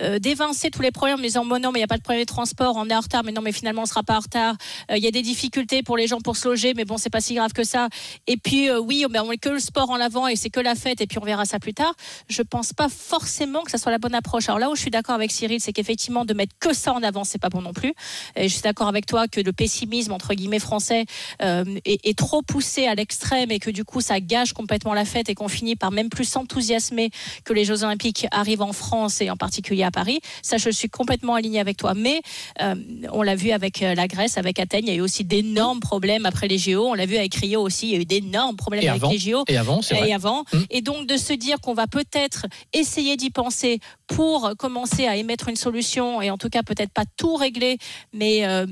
euh, 0.00 0.18
d'évincer 0.18 0.70
tous 0.70 0.82
les 0.82 0.90
problèmes 0.90 1.18
en 1.18 1.22
disant, 1.22 1.44
bon, 1.44 1.60
non, 1.60 1.72
mais 1.72 1.78
il 1.78 1.82
n'y 1.82 1.84
a 1.84 1.88
pas 1.88 1.98
de 1.98 2.02
problème 2.02 2.22
de 2.22 2.26
transport, 2.26 2.74
on 2.76 2.88
est 2.88 2.94
en 2.94 3.00
retard, 3.00 3.22
mais 3.24 3.32
non, 3.32 3.42
mais 3.42 3.52
finalement 3.52 3.82
on 3.82 3.86
sera 3.86 4.02
pas 4.02 4.16
en 4.16 4.20
retard. 4.20 4.56
Euh, 4.90 4.96
Il 4.96 5.04
y 5.04 5.08
a 5.08 5.10
des 5.10 5.22
difficultés 5.22 5.82
pour 5.82 5.96
les 5.96 6.06
gens 6.06 6.20
pour 6.20 6.36
se 6.36 6.48
loger, 6.48 6.74
mais 6.74 6.84
bon, 6.84 6.98
c'est 6.98 7.10
pas 7.10 7.20
si 7.20 7.34
grave 7.34 7.52
que 7.52 7.64
ça. 7.64 7.88
Et 8.26 8.36
puis 8.36 8.68
euh, 8.68 8.80
oui, 8.80 9.04
on 9.06 9.26
met 9.26 9.38
que 9.38 9.48
le 9.48 9.58
sport 9.58 9.90
en 9.90 10.00
avant 10.00 10.26
et 10.28 10.36
c'est 10.36 10.50
que 10.50 10.60
la 10.60 10.74
fête 10.74 10.99
et 11.00 11.06
puis 11.06 11.18
on 11.18 11.24
verra 11.24 11.44
ça 11.44 11.58
plus 11.58 11.74
tard. 11.74 11.94
Je 12.28 12.42
pense 12.42 12.72
pas 12.72 12.88
forcément 12.88 13.62
que 13.62 13.70
ça 13.70 13.78
soit 13.78 13.92
la 13.92 13.98
bonne 13.98 14.14
approche. 14.14 14.48
Alors 14.48 14.58
là 14.58 14.70
où 14.70 14.76
je 14.76 14.80
suis 14.80 14.90
d'accord 14.90 15.14
avec 15.14 15.30
Cyril, 15.30 15.60
c'est 15.60 15.72
qu'effectivement 15.72 16.24
de 16.24 16.34
mettre 16.34 16.54
que 16.58 16.72
ça 16.74 16.92
en 16.92 17.02
avant, 17.02 17.24
c'est 17.24 17.38
pas 17.38 17.48
bon 17.48 17.62
non 17.62 17.72
plus. 17.72 17.94
Et 18.36 18.48
je 18.48 18.52
suis 18.52 18.62
d'accord 18.62 18.88
avec 18.88 19.06
toi 19.06 19.28
que 19.28 19.40
le 19.40 19.52
pessimisme 19.52 20.12
entre 20.12 20.34
guillemets 20.34 20.58
français 20.58 21.04
euh, 21.42 21.64
est, 21.84 22.06
est, 22.06 22.18
trop 22.18 22.42
poussé 22.42 22.86
à 22.86 22.94
l'extrême 22.94 23.50
et 23.50 23.58
que 23.58 23.70
du 23.70 23.84
coup 23.84 24.00
ça 24.00 24.20
gâche 24.20 24.52
complètement 24.52 24.94
la 24.94 25.04
fête 25.04 25.28
et 25.28 25.34
qu'on 25.34 25.48
finit 25.48 25.76
par 25.76 25.90
même 25.90 26.08
plus 26.08 26.24
s'enthousiasmer 26.24 27.10
que 27.44 27.52
les 27.52 27.64
Jeux 27.64 27.84
Olympiques 27.84 28.26
arrivent 28.30 28.62
en 28.62 28.72
France 28.72 29.20
et 29.20 29.30
en 29.30 29.36
particulier 29.36 29.82
à 29.84 29.90
Paris. 29.90 30.20
Ça, 30.42 30.56
je 30.56 30.70
suis 30.70 30.88
complètement 30.88 31.34
aligné 31.34 31.60
avec 31.60 31.76
toi. 31.76 31.94
Mais 31.94 32.20
euh, 32.60 32.74
on 33.12 33.22
l'a 33.22 33.34
vu 33.34 33.50
avec 33.50 33.82
euh, 33.82 33.94
la 33.94 34.08
Grèce, 34.08 34.38
avec 34.38 34.58
Athènes, 34.58 34.84
il 34.86 34.90
y 34.90 34.92
a 34.92 34.96
eu 34.96 35.00
aussi 35.00 35.24
d'énormes 35.24 35.80
problèmes 35.80 36.26
après 36.26 36.48
les 36.48 36.58
JO. 36.58 36.86
On 36.88 36.94
l'a 36.94 37.06
vu 37.06 37.16
avec 37.16 37.34
Rio 37.34 37.60
aussi, 37.62 37.88
il 37.88 37.92
y 37.92 37.96
a 37.96 38.00
eu 38.00 38.04
d'énormes 38.04 38.56
problèmes 38.56 38.82
Et 38.82 38.88
avec 38.88 39.02
avant. 39.02 39.12
les 39.12 39.18
JO. 39.18 39.44
Et 39.48 39.56
avant, 39.56 39.82
c'est 39.82 39.96
Et 39.96 39.98
vrai. 39.98 40.12
avant. 40.12 40.44
Hum. 40.52 40.64
Et 40.70 40.82
donc 40.82 40.89
de 41.06 41.16
se 41.16 41.32
dire 41.32 41.60
qu'on 41.60 41.74
va 41.74 41.86
peut-être 41.86 42.46
essayer 42.72 43.16
d'y 43.16 43.30
penser 43.30 43.80
pour 44.06 44.52
commencer 44.58 45.06
à 45.06 45.16
émettre 45.16 45.48
une 45.48 45.56
solution 45.56 46.20
et 46.20 46.30
en 46.30 46.38
tout 46.38 46.48
cas 46.48 46.62
peut-être 46.62 46.92
pas 46.92 47.04
tout 47.16 47.36
régler, 47.36 47.78
mais 48.12 48.46
euh, 48.46 48.66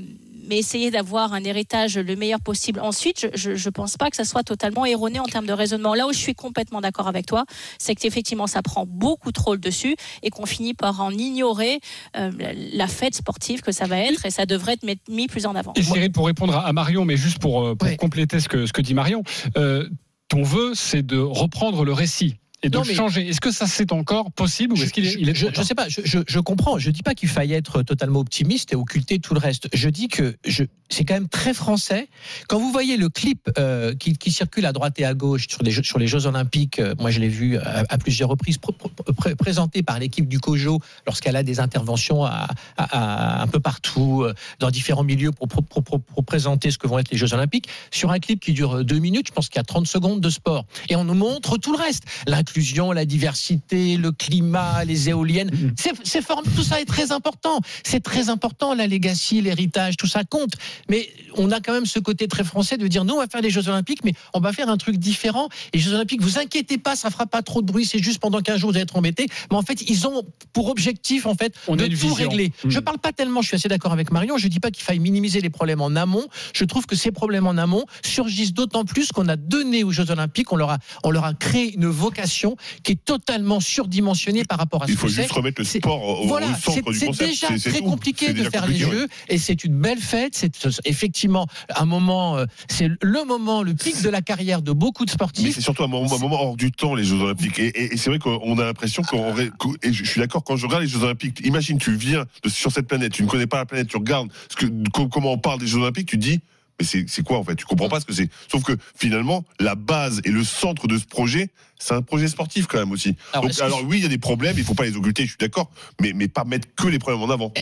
mais 0.49 0.57
essayer 0.57 0.91
d'avoir 0.91 1.33
un 1.33 1.43
héritage 1.43 1.97
le 1.97 2.15
meilleur 2.15 2.41
possible. 2.41 2.79
Ensuite, 2.81 3.29
je 3.35 3.51
ne 3.51 3.69
pense 3.69 3.97
pas 3.97 4.09
que 4.09 4.15
ça 4.15 4.25
soit 4.25 4.43
totalement 4.43 4.85
erroné 4.85 5.19
en 5.19 5.25
termes 5.25 5.45
de 5.45 5.53
raisonnement. 5.53 5.93
Là 5.93 6.07
où 6.07 6.13
je 6.13 6.17
suis 6.17 6.33
complètement 6.33 6.81
d'accord 6.81 7.07
avec 7.07 7.27
toi, 7.27 7.45
c'est 7.77 7.95
qu'effectivement, 7.95 8.47
ça 8.47 8.61
prend 8.61 8.85
beaucoup 8.85 9.31
trop 9.31 9.53
le 9.53 9.59
dessus 9.59 9.95
et 10.23 10.31
qu'on 10.31 10.47
finit 10.47 10.73
par 10.73 11.01
en 11.01 11.11
ignorer 11.11 11.79
euh, 12.17 12.31
la, 12.73 12.87
fête 12.87 13.15
sportive 13.15 13.61
que 13.61 13.71
ça 13.71 13.85
va 13.85 13.99
être 13.99 14.25
et 14.25 14.31
ça 14.31 14.47
devrait 14.47 14.73
être 14.73 15.07
mis 15.07 15.27
plus 15.27 15.45
en 15.45 15.55
avant. 15.55 15.73
Et 15.75 15.83
Cyril, 15.83 16.11
pour 16.11 16.25
répondre 16.25 16.57
à 16.57 16.73
Marion, 16.73 17.05
mais 17.05 17.17
juste 17.17 17.37
pour, 17.37 17.63
euh, 17.63 17.75
pour 17.75 17.95
compléter 17.97 18.39
ce 18.39 18.49
que, 18.49 18.65
ce 18.65 18.73
que 18.73 18.81
dit 18.81 18.95
Marion, 18.95 19.23
euh, 19.57 19.87
ton 20.29 20.43
vœu, 20.43 20.73
c'est 20.75 21.01
de 21.01 21.17
reprendre 21.17 21.83
le 21.83 21.91
récit 21.91 22.37
et 22.63 22.69
de 22.69 22.77
Non, 22.77 22.83
changer. 22.83 23.27
Est-ce 23.29 23.39
que 23.41 23.51
ça 23.51 23.67
c'est 23.67 23.91
encore 23.91 24.31
possible 24.31 24.73
ou 24.73 24.81
est-ce 24.83 24.91
qu'il 24.91 25.05
est, 25.07 25.15
il 25.19 25.29
est 25.29 25.35
je, 25.35 25.47
je 25.53 25.61
sais 25.61 25.75
pas, 25.75 25.87
je, 25.87 26.01
je, 26.03 26.19
je 26.27 26.39
comprends. 26.39 26.77
Je 26.77 26.89
dis 26.91 27.03
pas 27.03 27.13
qu'il 27.15 27.29
faille 27.29 27.53
être 27.53 27.83
totalement 27.83 28.19
optimiste 28.19 28.73
et 28.73 28.75
occulter 28.75 29.19
tout 29.19 29.33
le 29.33 29.39
reste. 29.39 29.69
Je 29.73 29.87
dis 29.89 30.07
que 30.09 30.35
je, 30.45 30.63
c'est 30.89 31.05
quand 31.05 31.13
même 31.13 31.29
très 31.29 31.53
français. 31.53 32.09
Quand 32.47 32.59
vous 32.59 32.71
voyez 32.71 32.97
le 32.97 33.09
clip 33.09 33.49
euh, 33.57 33.93
qui, 33.95 34.17
qui 34.17 34.31
circule 34.31 34.65
à 34.65 34.73
droite 34.73 34.99
et 34.99 35.05
à 35.05 35.13
gauche 35.13 35.47
sur 35.47 35.63
les 35.63 35.71
Jeux, 35.71 35.83
sur 35.83 35.99
les 35.99 36.07
Jeux 36.07 36.25
Olympiques, 36.25 36.79
euh, 36.79 36.95
moi 36.99 37.11
je 37.11 37.19
l'ai 37.19 37.29
vu 37.29 37.57
à, 37.57 37.83
à 37.87 37.97
plusieurs 37.97 38.29
reprises 38.29 38.57
pr- 38.57 38.73
pr- 38.75 39.13
pr- 39.13 39.35
présenté 39.35 39.81
par 39.83 39.99
l'équipe 39.99 40.27
du 40.27 40.39
COJO 40.39 40.79
lorsqu'elle 41.05 41.35
a 41.37 41.43
des 41.43 41.59
interventions 41.59 42.25
à, 42.25 42.47
à- 42.77 43.37
à- 43.37 43.41
un 43.41 43.47
peu 43.47 43.59
partout 43.59 44.23
euh, 44.23 44.33
dans 44.59 44.69
différents 44.71 45.03
milieux 45.03 45.31
pour, 45.31 45.47
pour, 45.47 45.63
pour- 45.63 45.83
pour- 45.83 46.01
pour 46.01 46.25
présenter 46.25 46.71
ce 46.71 46.77
que 46.77 46.87
vont 46.87 46.99
être 46.99 47.11
les 47.11 47.17
Jeux 47.17 47.33
Olympiques. 47.33 47.67
Sur 47.91 48.11
un 48.11 48.19
clip 48.19 48.39
qui 48.41 48.51
dure 48.53 48.83
deux 48.83 48.99
minutes, 48.99 49.27
je 49.27 49.31
pense 49.31 49.47
qu'il 49.47 49.57
y 49.57 49.61
a 49.61 49.63
30 49.63 49.87
secondes 49.87 50.19
de 50.21 50.29
sport 50.29 50.65
et 50.89 50.95
on 50.95 51.03
nous 51.05 51.13
montre 51.13 51.57
tout 51.57 51.71
le 51.71 51.77
reste, 51.77 52.03
l'inclusion, 52.49 52.91
la 52.91 53.05
diversité, 53.05 53.97
le 53.97 54.11
climat, 54.11 54.83
les 54.83 55.09
éoliennes. 55.09 55.51
C'est, 55.77 55.91
c'est 56.03 56.23
tout 56.55 56.63
ça 56.63 56.81
est 56.81 56.85
très 56.85 57.11
important. 57.11 57.59
C'est 57.83 58.01
très 58.01 58.29
important, 58.29 58.73
la 58.73 58.87
legacy, 58.87 59.41
l'héritage, 59.41 59.97
tout 59.97 60.07
ça 60.07 60.23
compte. 60.23 60.53
Mais 60.89 61.09
on 61.35 61.51
a 61.51 61.59
quand 61.59 61.73
même 61.73 61.85
ce 61.85 61.99
côté 61.99 62.27
très 62.27 62.43
français 62.43 62.77
de 62.77 62.87
dire, 62.87 63.03
nous, 63.05 63.13
on 63.15 63.19
va 63.19 63.27
faire 63.27 63.41
les 63.41 63.49
Jeux 63.49 63.67
Olympiques, 63.67 64.03
mais 64.03 64.13
on 64.33 64.39
va 64.39 64.53
faire 64.53 64.69
un 64.69 64.77
truc 64.77 64.97
différent. 64.97 65.49
Et 65.73 65.77
les 65.77 65.83
Jeux 65.83 65.93
Olympiques, 65.93 66.21
vous 66.21 66.39
inquiétez 66.39 66.77
pas, 66.77 66.95
ça 66.95 67.09
fera 67.09 67.25
pas 67.25 67.41
trop 67.41 67.61
de 67.61 67.67
bruit, 67.67 67.85
c'est 67.85 67.99
juste 67.99 68.19
pendant 68.19 68.41
15 68.41 68.59
jours, 68.59 68.71
vous 68.71 68.75
allez 68.75 68.83
être 68.83 68.95
embêtés. 68.95 69.27
Mais 69.51 69.57
en 69.57 69.61
fait, 69.61 69.81
ils 69.89 70.07
ont 70.07 70.23
pour 70.53 70.69
objectif, 70.69 71.25
en 71.25 71.35
fait, 71.35 71.53
On 71.67 71.75
de 71.75 71.85
tout 71.85 71.91
vision. 71.91 72.13
régler. 72.13 72.51
Mm. 72.63 72.69
Je 72.69 72.79
parle 72.79 72.99
pas 72.99 73.11
tellement, 73.11 73.41
je 73.41 73.47
suis 73.47 73.55
assez 73.55 73.69
d'accord 73.69 73.93
avec 73.93 74.11
Marion, 74.11 74.37
je 74.37 74.47
dis 74.47 74.59
pas 74.59 74.71
qu'il 74.71 74.83
faille 74.83 74.99
minimiser 74.99 75.41
les 75.41 75.49
problèmes 75.49 75.81
en 75.81 75.95
amont. 75.95 76.27
Je 76.53 76.65
trouve 76.65 76.85
que 76.85 76.95
ces 76.95 77.11
problèmes 77.11 77.47
en 77.47 77.57
amont 77.57 77.85
surgissent 78.03 78.53
d'autant 78.53 78.85
plus 78.85 79.11
qu'on 79.11 79.27
a 79.27 79.35
donné 79.35 79.83
aux 79.83 79.91
Jeux 79.91 80.11
Olympiques, 80.11 80.51
on 80.51 80.55
leur 80.55 80.71
a, 80.71 80.77
on 81.03 81.11
leur 81.11 81.25
a 81.25 81.33
créé 81.33 81.73
une 81.73 81.87
vocation 81.87 82.38
qui 82.83 82.93
est 82.93 83.03
totalement 83.05 83.59
surdimensionnée 83.59 84.43
par 84.43 84.57
rapport 84.57 84.83
à 84.83 84.87
ce 84.87 84.91
Il 84.91 84.97
faut 84.97 85.07
que 85.07 85.13
juste 85.13 85.31
remettre 85.31 85.61
le 85.61 85.65
sport 85.65 86.01
au, 86.23 86.27
voilà, 86.27 86.47
c'est 86.55 86.71
centre 86.73 86.91
du 86.91 86.99
concept. 86.99 87.29
déjà 87.29 87.47
C'est- 87.47 87.57
c'est 87.59 87.69
très 87.69 87.79
tout. 87.79 87.85
compliqué 87.85 88.27
de 88.29 88.33
déjà 88.33 88.49
faire 88.51 88.67
les 88.67 88.77
jeux 88.77 89.07
et 89.27 89.37
c'est 89.37 89.63
une 89.63 89.79
belle 89.79 89.99
fête. 89.99 90.35
C'est 90.35 90.51
effectivement 90.85 91.47
un 91.75 91.85
moment, 91.85 92.37
euh, 92.37 92.45
c'est 92.69 92.89
le 93.01 93.23
moment, 93.25 93.63
le 93.63 93.73
pic 93.73 94.01
de 94.01 94.09
la 94.09 94.21
carrière 94.21 94.61
de 94.61 94.71
beaucoup 94.71 95.05
de 95.05 95.11
Mais 95.11 95.15
sportifs. 95.15 95.55
c'est 95.55 95.61
surtout 95.61 95.83
un 95.83 95.87
moment, 95.87 96.13
un 96.13 96.19
moment 96.19 96.41
hors 96.41 96.55
du 96.57 96.71
temps, 96.71 96.95
les 96.95 97.03
Jeux 97.03 97.17
Olympiques. 97.21 97.59
Et, 97.59 97.67
et- 97.67 97.93
et 97.93 97.97
c'est 97.97 98.09
vrai 98.09 98.19
qu'on 98.19 98.57
a 98.59 98.65
l'impression 98.65 99.03
qu'on. 99.03 99.33
qu'au- 99.57 99.75
Et 99.83 99.93
je 99.93 100.03
suis 100.03 100.19
d'accord, 100.19 100.43
quand 100.43 100.55
je 100.57 100.65
regarde 100.65 100.83
les 100.83 100.89
Jeux 100.89 101.03
Olympiques, 101.03 101.39
imagine, 101.43 101.77
tu 101.77 101.95
viens 101.95 102.25
de, 102.43 102.49
sur 102.49 102.71
cette 102.71 102.87
planète, 102.87 103.13
tu 103.13 103.23
ne 103.23 103.27
connais 103.27 103.47
pas 103.47 103.57
la 103.57 103.65
planète, 103.65 103.87
tu 103.87 103.97
regardes 103.97 104.29
ce 104.49 104.55
que, 104.55 104.65
co- 104.93 105.07
comment 105.07 105.33
on 105.33 105.37
parle 105.37 105.59
des 105.59 105.67
Jeux 105.67 105.77
Olympiques, 105.79 106.07
tu 106.09 106.17
dis. 106.17 106.39
Mais 106.79 106.85
c'est 106.85 107.23
quoi 107.23 107.37
en 107.39 107.43
fait? 107.43 107.55
Tu 107.55 107.65
comprends 107.65 107.89
pas 107.89 107.99
ce 107.99 108.05
que 108.05 108.13
c'est? 108.13 108.29
Sauf 108.51 108.63
que 108.63 108.73
finalement, 108.97 109.43
la 109.59 109.75
base 109.75 110.21
et 110.23 110.31
le 110.31 110.43
centre 110.43 110.87
de 110.87 110.97
ce 110.97 111.05
projet, 111.05 111.49
c'est 111.81 111.93
un 111.93 112.01
projet 112.01 112.27
sportif 112.27 112.67
quand 112.67 112.77
même 112.77 112.91
aussi. 112.91 113.15
Alors, 113.33 113.43
Donc, 113.69 113.89
oui, 113.89 113.97
il 113.99 114.03
y 114.03 114.05
a 114.05 114.09
des 114.09 114.17
problèmes, 114.17 114.55
il 114.57 114.63
faut 114.65 114.73
pas 114.73 114.83
les 114.83 114.95
occulter, 114.97 115.23
je 115.23 115.29
suis 115.29 115.37
d'accord, 115.37 115.69
mais, 116.01 116.11
mais 116.13 116.27
pas 116.27 116.43
mettre 116.43 116.67
que 116.75 116.87
les 116.87 116.99
problèmes 116.99 117.21
en 117.23 117.29
avant. 117.29 117.53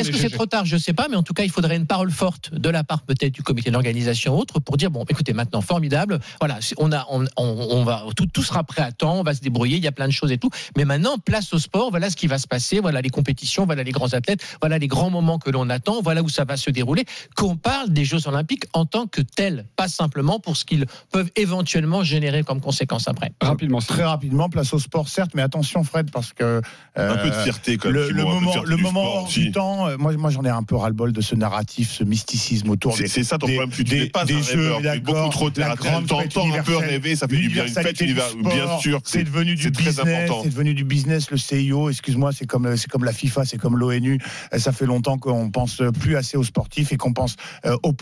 Est-ce 0.00 0.10
que 0.10 0.16
c'est 0.18 0.30
trop 0.36 0.46
tard? 0.46 0.64
Je 0.66 0.74
ne 0.74 0.80
sais 0.80 0.92
pas, 0.92 1.06
mais 1.08 1.16
en 1.16 1.22
tout 1.22 1.34
cas, 1.34 1.44
il 1.44 1.50
faudrait 1.50 1.76
une 1.76 1.86
parole 1.86 2.10
forte 2.10 2.52
de 2.52 2.68
la 2.68 2.82
part 2.82 3.02
peut-être 3.02 3.32
du 3.32 3.42
comité 3.42 3.70
d'organisation 3.70 4.36
ou 4.36 4.40
autre 4.40 4.58
pour 4.60 4.76
dire 4.76 4.90
bon, 4.90 5.04
écoutez, 5.08 5.32
maintenant, 5.32 5.60
formidable, 5.60 6.18
voilà, 6.40 6.58
on 6.78 6.90
a, 6.92 7.06
on, 7.10 7.24
on- 7.36 7.66
on 7.70 7.84
va, 7.84 8.04
tout, 8.16 8.26
tout 8.26 8.42
sera 8.42 8.64
prêt 8.64 8.82
à 8.82 8.90
temps, 8.92 9.14
on 9.20 9.22
va 9.22 9.34
se 9.34 9.40
débrouiller, 9.40 9.76
il 9.76 9.84
y 9.84 9.88
a 9.88 9.92
plein 9.92 10.06
de 10.08 10.12
choses 10.12 10.32
et 10.32 10.38
tout, 10.38 10.50
mais 10.76 10.84
maintenant, 10.84 11.18
place 11.18 11.52
au 11.52 11.58
sport, 11.58 11.90
voilà 11.90 12.10
ce 12.10 12.16
qui 12.16 12.26
va 12.26 12.38
se 12.38 12.46
passer, 12.48 12.80
voilà 12.80 13.02
les 13.02 13.10
compétitions, 13.10 13.66
voilà 13.66 13.82
les 13.84 13.92
grands 13.92 14.12
athlètes, 14.14 14.44
voilà 14.60 14.78
les 14.78 14.88
grands 14.88 15.10
moments 15.10 15.38
que 15.38 15.50
l'on 15.50 15.70
attend, 15.70 16.02
voilà 16.02 16.22
où 16.22 16.28
ça 16.28 16.44
va 16.44 16.56
se 16.56 16.70
dérouler, 16.70 17.04
qu'on 17.36 17.56
parle 17.56 17.90
des 17.90 18.04
Jeux 18.04 18.26
Olympiques 18.26 18.43
en 18.72 18.86
tant 18.86 19.06
que 19.06 19.20
tels, 19.20 19.66
pas 19.76 19.88
simplement 19.88 20.40
pour 20.40 20.56
ce 20.56 20.64
qu'ils 20.64 20.86
peuvent 21.10 21.30
éventuellement 21.36 22.02
générer 22.02 22.42
comme 22.42 22.60
conséquence 22.60 23.08
après. 23.08 23.32
Rapidement, 23.40 23.78
Très 23.80 24.04
rapidement, 24.04 24.48
place 24.48 24.72
au 24.72 24.78
sport, 24.78 25.08
certes, 25.08 25.32
mais 25.34 25.42
attention, 25.42 25.84
Fred, 25.84 26.10
parce 26.10 26.32
que. 26.32 26.60
Un 26.96 27.16
peu 27.16 27.28
de 27.28 27.34
euh, 27.34 27.42
fierté 27.44 27.76
quand 27.76 27.88
même. 27.90 27.96
Le, 28.02 28.10
le 28.10 28.18
de 28.18 28.22
moment, 28.22 28.62
le 28.64 28.76
du 28.76 28.82
moment 28.82 29.00
sport 29.02 29.16
hors 29.22 29.28
du 29.28 29.50
temps, 29.52 29.88
euh, 29.88 29.96
moi, 29.98 30.12
moi 30.12 30.30
j'en 30.30 30.44
ai 30.44 30.48
un 30.48 30.62
peu 30.62 30.76
ras-le-bol 30.76 31.12
de 31.12 31.20
ce 31.20 31.34
narratif, 31.34 31.90
ce 31.90 32.04
mysticisme 32.04 32.70
autour 32.70 32.96
C'est 32.96 33.02
des, 33.04 33.08
c'est 33.08 33.24
ça 33.24 33.36
ton 33.38 33.46
des- 33.48 33.56
problème, 33.56 33.74
tu 33.74 33.82
des- 33.84 34.00
n'es 34.00 34.06
pas 34.06 34.24
des 34.24 34.34
un 34.34 34.42
jeux, 34.42 34.72
rêveur, 34.74 35.00
beaucoup 35.02 35.28
trop 35.30 35.50
la 35.56 35.72
à 35.72 35.76
terre, 35.76 35.90
grande 35.90 36.08
fête 36.08 36.32
t'entends 36.32 36.54
un 36.54 36.62
peu 36.62 36.76
rêver, 36.76 37.16
ça 37.16 37.26
fait 37.26 37.36
du 37.36 37.48
bien, 37.48 37.66
une 37.66 37.72
fête 37.72 38.00
universelle, 38.00 38.42
bien 38.42 38.78
sûr, 38.78 39.00
c'est 39.04 39.24
devenu 39.24 39.56
du 39.56 39.70
business, 39.70 40.00
c'est 40.42 40.48
devenu 40.50 40.74
du 40.74 40.84
business, 40.84 41.30
le 41.32 41.36
CIO, 41.36 41.90
excuse-moi, 41.90 42.30
c'est 42.32 42.46
comme, 42.46 42.76
c'est 42.76 42.88
comme 42.88 43.04
la 43.04 43.12
FIFA, 43.12 43.44
c'est 43.44 43.58
comme 43.58 43.76
l'ONU, 43.76 44.20
Euh, 44.52 44.58
ça 44.58 44.70
fait 44.72 44.86
longtemps 44.86 45.18
qu'on 45.18 45.50
pense 45.50 45.82
plus 46.00 46.16
assez 46.16 46.36
aux 46.36 46.44
sportifs 46.44 46.92
et 46.92 46.96
qu'on 46.96 47.12
pense 47.12 47.34
euh, 47.66 47.76
au 47.82 47.92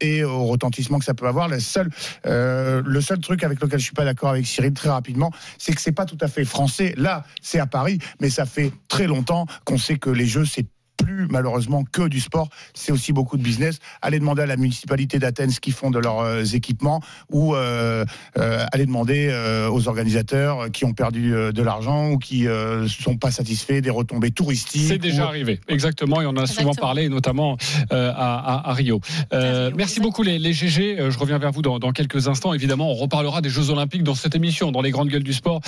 et 0.00 0.24
au 0.24 0.44
retentissement 0.44 0.98
que 0.98 1.04
ça 1.04 1.14
peut 1.14 1.26
avoir. 1.26 1.48
Le 1.48 1.60
seul, 1.60 1.90
euh, 2.26 2.82
le 2.84 3.00
seul 3.00 3.18
truc 3.18 3.42
avec 3.42 3.60
lequel 3.60 3.78
je 3.78 3.84
suis 3.84 3.94
pas 3.94 4.04
d'accord 4.04 4.30
avec 4.30 4.46
Cyril 4.46 4.72
très 4.72 4.90
rapidement, 4.90 5.30
c'est 5.58 5.74
que 5.74 5.80
c'est 5.80 5.92
pas 5.92 6.06
tout 6.06 6.18
à 6.20 6.28
fait 6.28 6.44
français. 6.44 6.94
Là, 6.96 7.24
c'est 7.42 7.58
à 7.58 7.66
Paris, 7.66 7.98
mais 8.20 8.30
ça 8.30 8.46
fait 8.46 8.72
très 8.88 9.06
longtemps 9.06 9.46
qu'on 9.64 9.78
sait 9.78 9.98
que 9.98 10.10
les 10.10 10.26
jeux, 10.26 10.44
c'est 10.44 10.66
plus 10.96 11.26
malheureusement 11.28 11.84
que 11.90 12.08
du 12.08 12.20
sport, 12.20 12.48
c'est 12.74 12.92
aussi 12.92 13.12
beaucoup 13.12 13.36
de 13.36 13.42
business. 13.42 13.78
Allez 14.02 14.18
demander 14.18 14.42
à 14.42 14.46
la 14.46 14.56
municipalité 14.56 15.18
d'Athènes 15.18 15.50
ce 15.50 15.60
qu'ils 15.60 15.72
font 15.72 15.90
de 15.90 15.98
leurs 15.98 16.20
euh, 16.20 16.44
équipements 16.44 17.00
ou 17.30 17.54
euh, 17.54 18.04
euh, 18.38 18.64
allez 18.72 18.86
demander 18.86 19.28
euh, 19.30 19.68
aux 19.70 19.88
organisateurs 19.88 20.70
qui 20.72 20.84
ont 20.84 20.92
perdu 20.92 21.30
de 21.30 21.62
l'argent 21.62 22.10
ou 22.10 22.18
qui 22.18 22.42
ne 22.42 22.86
sont 22.88 23.16
pas 23.16 23.30
satisfaits 23.30 23.80
des 23.80 23.90
retombées 23.90 24.30
touristiques. 24.30 24.86
C'est 24.88 24.98
déjà 24.98 25.24
ou- 25.24 25.28
arrivé, 25.28 25.60
exactement, 25.68 26.20
et 26.20 26.26
on 26.26 26.30
en 26.30 26.36
a 26.38 26.46
souvent 26.46 26.74
parlé, 26.74 27.08
notamment 27.08 27.56
euh, 27.92 28.10
à, 28.14 28.38
à- 28.68 28.70
à 28.70 28.72
Rio. 28.74 29.00
Euh, 29.32 29.70
merci 29.76 30.00
beaucoup 30.00 30.22
les, 30.22 30.38
les 30.38 30.52
GG, 30.52 31.10
je 31.10 31.18
reviens 31.18 31.38
vers 31.38 31.50
vous 31.52 31.62
dans, 31.62 31.78
dans 31.78 31.92
quelques 31.92 32.28
instants. 32.28 32.54
Évidemment, 32.54 32.90
on 32.90 32.94
reparlera 32.94 33.40
des 33.40 33.48
Jeux 33.50 33.70
Olympiques 33.70 34.02
dans 34.04 34.14
cette 34.14 34.34
émission, 34.34 34.70
dans 34.72 34.82
les 34.82 34.90
grandes 34.90 35.08
gueules 35.08 35.22
du 35.24 35.32
sport, 35.32 35.60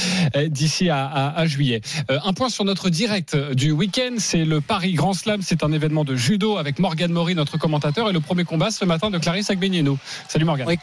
d'ici 0.49 0.89
à, 0.91 1.05
à- 1.07 1.39
à 1.41 1.47
juillet. 1.47 1.81
Euh, 2.11 2.18
un 2.24 2.33
point 2.33 2.49
sur 2.49 2.64
notre 2.64 2.91
direct 2.91 3.37
du 3.37 3.70
week-end, 3.72 4.14
c'est 4.18 4.45
le 4.45 4.61
Paris 4.61 4.93
Grand 4.95 5.14
C'est 5.41 5.62
un 5.62 5.73
événement 5.73 6.05
de 6.05 6.14
judo 6.17 6.59
avec 6.59 6.79
Morgane 6.79 7.12
Maury, 7.12 7.35
notre 7.35 7.59
commentateur, 7.59 8.09
et 8.09 8.12
le 8.12 8.21
premier 8.21 8.45
combat 8.45 8.71
ce 8.71 8.85
matin 8.85 9.11
de 9.11 9.19
Clarisse 9.19 9.51
Agbenienou. 9.51 9.99
Salut 10.29 10.45
Morgane. 10.45 10.69
Oui. 10.69 10.79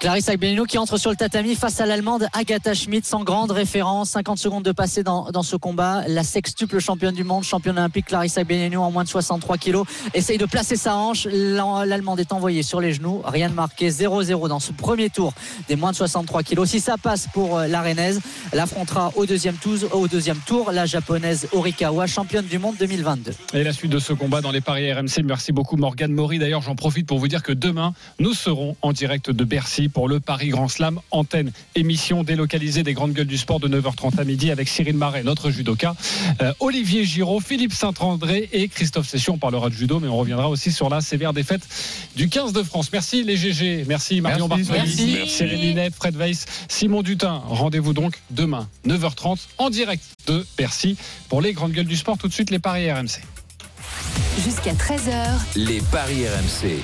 Clarisse 0.00 0.28
Agbenino 0.28 0.64
qui 0.64 0.78
entre 0.78 0.96
sur 0.96 1.10
le 1.10 1.16
tatami 1.16 1.56
face 1.56 1.80
à 1.80 1.86
l'Allemande 1.86 2.28
Agatha 2.32 2.72
Schmidt, 2.72 3.06
sans 3.06 3.24
grande 3.24 3.50
référence. 3.50 4.10
50 4.10 4.38
secondes 4.38 4.64
de 4.64 4.70
passé 4.70 5.02
dans, 5.02 5.42
ce 5.42 5.56
combat. 5.56 6.04
La 6.06 6.22
sextuple 6.22 6.78
championne 6.78 7.14
du 7.14 7.24
monde, 7.24 7.42
championne 7.42 7.78
olympique 7.78 8.06
Clarisse 8.06 8.38
Agbenino 8.38 8.82
en 8.82 8.92
moins 8.92 9.02
de 9.02 9.08
63 9.08 9.58
kilos, 9.58 9.86
essaye 10.14 10.38
de 10.38 10.46
placer 10.46 10.76
sa 10.76 10.96
hanche. 10.96 11.26
L'Allemande 11.26 12.20
est 12.20 12.32
envoyée 12.32 12.62
sur 12.62 12.80
les 12.80 12.92
genoux. 12.92 13.22
Rien 13.24 13.48
de 13.48 13.54
marqué. 13.54 13.90
0-0 13.90 14.48
dans 14.48 14.60
ce 14.60 14.72
premier 14.72 15.10
tour 15.10 15.32
des 15.68 15.74
moins 15.74 15.90
de 15.90 15.96
63 15.96 16.44
kilos. 16.44 16.70
Si 16.70 16.80
ça 16.80 16.96
passe 16.96 17.26
pour 17.32 17.58
euh, 17.58 17.66
la 17.66 17.82
Rennaise, 17.82 18.20
elle 18.52 18.60
affrontera 18.60 19.12
au 19.16 19.26
deuxième, 19.26 19.56
tour, 19.56 19.74
au 19.92 20.06
deuxième 20.06 20.38
tour 20.46 20.70
la 20.70 20.86
japonaise 20.86 21.48
Orikawa, 21.52 22.06
championne 22.06 22.46
du 22.46 22.58
monde 22.58 22.76
2022. 22.78 23.32
Et 23.54 23.64
la 23.64 23.72
suite 23.72 23.90
de 23.90 23.98
ce 23.98 24.12
combat 24.12 24.40
dans 24.42 24.52
les 24.52 24.60
paris 24.60 24.92
RMC. 24.92 25.24
Merci 25.24 25.52
beaucoup 25.52 25.76
Morgane 25.76 26.12
Maury. 26.12 26.38
D'ailleurs, 26.38 26.62
j'en 26.62 26.76
profite 26.76 27.06
pour 27.06 27.18
vous 27.18 27.28
dire 27.28 27.42
que 27.42 27.52
demain, 27.52 27.94
nous 28.20 28.34
serons 28.34 28.76
en 28.82 28.92
direct 28.92 29.30
de 29.30 29.44
Bercy. 29.44 29.87
Pour 29.88 30.08
le 30.08 30.20
Paris 30.20 30.48
Grand 30.48 30.68
Slam 30.68 31.00
antenne 31.10 31.52
émission 31.74 32.22
délocalisée 32.24 32.82
des 32.82 32.94
grandes 32.94 33.12
gueules 33.12 33.26
du 33.26 33.38
sport 33.38 33.60
de 33.60 33.68
9h30 33.68 34.18
à 34.20 34.24
midi 34.24 34.50
avec 34.50 34.68
Cyril 34.68 34.96
Marais, 34.96 35.22
notre 35.22 35.50
judoka, 35.50 35.94
euh, 36.42 36.52
Olivier 36.60 37.04
Giraud, 37.04 37.40
Philippe 37.40 37.72
Saint-André 37.72 38.48
et 38.52 38.68
Christophe 38.68 39.08
Session. 39.08 39.34
On 39.34 39.38
parlera 39.38 39.68
de 39.68 39.74
judo, 39.74 40.00
mais 40.00 40.08
on 40.08 40.16
reviendra 40.16 40.48
aussi 40.48 40.72
sur 40.72 40.88
la 40.88 41.00
sévère 41.00 41.32
défaite 41.32 41.62
du 42.16 42.28
15 42.28 42.52
de 42.52 42.62
France. 42.62 42.90
Merci 42.92 43.22
les 43.24 43.36
GG, 43.36 43.84
merci 43.86 44.20
Marion 44.20 44.48
Bartoli, 44.48 44.68
Merci. 44.70 45.16
Cyril 45.26 45.60
Linette, 45.60 45.94
Fred 45.94 46.16
Weiss, 46.16 46.46
Simon 46.68 47.02
Dutin. 47.02 47.42
Rendez-vous 47.46 47.92
donc 47.92 48.20
demain, 48.30 48.68
9h30, 48.86 49.38
en 49.58 49.70
direct 49.70 50.04
de 50.26 50.46
Bercy 50.56 50.96
pour 51.28 51.40
les 51.40 51.52
grandes 51.52 51.72
gueules 51.72 51.86
du 51.86 51.96
sport. 51.96 52.18
Tout 52.18 52.28
de 52.28 52.32
suite, 52.32 52.50
les 52.50 52.58
paris 52.58 52.90
RMC. 52.90 53.20
Jusqu'à 54.44 54.72
13h, 54.72 55.26
Les 55.56 55.80
paris 55.90 56.24
RMC. 56.26 56.76